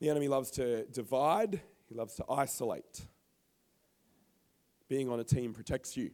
The 0.00 0.10
enemy 0.10 0.28
loves 0.28 0.50
to 0.52 0.84
divide, 0.86 1.60
he 1.88 1.94
loves 1.94 2.14
to 2.16 2.24
isolate. 2.28 3.06
Being 4.88 5.08
on 5.08 5.20
a 5.20 5.24
team 5.24 5.54
protects 5.54 5.96
you. 5.96 6.10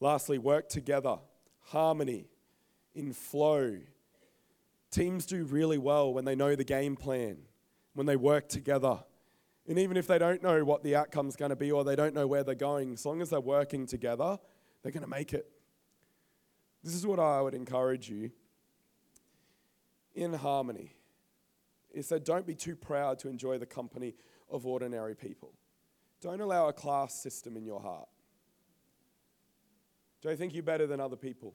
Lastly, 0.00 0.38
work 0.38 0.68
together, 0.68 1.18
harmony, 1.60 2.26
in 2.94 3.12
flow. 3.12 3.78
Teams 4.90 5.26
do 5.26 5.44
really 5.44 5.78
well 5.78 6.12
when 6.12 6.24
they 6.24 6.34
know 6.34 6.56
the 6.56 6.64
game 6.64 6.96
plan, 6.96 7.36
when 7.94 8.06
they 8.06 8.16
work 8.16 8.48
together. 8.48 9.04
And 9.68 9.78
even 9.78 9.96
if 9.96 10.06
they 10.06 10.18
don't 10.18 10.42
know 10.42 10.64
what 10.64 10.82
the 10.82 10.96
outcome's 10.96 11.36
going 11.36 11.50
to 11.50 11.56
be 11.56 11.70
or 11.70 11.84
they 11.84 11.94
don't 11.94 12.14
know 12.14 12.26
where 12.26 12.42
they're 12.42 12.54
going, 12.54 12.94
as 12.94 13.06
long 13.06 13.22
as 13.22 13.30
they're 13.30 13.40
working 13.40 13.86
together, 13.86 14.38
they're 14.82 14.92
going 14.92 15.04
to 15.04 15.08
make 15.08 15.32
it. 15.32 15.46
This 16.82 16.94
is 16.94 17.06
what 17.06 17.20
I 17.20 17.40
would 17.40 17.54
encourage 17.54 18.08
you 18.08 18.32
in 20.14 20.32
harmony. 20.34 20.96
Is 21.92 22.08
that 22.08 22.24
don't 22.24 22.46
be 22.46 22.54
too 22.54 22.74
proud 22.74 23.18
to 23.20 23.28
enjoy 23.28 23.58
the 23.58 23.66
company 23.66 24.14
of 24.50 24.66
ordinary 24.66 25.14
people. 25.14 25.52
Don't 26.20 26.40
allow 26.40 26.68
a 26.68 26.72
class 26.72 27.14
system 27.14 27.56
in 27.56 27.64
your 27.64 27.80
heart. 27.80 28.08
Don't 30.22 30.38
think 30.38 30.54
you're 30.54 30.62
better 30.62 30.86
than 30.86 31.00
other 31.00 31.16
people. 31.16 31.54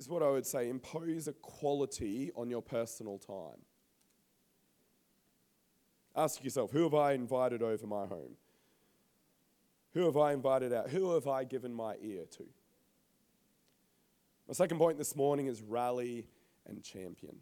Is 0.00 0.08
what 0.08 0.22
I 0.22 0.30
would 0.30 0.46
say 0.46 0.68
impose 0.68 1.28
a 1.28 1.32
quality 1.34 2.32
on 2.34 2.48
your 2.48 2.62
personal 2.62 3.18
time. 3.18 3.60
Ask 6.16 6.42
yourself 6.42 6.72
who 6.72 6.82
have 6.84 6.94
I 6.94 7.12
invited 7.12 7.62
over 7.62 7.86
my 7.86 8.06
home? 8.06 8.36
Who 9.92 10.06
have 10.06 10.16
I 10.16 10.32
invited 10.32 10.72
out? 10.72 10.88
Who 10.88 11.12
have 11.14 11.28
I 11.28 11.44
given 11.44 11.74
my 11.74 11.96
ear 12.00 12.24
to? 12.38 12.44
My 14.48 14.54
second 14.54 14.78
point 14.78 14.98
this 14.98 15.14
morning 15.14 15.46
is 15.46 15.62
rally 15.62 16.26
and 16.66 16.82
champion. 16.82 17.36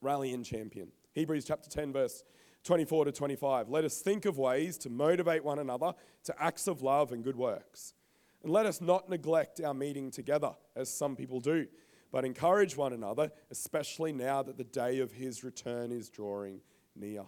Rally 0.00 0.32
and 0.34 0.44
champion. 0.44 0.88
Hebrews 1.14 1.44
chapter 1.46 1.70
10, 1.70 1.92
verse 1.92 2.22
24 2.64 3.06
to 3.06 3.12
25. 3.12 3.68
Let 3.70 3.84
us 3.84 4.00
think 4.00 4.26
of 4.26 4.38
ways 4.38 4.76
to 4.78 4.90
motivate 4.90 5.42
one 5.44 5.58
another 5.58 5.94
to 6.24 6.42
acts 6.42 6.68
of 6.68 6.82
love 6.82 7.12
and 7.12 7.24
good 7.24 7.36
works. 7.36 7.94
And 8.42 8.52
let 8.52 8.66
us 8.66 8.80
not 8.80 9.08
neglect 9.08 9.60
our 9.60 9.74
meeting 9.74 10.10
together, 10.10 10.52
as 10.74 10.92
some 10.92 11.14
people 11.14 11.40
do, 11.40 11.66
but 12.10 12.24
encourage 12.24 12.76
one 12.76 12.92
another, 12.92 13.30
especially 13.50 14.12
now 14.12 14.42
that 14.42 14.56
the 14.56 14.64
day 14.64 15.00
of 15.00 15.12
his 15.12 15.44
return 15.44 15.92
is 15.92 16.08
drawing 16.08 16.60
near. 16.96 17.24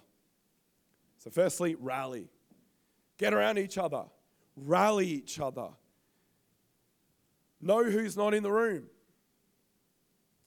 So, 1.19 1.31
firstly, 1.31 1.77
rally. 1.79 2.29
Get 3.19 3.35
around 3.35 3.59
each 3.59 3.79
other, 3.79 4.05
rally 4.57 5.07
each 5.07 5.39
other. 5.39 5.69
Know 7.61 7.85
who's 7.85 8.17
not 8.17 8.35
in 8.35 8.43
the 8.43 8.51
room 8.51 8.87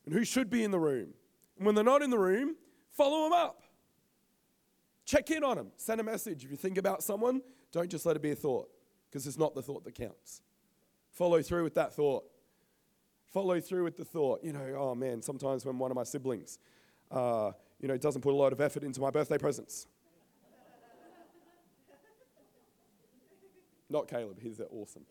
and 0.05 0.13
who 0.13 0.25
should 0.25 0.49
be 0.49 0.63
in 0.63 0.71
the 0.71 0.79
room. 0.79 1.13
And 1.57 1.65
when 1.65 1.75
they're 1.75 1.83
not 1.83 2.01
in 2.01 2.09
the 2.09 2.19
room, 2.19 2.55
follow 2.91 3.23
them 3.23 3.33
up. 3.33 3.63
Check 5.05 5.31
in 5.31 5.43
on 5.43 5.55
them. 5.55 5.71
Send 5.77 6.01
a 6.01 6.03
message. 6.03 6.43
If 6.43 6.51
you 6.51 6.57
think 6.57 6.77
about 6.77 7.03
someone, 7.03 7.41
don't 7.71 7.89
just 7.89 8.05
let 8.05 8.15
it 8.15 8.21
be 8.21 8.31
a 8.31 8.35
thought 8.35 8.69
because 9.09 9.27
it's 9.27 9.37
not 9.37 9.55
the 9.55 9.61
thought 9.61 9.83
that 9.85 9.95
counts. 9.95 10.41
Follow 11.15 11.41
through 11.41 11.63
with 11.63 11.73
that 11.75 11.95
thought. 11.95 12.25
Follow 13.31 13.61
through 13.61 13.85
with 13.85 13.95
the 13.95 14.03
thought. 14.03 14.43
You 14.43 14.51
know, 14.51 14.75
oh 14.77 14.95
man, 14.95 15.21
sometimes 15.21 15.65
when 15.65 15.79
one 15.79 15.89
of 15.89 15.95
my 15.95 16.03
siblings, 16.03 16.59
uh, 17.09 17.53
you 17.79 17.87
know, 17.87 17.97
doesn't 17.97 18.21
put 18.21 18.33
a 18.33 18.35
lot 18.35 18.51
of 18.51 18.59
effort 18.59 18.83
into 18.83 18.99
my 18.99 19.11
birthday 19.11 19.37
presents. 19.37 19.87
Not 23.89 24.09
Caleb, 24.09 24.39
he's 24.41 24.59
awesome. 24.69 25.05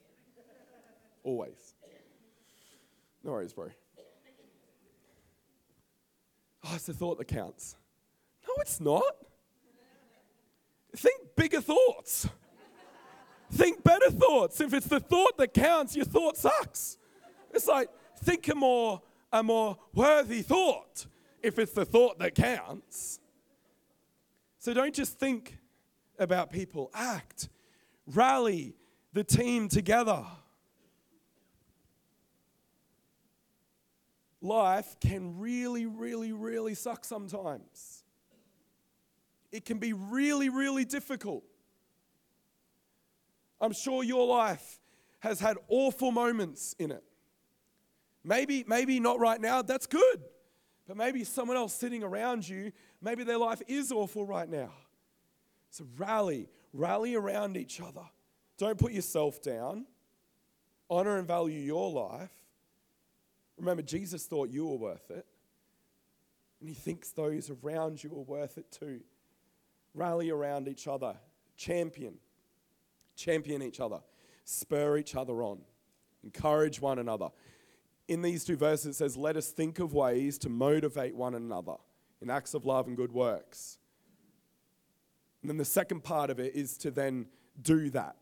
Always. 1.22 1.74
No 3.22 3.30
worries, 3.32 3.55
bro. 3.55 3.70
Oh, 6.66 6.72
it's 6.74 6.84
the 6.84 6.92
thought 6.92 7.16
that 7.16 7.28
counts. 7.28 7.76
No, 8.46 8.52
it's 8.61 8.78
not. 8.80 9.14
Think 10.94 11.34
bigger 11.34 11.62
thoughts. 11.62 12.28
Think 13.55 13.84
better 13.84 14.11
thoughts. 14.11 14.61
If 14.61 14.74
it's 14.74 14.88
the 14.88 14.98
thought 14.98 15.38
that 15.38 15.55
counts, 15.55 15.94
your 15.94 16.05
thought 16.05 16.36
sucks. 16.36 16.98
It's 17.52 17.68
like, 17.68 17.88
think 18.18 18.48
a 18.48 18.55
more, 18.55 19.00
a 19.32 19.44
more 19.44 19.78
worthy 19.94 20.42
thought 20.42 21.07
if 21.40 21.61
it's 21.61 21.70
the 21.70 21.84
thought 21.84 22.18
that 22.18 22.34
counts. 22.34 23.20
So 24.59 24.74
don't 24.74 24.94
just 24.94 25.20
think 25.20 25.59
about 26.18 26.50
people, 26.50 26.90
act, 26.94 27.48
rally 28.09 28.74
the 29.12 29.22
team 29.22 29.68
together. 29.68 30.24
Life 34.40 34.96
can 35.00 35.38
really, 35.38 35.86
really, 35.86 36.32
really 36.32 36.74
suck 36.74 37.05
sometimes. 37.05 38.02
It 39.52 39.64
can 39.64 39.78
be 39.78 39.92
really, 39.92 40.48
really 40.48 40.84
difficult. 40.84 41.44
I'm 43.64 43.72
sure 43.72 44.04
your 44.04 44.26
life 44.26 44.78
has 45.20 45.40
had 45.40 45.56
awful 45.68 46.12
moments 46.12 46.74
in 46.78 46.90
it. 46.90 47.02
Maybe, 48.22 48.62
maybe 48.66 49.00
not 49.00 49.18
right 49.18 49.40
now, 49.40 49.62
that's 49.62 49.86
good. 49.86 50.22
But 50.86 50.98
maybe 50.98 51.24
someone 51.24 51.56
else 51.56 51.72
sitting 51.72 52.02
around 52.02 52.46
you, 52.46 52.72
maybe 53.00 53.24
their 53.24 53.38
life 53.38 53.62
is 53.66 53.90
awful 53.90 54.26
right 54.26 54.48
now. 54.48 54.70
So 55.70 55.86
rally, 55.96 56.50
rally 56.74 57.14
around 57.14 57.56
each 57.56 57.80
other. 57.80 58.04
Don't 58.58 58.78
put 58.78 58.92
yourself 58.92 59.40
down. 59.40 59.86
Honor 60.90 61.16
and 61.16 61.26
value 61.26 61.58
your 61.58 61.90
life. 61.90 62.32
Remember, 63.56 63.82
Jesus 63.82 64.26
thought 64.26 64.50
you 64.50 64.66
were 64.66 64.76
worth 64.76 65.10
it. 65.10 65.24
And 66.60 66.68
he 66.68 66.74
thinks 66.74 67.12
those 67.12 67.50
around 67.62 68.04
you 68.04 68.10
are 68.10 68.24
worth 68.24 68.58
it 68.58 68.70
too. 68.70 69.00
Rally 69.94 70.28
around 70.28 70.68
each 70.68 70.86
other. 70.86 71.16
Champion. 71.56 72.18
Champion 73.16 73.62
each 73.62 73.80
other. 73.80 74.00
Spur 74.44 74.98
each 74.98 75.14
other 75.14 75.42
on. 75.42 75.60
Encourage 76.22 76.80
one 76.80 76.98
another. 76.98 77.28
In 78.08 78.22
these 78.22 78.44
two 78.44 78.56
verses, 78.56 78.86
it 78.86 78.94
says, 78.94 79.16
Let 79.16 79.36
us 79.36 79.50
think 79.50 79.78
of 79.78 79.94
ways 79.94 80.38
to 80.38 80.48
motivate 80.48 81.14
one 81.14 81.34
another 81.34 81.76
in 82.20 82.30
acts 82.30 82.54
of 82.54 82.64
love 82.64 82.86
and 82.86 82.96
good 82.96 83.12
works. 83.12 83.78
And 85.42 85.50
then 85.50 85.58
the 85.58 85.64
second 85.64 86.02
part 86.02 86.30
of 86.30 86.40
it 86.40 86.54
is 86.54 86.78
to 86.78 86.90
then 86.90 87.26
do 87.60 87.90
that, 87.90 88.16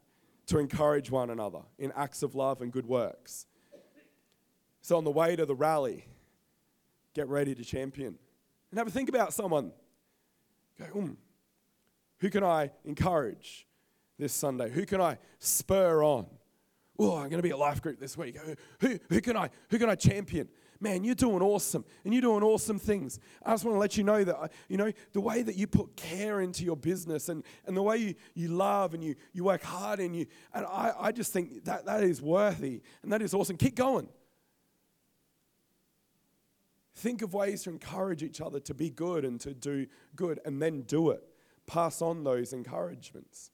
to 0.47 0.59
encourage 0.59 1.11
one 1.11 1.31
another 1.31 1.61
in 1.79 1.93
acts 1.95 2.23
of 2.23 2.35
love 2.35 2.61
and 2.61 2.73
good 2.73 2.87
works. 2.87 3.47
So 4.81 4.97
on 4.97 5.05
the 5.05 5.13
way 5.13 5.37
to 5.37 5.47
the 5.47 5.55
rally, 5.55 6.07
get 7.15 7.29
ready 7.29 7.55
to 7.55 7.65
champion. 7.65 8.19
And 8.71 8.79
have 8.79 8.89
a 8.89 8.91
think 8.91 9.09
about 9.09 9.33
someone. 9.33 9.71
Go, 10.79 10.87
um, 10.99 11.17
who 12.19 12.31
can 12.31 12.43
I 12.43 12.71
encourage 12.85 13.67
this 14.23 14.33
Sunday? 14.33 14.71
Who 14.71 14.87
can 14.87 15.01
I 15.01 15.19
spur 15.39 16.03
on? 16.03 16.27
Oh, 16.99 17.17
I'm 17.17 17.29
going 17.29 17.39
to 17.39 17.43
be 17.43 17.51
a 17.51 17.57
life 17.57 17.83
group 17.83 17.99
this 17.99 18.17
week. 18.17 18.39
Who, 18.81 18.99
who, 19.09 19.21
can 19.21 19.37
I, 19.37 19.51
who 19.71 19.79
can 19.79 19.91
I 19.91 19.97
champion? 19.97 20.49
Man, 20.79 21.05
you're 21.05 21.15
doing 21.15 21.43
awesome 21.43 21.85
and 22.05 22.13
you're 22.13 22.23
doing 22.23 22.43
awesome 22.43 22.79
things. 22.79 23.19
I 23.45 23.53
just 23.53 23.65
want 23.65 23.77
to 23.77 23.79
let 23.79 23.97
you 23.97 24.05
know 24.05 24.25
that, 24.25 24.37
uh, 24.37 24.49
you 24.69 24.77
know, 24.77 24.93
the 25.13 25.21
way 25.21 25.43
that 25.43 25.57
you 25.57 25.67
put 25.67 25.97
care 25.97 26.41
into 26.41 26.65
your 26.65 26.77
business 26.77 27.29
and, 27.29 27.45
and 27.67 27.77
the 27.77 27.83
way 27.83 27.99
you, 27.99 28.15
you 28.35 28.49
love 28.49 28.95
and 28.95 29.03
you, 29.03 29.15
you 29.33 29.45
work 29.45 29.63
hard 29.63 30.01
and 30.01 30.15
you, 30.15 30.27
and 30.53 30.67
I, 30.67 30.93
I 30.99 31.13
just 31.13 31.33
think 31.33 31.65
that 31.65 31.87
that 31.87 32.03
is 32.03 32.21
worthy 32.21 32.83
and 33.03 33.13
that 33.13 33.23
is 33.23 33.33
awesome. 33.33 33.57
Keep 33.57 33.77
going. 33.77 34.09
Think 36.97 37.23
of 37.23 37.33
ways 37.33 37.63
to 37.63 37.71
encourage 37.71 38.23
each 38.23 38.41
other 38.41 38.61
to 38.61 38.75
be 38.75 38.91
good 38.91 39.25
and 39.25 39.41
to 39.41 39.55
do 39.55 39.87
good 40.15 40.41
and 40.45 40.61
then 40.61 40.83
do 40.83 41.11
it. 41.11 41.23
Pass 41.67 42.03
on 42.03 42.25
those 42.25 42.53
encouragements. 42.53 43.52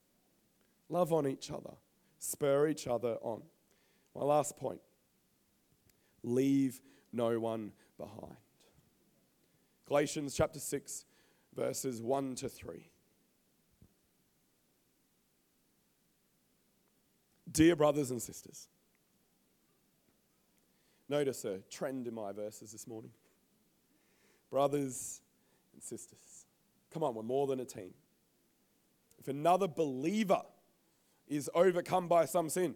Love 0.89 1.13
on 1.13 1.27
each 1.27 1.51
other 1.51 1.75
spur 2.19 2.67
each 2.67 2.85
other 2.85 3.17
on. 3.21 3.41
My 4.13 4.23
last 4.23 4.57
point 4.57 4.81
leave 6.21 6.81
no 7.11 7.39
one 7.39 7.71
behind. 7.97 8.35
Galatians 9.87 10.35
chapter 10.35 10.59
6, 10.59 11.05
verses 11.55 12.01
1 12.01 12.35
to 12.35 12.49
3. 12.49 12.85
Dear 17.51 17.75
brothers 17.75 18.11
and 18.11 18.21
sisters, 18.21 18.67
notice 21.07 21.43
a 21.45 21.59
trend 21.71 22.05
in 22.05 22.13
my 22.13 22.31
verses 22.31 22.71
this 22.71 22.85
morning. 22.85 23.11
Brothers 24.51 25.21
and 25.73 25.81
sisters, 25.81 26.45
come 26.93 27.01
on, 27.01 27.15
we're 27.15 27.23
more 27.23 27.47
than 27.47 27.59
a 27.59 27.65
team. 27.65 27.93
If 29.17 29.27
another 29.27 29.67
believer 29.67 30.41
is 31.29 31.49
overcome 31.53 32.07
by 32.07 32.25
some 32.25 32.49
sin. 32.49 32.75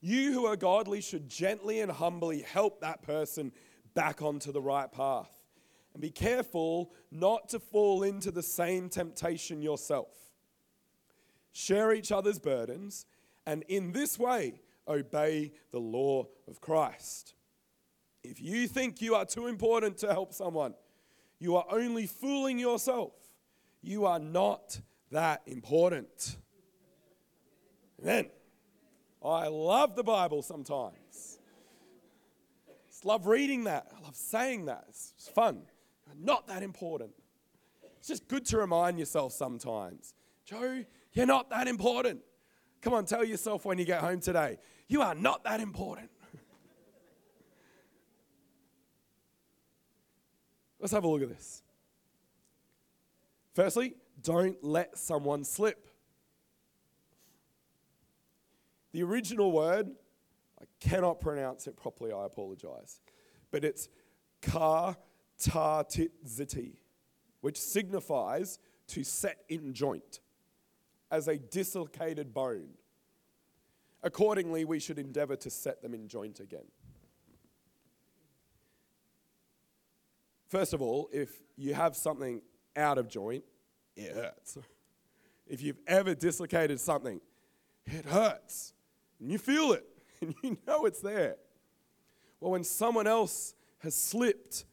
You 0.00 0.32
who 0.32 0.46
are 0.46 0.56
godly 0.56 1.00
should 1.00 1.28
gently 1.28 1.80
and 1.80 1.90
humbly 1.90 2.42
help 2.42 2.80
that 2.80 3.02
person 3.02 3.52
back 3.94 4.20
onto 4.20 4.52
the 4.52 4.60
right 4.60 4.90
path. 4.90 5.30
And 5.94 6.00
be 6.00 6.10
careful 6.10 6.92
not 7.10 7.48
to 7.50 7.58
fall 7.58 8.02
into 8.02 8.30
the 8.30 8.42
same 8.42 8.88
temptation 8.88 9.62
yourself. 9.62 10.08
Share 11.52 11.92
each 11.92 12.10
other's 12.10 12.38
burdens, 12.38 13.04
and 13.46 13.62
in 13.68 13.92
this 13.92 14.18
way, 14.18 14.60
obey 14.88 15.52
the 15.70 15.78
law 15.78 16.26
of 16.48 16.60
Christ. 16.60 17.34
If 18.24 18.40
you 18.40 18.66
think 18.68 19.02
you 19.02 19.14
are 19.14 19.26
too 19.26 19.48
important 19.48 19.98
to 19.98 20.08
help 20.08 20.32
someone, 20.32 20.74
you 21.38 21.56
are 21.56 21.66
only 21.70 22.06
fooling 22.06 22.58
yourself. 22.58 23.12
You 23.82 24.06
are 24.06 24.20
not 24.20 24.80
that 25.10 25.42
important. 25.46 26.36
Amen. 28.02 28.26
Oh, 29.22 29.30
I 29.30 29.46
love 29.46 29.94
the 29.94 30.02
Bible 30.02 30.42
sometimes. 30.42 31.38
Just 32.88 33.04
love 33.04 33.26
reading 33.26 33.64
that. 33.64 33.86
I 33.96 34.00
love 34.02 34.16
saying 34.16 34.66
that. 34.66 34.84
It's 34.88 35.30
fun. 35.34 35.62
Not 36.20 36.48
that 36.48 36.62
important. 36.62 37.12
It's 37.98 38.08
just 38.08 38.28
good 38.28 38.44
to 38.46 38.58
remind 38.58 38.98
yourself 38.98 39.32
sometimes. 39.32 40.14
Joe, 40.44 40.84
you're 41.12 41.26
not 41.26 41.50
that 41.50 41.68
important. 41.68 42.20
Come 42.80 42.94
on, 42.94 43.04
tell 43.04 43.24
yourself 43.24 43.64
when 43.64 43.78
you 43.78 43.84
get 43.84 44.00
home 44.00 44.18
today, 44.18 44.58
you 44.88 45.02
are 45.02 45.14
not 45.14 45.44
that 45.44 45.60
important. 45.60 46.10
Let's 50.80 50.92
have 50.92 51.04
a 51.04 51.08
look 51.08 51.22
at 51.22 51.28
this. 51.28 51.62
Firstly, 53.54 53.94
don't 54.20 54.62
let 54.64 54.98
someone 54.98 55.44
slip. 55.44 55.91
The 58.92 59.02
original 59.02 59.50
word, 59.52 59.90
I 60.60 60.64
cannot 60.78 61.20
pronounce 61.20 61.66
it 61.66 61.76
properly, 61.76 62.12
I 62.12 62.26
apologize, 62.26 63.00
but 63.50 63.64
it's 63.64 63.88
kar 64.42 64.96
tartitziti, 65.40 66.76
which 67.40 67.58
signifies 67.58 68.58
to 68.88 69.02
set 69.02 69.44
in 69.48 69.72
joint 69.72 70.20
as 71.10 71.26
a 71.26 71.38
dislocated 71.38 72.34
bone. 72.34 72.68
Accordingly, 74.02 74.64
we 74.64 74.78
should 74.78 74.98
endeavor 74.98 75.36
to 75.36 75.50
set 75.50 75.80
them 75.80 75.94
in 75.94 76.06
joint 76.08 76.40
again. 76.40 76.66
First 80.48 80.74
of 80.74 80.82
all, 80.82 81.08
if 81.12 81.30
you 81.56 81.72
have 81.72 81.96
something 81.96 82.42
out 82.76 82.98
of 82.98 83.08
joint, 83.08 83.44
it 83.96 84.14
hurts. 84.14 84.58
If 85.44 85.60
you've 85.60 85.80
ever 85.88 86.14
dislocated 86.14 86.78
something, 86.78 87.20
it 87.84 88.06
hurts 88.06 88.72
and 89.22 89.30
you 89.30 89.38
feel 89.38 89.72
it 89.72 89.86
and 90.20 90.34
you 90.42 90.58
know 90.66 90.84
it's 90.84 91.00
there. 91.00 91.36
Well, 92.40 92.50
when 92.50 92.64
someone 92.64 93.06
else 93.06 93.54
has 93.78 93.94
slipped, 93.94 94.64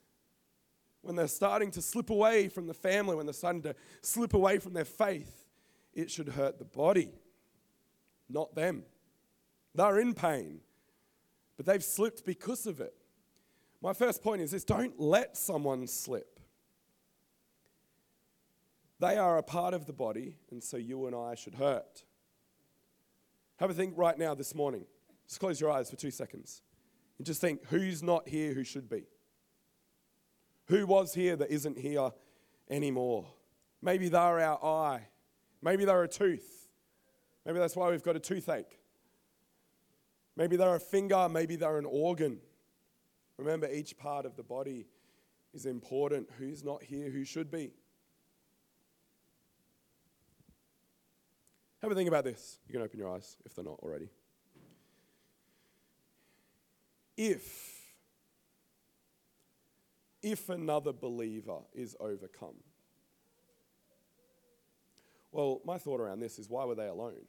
when 1.01 1.15
they're 1.15 1.27
starting 1.27 1.71
to 1.71 1.81
slip 1.81 2.09
away 2.09 2.49
from 2.49 2.67
the 2.67 2.73
family, 2.73 3.15
when 3.15 3.25
they're 3.25 3.33
starting 3.33 3.61
to 3.61 3.75
slip 4.01 4.33
away 4.33 4.57
from 4.57 4.73
their 4.73 4.85
faith, 4.85 5.45
it 5.93 6.09
should 6.11 6.29
hurt 6.29 6.57
the 6.57 6.65
body, 6.65 7.11
not 8.27 8.55
them. 8.55 8.83
They're 9.75 9.99
in 9.99 10.13
pain, 10.13 10.61
but 11.55 11.65
they've 11.65 11.83
slipped 11.83 12.25
because 12.25 12.65
of 12.65 12.81
it. 12.81 12.95
My 13.81 13.93
first 13.93 14.23
point 14.23 14.41
is 14.41 14.51
this 14.51 14.65
don't 14.65 14.99
let 14.99 15.37
someone 15.37 15.85
slip. 15.87 16.39
They 18.99 19.15
are 19.15 19.37
a 19.37 19.43
part 19.43 19.73
of 19.73 19.85
the 19.85 19.93
body, 19.93 20.37
and 20.51 20.61
so 20.61 20.75
you 20.75 21.05
and 21.05 21.15
I 21.15 21.35
should 21.35 21.55
hurt. 21.55 22.03
Have 23.59 23.69
a 23.69 23.73
think 23.73 23.93
right 23.97 24.17
now 24.17 24.33
this 24.33 24.55
morning. 24.55 24.85
Just 25.27 25.41
close 25.41 25.59
your 25.59 25.69
eyes 25.69 25.89
for 25.89 25.97
two 25.97 26.11
seconds 26.11 26.61
and 27.17 27.27
just 27.27 27.41
think 27.41 27.61
who's 27.67 28.01
not 28.01 28.27
here 28.27 28.53
who 28.53 28.63
should 28.63 28.89
be? 28.89 29.03
Who 30.67 30.87
was 30.87 31.13
here 31.13 31.35
that 31.35 31.51
isn't 31.51 31.77
here 31.77 32.11
anymore? 32.69 33.25
Maybe 33.81 34.07
they're 34.07 34.39
our 34.39 34.63
eye. 34.63 35.07
Maybe 35.61 35.83
they're 35.83 36.03
a 36.03 36.07
tooth. 36.07 36.69
Maybe 37.45 37.59
that's 37.59 37.75
why 37.75 37.89
we've 37.89 38.03
got 38.03 38.15
a 38.15 38.19
toothache. 38.19 38.79
Maybe 40.37 40.55
they're 40.55 40.75
a 40.75 40.79
finger. 40.79 41.27
Maybe 41.27 41.57
they're 41.57 41.79
an 41.79 41.85
organ. 41.85 42.39
Remember, 43.37 43.69
each 43.69 43.97
part 43.97 44.25
of 44.25 44.37
the 44.37 44.43
body 44.43 44.87
is 45.53 45.65
important. 45.65 46.29
Who's 46.37 46.63
not 46.63 46.81
here 46.81 47.09
who 47.09 47.25
should 47.25 47.51
be? 47.51 47.73
Have 51.81 51.91
a 51.91 51.95
think 51.95 52.09
about 52.09 52.25
this. 52.25 52.59
You 52.67 52.73
can 52.73 52.81
open 52.81 52.99
your 52.99 53.13
eyes 53.13 53.37
if 53.45 53.55
they're 53.55 53.63
not 53.63 53.79
already. 53.79 54.09
If 57.17 57.75
if 60.21 60.49
another 60.49 60.91
believer 60.91 61.59
is 61.73 61.95
overcome, 61.99 62.55
Well, 65.31 65.61
my 65.63 65.77
thought 65.77 65.99
around 65.99 66.19
this 66.19 66.39
is 66.39 66.49
why 66.49 66.65
were 66.65 66.75
they 66.75 66.87
alone? 66.87 67.25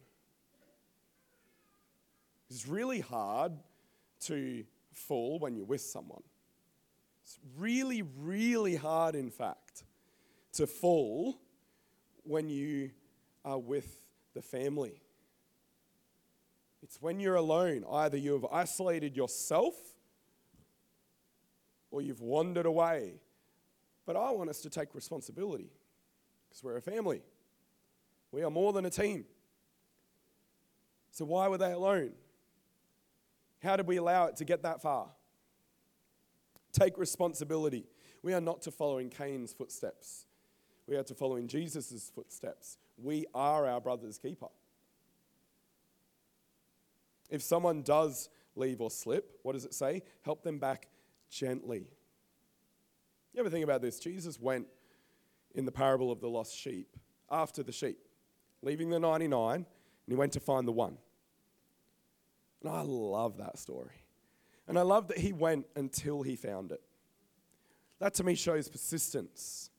It's 2.48 2.66
really 2.66 3.00
hard 3.00 3.52
to 4.22 4.64
fall 4.92 5.38
when 5.38 5.54
you're 5.54 5.66
with 5.66 5.82
someone. 5.82 6.22
It's 7.22 7.38
really, 7.56 8.02
really 8.02 8.74
hard, 8.74 9.14
in 9.14 9.30
fact, 9.30 9.84
to 10.54 10.66
fall 10.66 11.38
when 12.24 12.48
you 12.48 12.90
are 13.44 13.58
with 13.58 13.99
the 14.34 14.42
family. 14.42 15.02
It's 16.82 17.00
when 17.00 17.20
you're 17.20 17.36
alone. 17.36 17.84
Either 17.90 18.16
you 18.16 18.32
have 18.32 18.46
isolated 18.50 19.16
yourself 19.16 19.74
or 21.90 22.02
you've 22.02 22.20
wandered 22.20 22.66
away. 22.66 23.20
But 24.06 24.16
I 24.16 24.30
want 24.30 24.50
us 24.50 24.60
to 24.62 24.70
take 24.70 24.94
responsibility 24.94 25.70
because 26.48 26.64
we're 26.64 26.76
a 26.76 26.82
family. 26.82 27.22
We 28.32 28.42
are 28.42 28.50
more 28.50 28.72
than 28.72 28.86
a 28.86 28.90
team. 28.90 29.24
So, 31.10 31.24
why 31.24 31.48
were 31.48 31.58
they 31.58 31.72
alone? 31.72 32.12
How 33.62 33.76
did 33.76 33.86
we 33.86 33.96
allow 33.96 34.26
it 34.26 34.36
to 34.36 34.44
get 34.44 34.62
that 34.62 34.80
far? 34.80 35.08
Take 36.72 36.96
responsibility. 36.96 37.84
We 38.22 38.32
are 38.32 38.40
not 38.40 38.62
to 38.62 38.70
follow 38.70 38.98
in 38.98 39.10
Cain's 39.10 39.52
footsteps. 39.52 40.26
We 40.86 40.96
are 40.96 41.02
to 41.04 41.14
follow 41.14 41.36
in 41.36 41.48
Jesus' 41.48 42.10
footsteps. 42.14 42.78
We 43.02 43.26
are 43.34 43.66
our 43.66 43.80
brother's 43.80 44.18
keeper. 44.18 44.48
If 47.30 47.42
someone 47.42 47.82
does 47.82 48.28
leave 48.56 48.80
or 48.80 48.90
slip, 48.90 49.38
what 49.42 49.52
does 49.52 49.64
it 49.64 49.74
say? 49.74 50.02
Help 50.22 50.42
them 50.42 50.58
back 50.58 50.88
gently. 51.30 51.86
You 53.32 53.40
ever 53.40 53.50
think 53.50 53.64
about 53.64 53.80
this? 53.80 53.98
Jesus 54.00 54.40
went 54.40 54.66
in 55.54 55.64
the 55.64 55.72
parable 55.72 56.10
of 56.10 56.20
the 56.20 56.28
lost 56.28 56.56
sheep 56.56 56.96
after 57.30 57.62
the 57.62 57.72
sheep, 57.72 57.98
leaving 58.62 58.90
the 58.90 58.98
99, 58.98 59.54
and 59.54 59.66
he 60.08 60.14
went 60.14 60.32
to 60.32 60.40
find 60.40 60.66
the 60.66 60.72
one. 60.72 60.96
And 62.62 62.70
I 62.70 62.82
love 62.82 63.38
that 63.38 63.58
story. 63.58 64.04
And 64.66 64.78
I 64.78 64.82
love 64.82 65.08
that 65.08 65.18
he 65.18 65.32
went 65.32 65.66
until 65.76 66.22
he 66.22 66.36
found 66.36 66.72
it. 66.72 66.82
That 68.00 68.14
to 68.14 68.24
me 68.24 68.34
shows 68.34 68.68
persistence, 68.68 69.70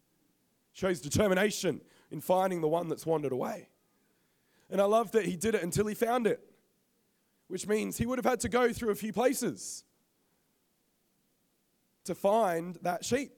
shows 0.73 1.01
determination 1.01 1.81
in 2.11 2.21
finding 2.21 2.61
the 2.61 2.67
one 2.67 2.89
that's 2.89 3.05
wandered 3.05 3.31
away. 3.31 3.69
And 4.69 4.79
I 4.81 4.85
love 4.85 5.11
that 5.11 5.25
he 5.25 5.35
did 5.35 5.55
it 5.55 5.63
until 5.63 5.87
he 5.87 5.95
found 5.95 6.27
it, 6.27 6.39
which 7.47 7.67
means 7.67 7.97
he 7.97 8.05
would 8.05 8.19
have 8.19 8.25
had 8.25 8.39
to 8.41 8.49
go 8.49 8.71
through 8.71 8.91
a 8.91 8.95
few 8.95 9.13
places 9.13 9.83
to 12.05 12.15
find 12.15 12.77
that 12.81 13.03
sheep. 13.05 13.31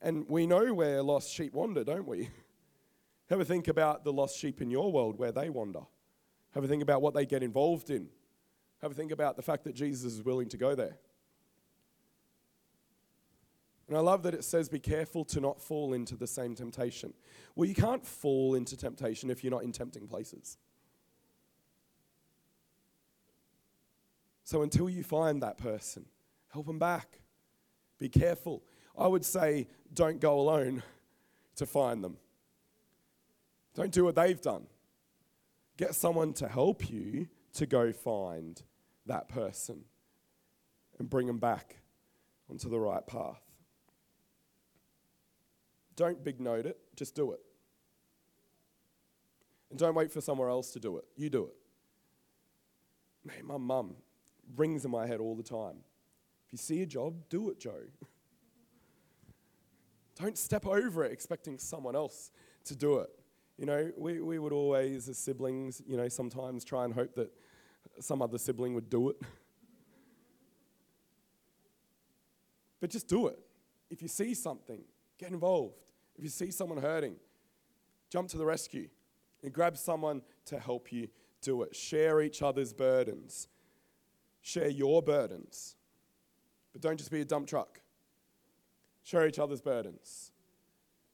And 0.00 0.26
we 0.28 0.46
know 0.46 0.74
where 0.74 1.02
lost 1.02 1.32
sheep 1.32 1.54
wander, 1.54 1.84
don't 1.84 2.06
we? 2.06 2.30
Have 3.30 3.40
a 3.40 3.44
think 3.44 3.68
about 3.68 4.04
the 4.04 4.12
lost 4.12 4.38
sheep 4.38 4.60
in 4.60 4.70
your 4.70 4.92
world, 4.92 5.18
where 5.18 5.32
they 5.32 5.48
wander. 5.48 5.80
Have 6.52 6.62
a 6.62 6.68
think 6.68 6.82
about 6.82 7.00
what 7.00 7.14
they 7.14 7.24
get 7.24 7.42
involved 7.42 7.90
in. 7.90 8.08
Have 8.82 8.90
a 8.90 8.94
think 8.94 9.12
about 9.12 9.36
the 9.36 9.42
fact 9.42 9.64
that 9.64 9.74
Jesus 9.74 10.12
is 10.12 10.22
willing 10.22 10.48
to 10.50 10.58
go 10.58 10.74
there. 10.74 10.98
And 13.88 13.96
I 13.96 14.00
love 14.00 14.22
that 14.22 14.34
it 14.34 14.44
says, 14.44 14.68
be 14.68 14.78
careful 14.78 15.24
to 15.26 15.40
not 15.40 15.60
fall 15.60 15.92
into 15.92 16.16
the 16.16 16.26
same 16.26 16.54
temptation. 16.54 17.12
Well, 17.54 17.68
you 17.68 17.74
can't 17.74 18.04
fall 18.04 18.54
into 18.54 18.76
temptation 18.76 19.30
if 19.30 19.44
you're 19.44 19.50
not 19.50 19.62
in 19.62 19.72
tempting 19.72 20.06
places. 20.06 20.56
So 24.44 24.62
until 24.62 24.88
you 24.88 25.02
find 25.02 25.42
that 25.42 25.58
person, 25.58 26.06
help 26.48 26.66
them 26.66 26.78
back. 26.78 27.20
Be 27.98 28.08
careful. 28.08 28.62
I 28.96 29.06
would 29.06 29.24
say, 29.24 29.68
don't 29.92 30.20
go 30.20 30.38
alone 30.38 30.82
to 31.56 31.66
find 31.66 32.02
them. 32.02 32.16
Don't 33.74 33.90
do 33.90 34.04
what 34.04 34.14
they've 34.14 34.40
done. 34.40 34.66
Get 35.76 35.94
someone 35.94 36.32
to 36.34 36.48
help 36.48 36.88
you 36.88 37.28
to 37.54 37.66
go 37.66 37.92
find 37.92 38.62
that 39.06 39.28
person 39.28 39.84
and 40.98 41.10
bring 41.10 41.26
them 41.26 41.38
back 41.38 41.76
onto 42.48 42.68
the 42.68 42.78
right 42.78 43.06
path. 43.06 43.43
Don't 45.96 46.24
big 46.24 46.40
note 46.40 46.66
it, 46.66 46.78
just 46.96 47.14
do 47.14 47.32
it. 47.32 47.40
And 49.70 49.78
don't 49.78 49.94
wait 49.94 50.12
for 50.12 50.20
someone 50.20 50.48
else 50.48 50.70
to 50.72 50.80
do 50.80 50.98
it. 50.98 51.04
You 51.16 51.30
do 51.30 51.46
it. 51.46 51.54
Man, 53.24 53.46
my 53.46 53.56
mum 53.56 53.96
rings 54.56 54.84
in 54.84 54.90
my 54.90 55.06
head 55.06 55.20
all 55.20 55.34
the 55.34 55.42
time. 55.42 55.76
If 56.46 56.52
you 56.52 56.58
see 56.58 56.82
a 56.82 56.86
job, 56.86 57.14
do 57.28 57.50
it, 57.50 57.58
Joe. 57.58 57.80
don't 60.20 60.38
step 60.38 60.66
over 60.66 61.04
it 61.04 61.12
expecting 61.12 61.58
someone 61.58 61.96
else 61.96 62.30
to 62.64 62.76
do 62.76 62.98
it. 62.98 63.10
You 63.56 63.66
know, 63.66 63.92
we, 63.96 64.20
we 64.20 64.38
would 64.38 64.52
always, 64.52 65.08
as 65.08 65.18
siblings, 65.18 65.80
you 65.86 65.96
know, 65.96 66.08
sometimes 66.08 66.64
try 66.64 66.84
and 66.84 66.92
hope 66.92 67.14
that 67.14 67.30
some 68.00 68.20
other 68.20 68.38
sibling 68.38 68.74
would 68.74 68.90
do 68.90 69.10
it. 69.10 69.16
but 72.80 72.90
just 72.90 73.08
do 73.08 73.28
it. 73.28 73.38
If 73.90 74.02
you 74.02 74.08
see 74.08 74.34
something, 74.34 74.82
get 75.24 75.32
involved. 75.32 75.80
If 76.16 76.24
you 76.24 76.30
see 76.30 76.50
someone 76.50 76.78
hurting, 76.78 77.16
jump 78.10 78.28
to 78.28 78.38
the 78.38 78.44
rescue 78.44 78.88
and 79.42 79.52
grab 79.52 79.76
someone 79.76 80.22
to 80.46 80.58
help 80.58 80.92
you 80.92 81.08
do 81.40 81.62
it. 81.62 81.74
Share 81.74 82.20
each 82.20 82.42
other's 82.42 82.72
burdens. 82.72 83.48
Share 84.42 84.68
your 84.68 85.02
burdens. 85.02 85.76
But 86.72 86.82
don't 86.82 86.98
just 86.98 87.10
be 87.10 87.22
a 87.22 87.24
dump 87.24 87.46
truck. 87.46 87.80
Share 89.02 89.26
each 89.26 89.38
other's 89.38 89.60
burdens. 89.60 90.32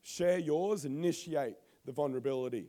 Share 0.02 0.38
yours, 0.38 0.84
initiate 0.84 1.56
the 1.84 1.92
vulnerability, 1.92 2.68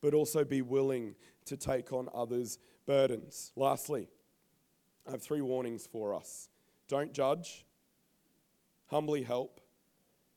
but 0.00 0.14
also 0.14 0.44
be 0.44 0.62
willing 0.62 1.14
to 1.46 1.56
take 1.56 1.92
on 1.92 2.08
others' 2.14 2.58
burdens. 2.86 3.52
Lastly, 3.56 4.08
I 5.06 5.12
have 5.12 5.22
three 5.22 5.40
warnings 5.40 5.86
for 5.86 6.14
us 6.14 6.48
don't 6.88 7.12
judge, 7.12 7.66
humbly 8.86 9.24
help, 9.24 9.60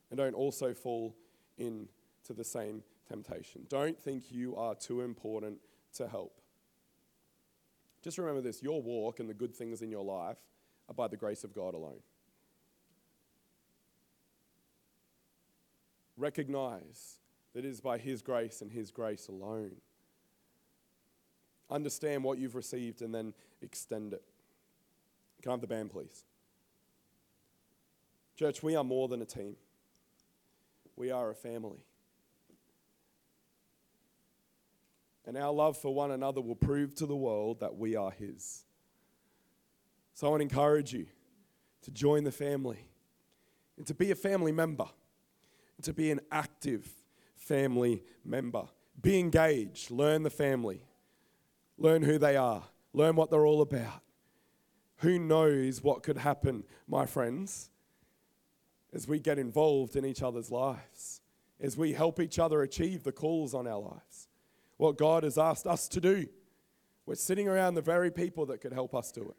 and 0.10 0.18
don't 0.18 0.34
also 0.34 0.74
fall 0.74 1.16
into 1.58 2.34
the 2.36 2.44
same 2.44 2.84
temptation. 3.08 3.66
Don't 3.70 4.00
think 4.00 4.32
you 4.32 4.56
are 4.56 4.76
too 4.76 5.02
important 5.02 5.60
to 5.96 6.08
help. 6.08 6.40
Just 8.02 8.18
remember 8.18 8.42
this 8.42 8.64
your 8.64 8.82
walk 8.82 9.20
and 9.20 9.30
the 9.30 9.34
good 9.34 9.56
things 9.56 9.82
in 9.82 9.92
your 9.92 10.06
life 10.06 10.38
are 10.88 10.94
by 10.94 11.08
the 11.08 11.18
grace 11.18 11.44
of 11.44 11.54
God 11.54 11.74
alone. 11.74 12.02
Recognize 16.18 17.20
that 17.54 17.66
it 17.66 17.70
is 17.70 17.82
by 17.82 17.98
His 17.98 18.22
grace 18.22 18.62
and 18.62 18.72
His 18.72 18.92
grace 18.92 19.28
alone. 19.28 19.76
Understand 21.70 22.24
what 22.24 22.38
you've 22.38 22.56
received 22.56 23.02
and 23.02 23.14
then 23.14 23.34
extend 23.62 24.14
it. 24.14 24.24
Can 25.42 25.52
I 25.52 25.54
have 25.54 25.62
the 25.62 25.68
band, 25.68 25.92
please? 25.92 26.26
Church, 28.36 28.64
we 28.64 28.76
are 28.76 28.84
more 28.84 29.08
than 29.08 29.22
a 29.22 29.26
team, 29.26 29.56
we 31.00 31.12
are 31.12 31.32
a 31.32 31.36
family. 31.36 31.80
And 35.26 35.38
our 35.38 35.54
love 35.54 35.78
for 35.78 35.94
one 35.94 36.12
another 36.12 36.42
will 36.42 36.56
prove 36.56 36.94
to 36.96 37.06
the 37.06 37.16
world 37.16 37.62
that 37.62 37.78
we 37.78 37.96
are 37.96 38.12
His. 38.12 38.66
So 40.14 40.28
I 40.28 40.30
want 40.32 40.42
to 40.42 40.44
encourage 40.44 40.92
you 40.92 41.06
to 41.84 41.92
join 41.92 42.26
the 42.26 42.32
family 42.32 42.86
and 43.78 43.88
to 43.88 43.94
be 43.94 44.12
a 44.12 44.16
family 44.16 44.52
member 44.52 44.88
and 45.78 45.86
to 45.86 45.94
be 45.94 46.12
an 46.12 46.20
active 46.32 46.92
family 47.38 48.04
member. 48.26 48.66
Be 49.02 49.20
engaged, 49.20 49.92
learn 49.92 50.24
the 50.24 50.30
family, 50.30 50.82
learn 51.78 52.02
who 52.02 52.18
they 52.18 52.36
are, 52.36 52.64
learn 52.92 53.16
what 53.16 53.30
they're 53.30 53.46
all 53.46 53.62
about. 53.62 54.02
Who 54.98 55.18
knows 55.18 55.82
what 55.82 56.04
could 56.04 56.18
happen, 56.18 56.66
my 56.90 57.06
friends, 57.06 57.70
as 58.94 59.08
we 59.08 59.20
get 59.20 59.38
involved 59.38 59.96
in 59.96 60.06
each 60.06 60.22
other's 60.22 60.52
lives, 60.52 61.22
as 61.62 61.78
we 61.78 61.94
help 61.94 62.20
each 62.20 62.40
other 62.40 62.62
achieve 62.62 63.04
the 63.04 63.12
calls 63.12 63.54
on 63.54 63.68
our 63.68 63.80
lives, 63.80 64.28
what 64.78 64.98
God 64.98 65.24
has 65.24 65.38
asked 65.38 65.68
us 65.68 65.88
to 65.90 66.02
do. 66.02 66.28
We're 67.06 67.16
sitting 67.16 67.48
around 67.48 67.76
the 67.76 67.82
very 67.82 68.12
people 68.12 68.46
that 68.48 68.62
could 68.62 68.74
help 68.74 68.94
us 68.96 69.12
do 69.12 69.22
it. 69.22 69.38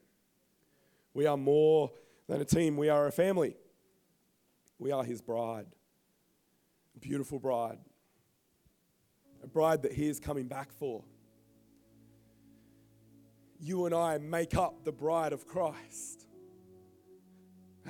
We 1.15 1.27
are 1.27 1.37
more 1.37 1.91
than 2.29 2.41
a 2.41 2.45
team, 2.45 2.77
we 2.77 2.89
are 2.89 3.07
a 3.07 3.13
family. 3.13 3.57
We 4.79 4.93
are 4.93 5.05
His 5.05 5.21
bride, 5.21 5.67
a 6.97 6.99
beautiful 6.99 7.39
bride, 7.39 7.79
a 9.43 9.47
bride 9.47 9.83
that 9.83 9.93
He 9.93 10.09
is 10.09 10.19
coming 10.19 10.47
back 10.47 10.73
for 10.73 11.05
you 13.61 13.87
and 13.87 13.95
I 13.95 14.19
make 14.19 14.57
up 14.57 14.85
the 14.85 14.93
bride 14.93 15.33
of 15.33 15.47
Christ. 15.47 16.27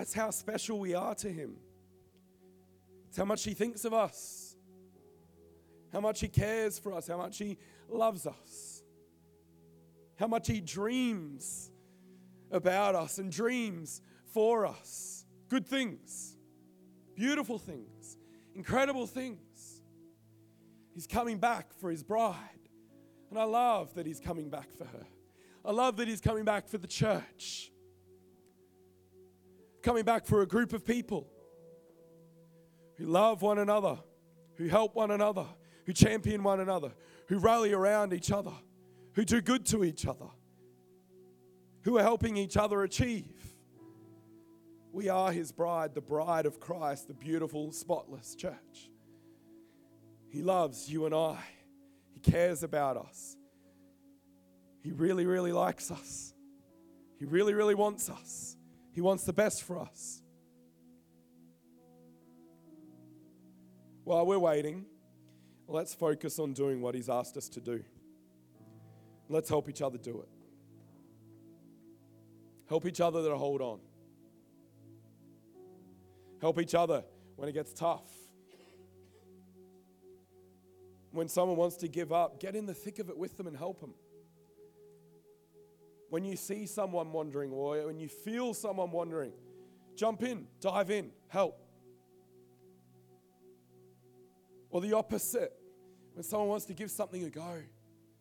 That's 0.00 0.14
how 0.14 0.30
special 0.30 0.80
we 0.80 0.94
are 0.94 1.14
to 1.16 1.28
Him. 1.30 1.56
It's 3.08 3.18
how 3.18 3.26
much 3.26 3.44
He 3.44 3.52
thinks 3.52 3.84
of 3.84 3.92
us, 3.92 4.56
how 5.92 6.00
much 6.00 6.20
He 6.20 6.28
cares 6.28 6.78
for 6.78 6.94
us, 6.94 7.06
how 7.06 7.18
much 7.18 7.36
He 7.36 7.58
loves 7.86 8.26
us, 8.26 8.82
how 10.18 10.26
much 10.26 10.46
He 10.46 10.62
dreams 10.62 11.70
about 12.50 12.94
us 12.94 13.18
and 13.18 13.30
dreams 13.30 14.00
for 14.32 14.64
us. 14.64 15.26
Good 15.50 15.66
things, 15.66 16.34
beautiful 17.14 17.58
things, 17.58 18.16
incredible 18.54 19.06
things. 19.06 19.82
He's 20.94 21.06
coming 21.06 21.36
back 21.36 21.74
for 21.74 21.90
his 21.90 22.02
bride. 22.02 22.36
And 23.28 23.38
I 23.38 23.44
love 23.44 23.92
that 23.96 24.06
he's 24.06 24.18
coming 24.18 24.48
back 24.48 24.72
for 24.72 24.86
her. 24.86 25.06
I 25.62 25.72
love 25.72 25.98
that 25.98 26.08
he's 26.08 26.22
coming 26.22 26.46
back 26.46 26.68
for 26.68 26.78
the 26.78 26.86
church. 26.86 27.70
Coming 29.82 30.04
back 30.04 30.26
for 30.26 30.42
a 30.42 30.46
group 30.46 30.72
of 30.72 30.84
people 30.84 31.26
who 32.96 33.06
love 33.06 33.40
one 33.40 33.58
another, 33.58 33.98
who 34.56 34.68
help 34.68 34.94
one 34.94 35.10
another, 35.10 35.46
who 35.86 35.92
champion 35.92 36.42
one 36.42 36.60
another, 36.60 36.92
who 37.28 37.38
rally 37.38 37.72
around 37.72 38.12
each 38.12 38.30
other, 38.30 38.52
who 39.14 39.24
do 39.24 39.40
good 39.40 39.64
to 39.66 39.84
each 39.84 40.06
other, 40.06 40.26
who 41.82 41.96
are 41.96 42.02
helping 42.02 42.36
each 42.36 42.56
other 42.56 42.82
achieve. 42.82 43.56
We 44.92 45.08
are 45.08 45.32
his 45.32 45.50
bride, 45.50 45.94
the 45.94 46.00
bride 46.00 46.46
of 46.46 46.60
Christ, 46.60 47.08
the 47.08 47.14
beautiful, 47.14 47.72
spotless 47.72 48.34
church. 48.34 48.90
He 50.28 50.42
loves 50.42 50.90
you 50.90 51.06
and 51.06 51.14
I, 51.14 51.38
he 52.12 52.20
cares 52.20 52.62
about 52.62 52.96
us. 52.96 53.36
He 54.82 54.92
really, 54.92 55.26
really 55.26 55.52
likes 55.52 55.90
us. 55.90 56.34
He 57.18 57.24
really, 57.24 57.54
really 57.54 57.74
wants 57.74 58.08
us. 58.08 58.56
He 58.92 59.00
wants 59.00 59.24
the 59.24 59.32
best 59.32 59.62
for 59.62 59.78
us. 59.78 60.22
While 64.04 64.26
we're 64.26 64.38
waiting, 64.38 64.86
let's 65.68 65.94
focus 65.94 66.38
on 66.38 66.52
doing 66.52 66.80
what 66.80 66.94
He's 66.94 67.08
asked 67.08 67.36
us 67.36 67.48
to 67.50 67.60
do. 67.60 67.84
Let's 69.28 69.48
help 69.48 69.68
each 69.68 69.82
other 69.82 69.98
do 69.98 70.20
it. 70.22 70.28
Help 72.68 72.86
each 72.86 73.00
other 73.00 73.22
to 73.28 73.36
hold 73.36 73.60
on. 73.60 73.80
Help 76.40 76.58
each 76.58 76.74
other 76.74 77.04
when 77.36 77.48
it 77.48 77.52
gets 77.52 77.72
tough. 77.72 78.10
When 81.12 81.28
someone 81.28 81.56
wants 81.56 81.76
to 81.78 81.88
give 81.88 82.12
up, 82.12 82.40
get 82.40 82.56
in 82.56 82.66
the 82.66 82.74
thick 82.74 82.98
of 82.98 83.08
it 83.10 83.16
with 83.16 83.36
them 83.36 83.46
and 83.46 83.56
help 83.56 83.80
them. 83.80 83.94
When 86.10 86.24
you 86.24 86.36
see 86.36 86.66
someone 86.66 87.12
wandering, 87.12 87.52
or 87.52 87.86
when 87.86 87.98
you 87.98 88.08
feel 88.08 88.52
someone 88.52 88.90
wandering, 88.90 89.32
jump 89.96 90.22
in, 90.22 90.46
dive 90.60 90.90
in, 90.90 91.10
help. 91.28 91.58
Or 94.70 94.80
the 94.80 94.92
opposite, 94.92 95.52
when 96.14 96.24
someone 96.24 96.48
wants 96.48 96.64
to 96.66 96.74
give 96.74 96.90
something 96.90 97.24
a 97.24 97.30
go, 97.30 97.62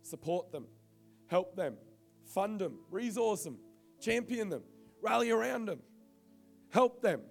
support 0.03 0.51
them, 0.51 0.67
help 1.27 1.55
them, 1.55 1.77
fund 2.25 2.59
them, 2.59 2.77
resource 2.91 3.43
them, 3.43 3.57
champion 3.99 4.49
them, 4.49 4.63
rally 5.01 5.31
around 5.31 5.65
them, 5.65 5.79
help 6.69 7.01
them. 7.01 7.21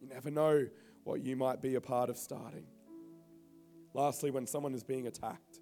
You 0.00 0.08
never 0.08 0.30
know 0.30 0.66
what 1.02 1.20
you 1.20 1.34
might 1.34 1.60
be 1.60 1.74
a 1.74 1.80
part 1.80 2.10
of 2.10 2.16
starting. 2.16 2.66
Lastly, 3.92 4.30
when 4.30 4.46
someone 4.46 4.74
is 4.74 4.84
being 4.84 5.06
attacked, 5.06 5.53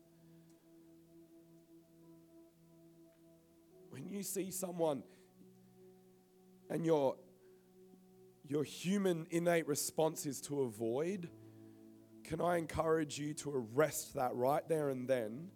you 4.12 4.22
see 4.22 4.50
someone 4.50 5.02
and 6.70 6.86
your, 6.86 7.16
your 8.46 8.64
human 8.64 9.26
innate 9.30 9.66
response 9.66 10.26
is 10.26 10.40
to 10.42 10.62
avoid, 10.62 11.28
can 12.24 12.40
I 12.40 12.56
encourage 12.58 13.18
you 13.18 13.34
to 13.34 13.66
arrest 13.74 14.14
that 14.14 14.34
right 14.34 14.66
there 14.68 14.88
and 14.88 15.08
then 15.08 15.48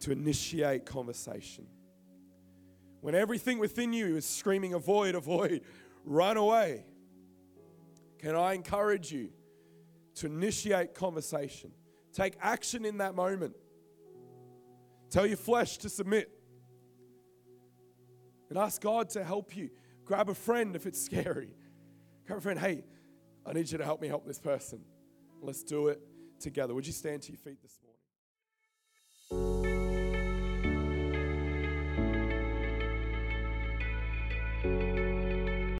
to 0.00 0.12
initiate 0.12 0.84
conversation? 0.84 1.66
When 3.00 3.14
everything 3.14 3.58
within 3.58 3.92
you 3.92 4.16
is 4.16 4.26
screaming, 4.26 4.74
avoid, 4.74 5.14
avoid, 5.14 5.62
run 6.04 6.36
away, 6.36 6.84
can 8.18 8.34
I 8.34 8.54
encourage 8.54 9.12
you 9.12 9.30
to 10.16 10.26
initiate 10.26 10.94
conversation? 10.94 11.70
Take 12.12 12.34
action 12.40 12.84
in 12.84 12.98
that 12.98 13.14
moment. 13.14 13.54
Tell 15.10 15.26
your 15.26 15.36
flesh 15.36 15.78
to 15.78 15.88
submit. 15.88 16.35
And 18.48 18.58
ask 18.58 18.80
God 18.80 19.10
to 19.10 19.24
help 19.24 19.56
you. 19.56 19.70
Grab 20.04 20.28
a 20.28 20.34
friend 20.34 20.76
if 20.76 20.86
it's 20.86 21.00
scary. 21.04 21.50
Grab 22.26 22.38
a 22.38 22.42
friend, 22.42 22.58
hey, 22.58 22.84
I 23.44 23.52
need 23.52 23.70
you 23.70 23.78
to 23.78 23.84
help 23.84 24.00
me 24.00 24.08
help 24.08 24.26
this 24.26 24.40
person. 24.40 24.80
Let's 25.40 25.62
do 25.62 25.88
it 25.88 26.00
together. 26.40 26.74
Would 26.74 26.86
you 26.86 26.92
stand 26.92 27.22
to 27.22 27.32
your 27.32 27.38
feet 27.38 27.62
this 27.62 27.78
morning? 27.80 27.85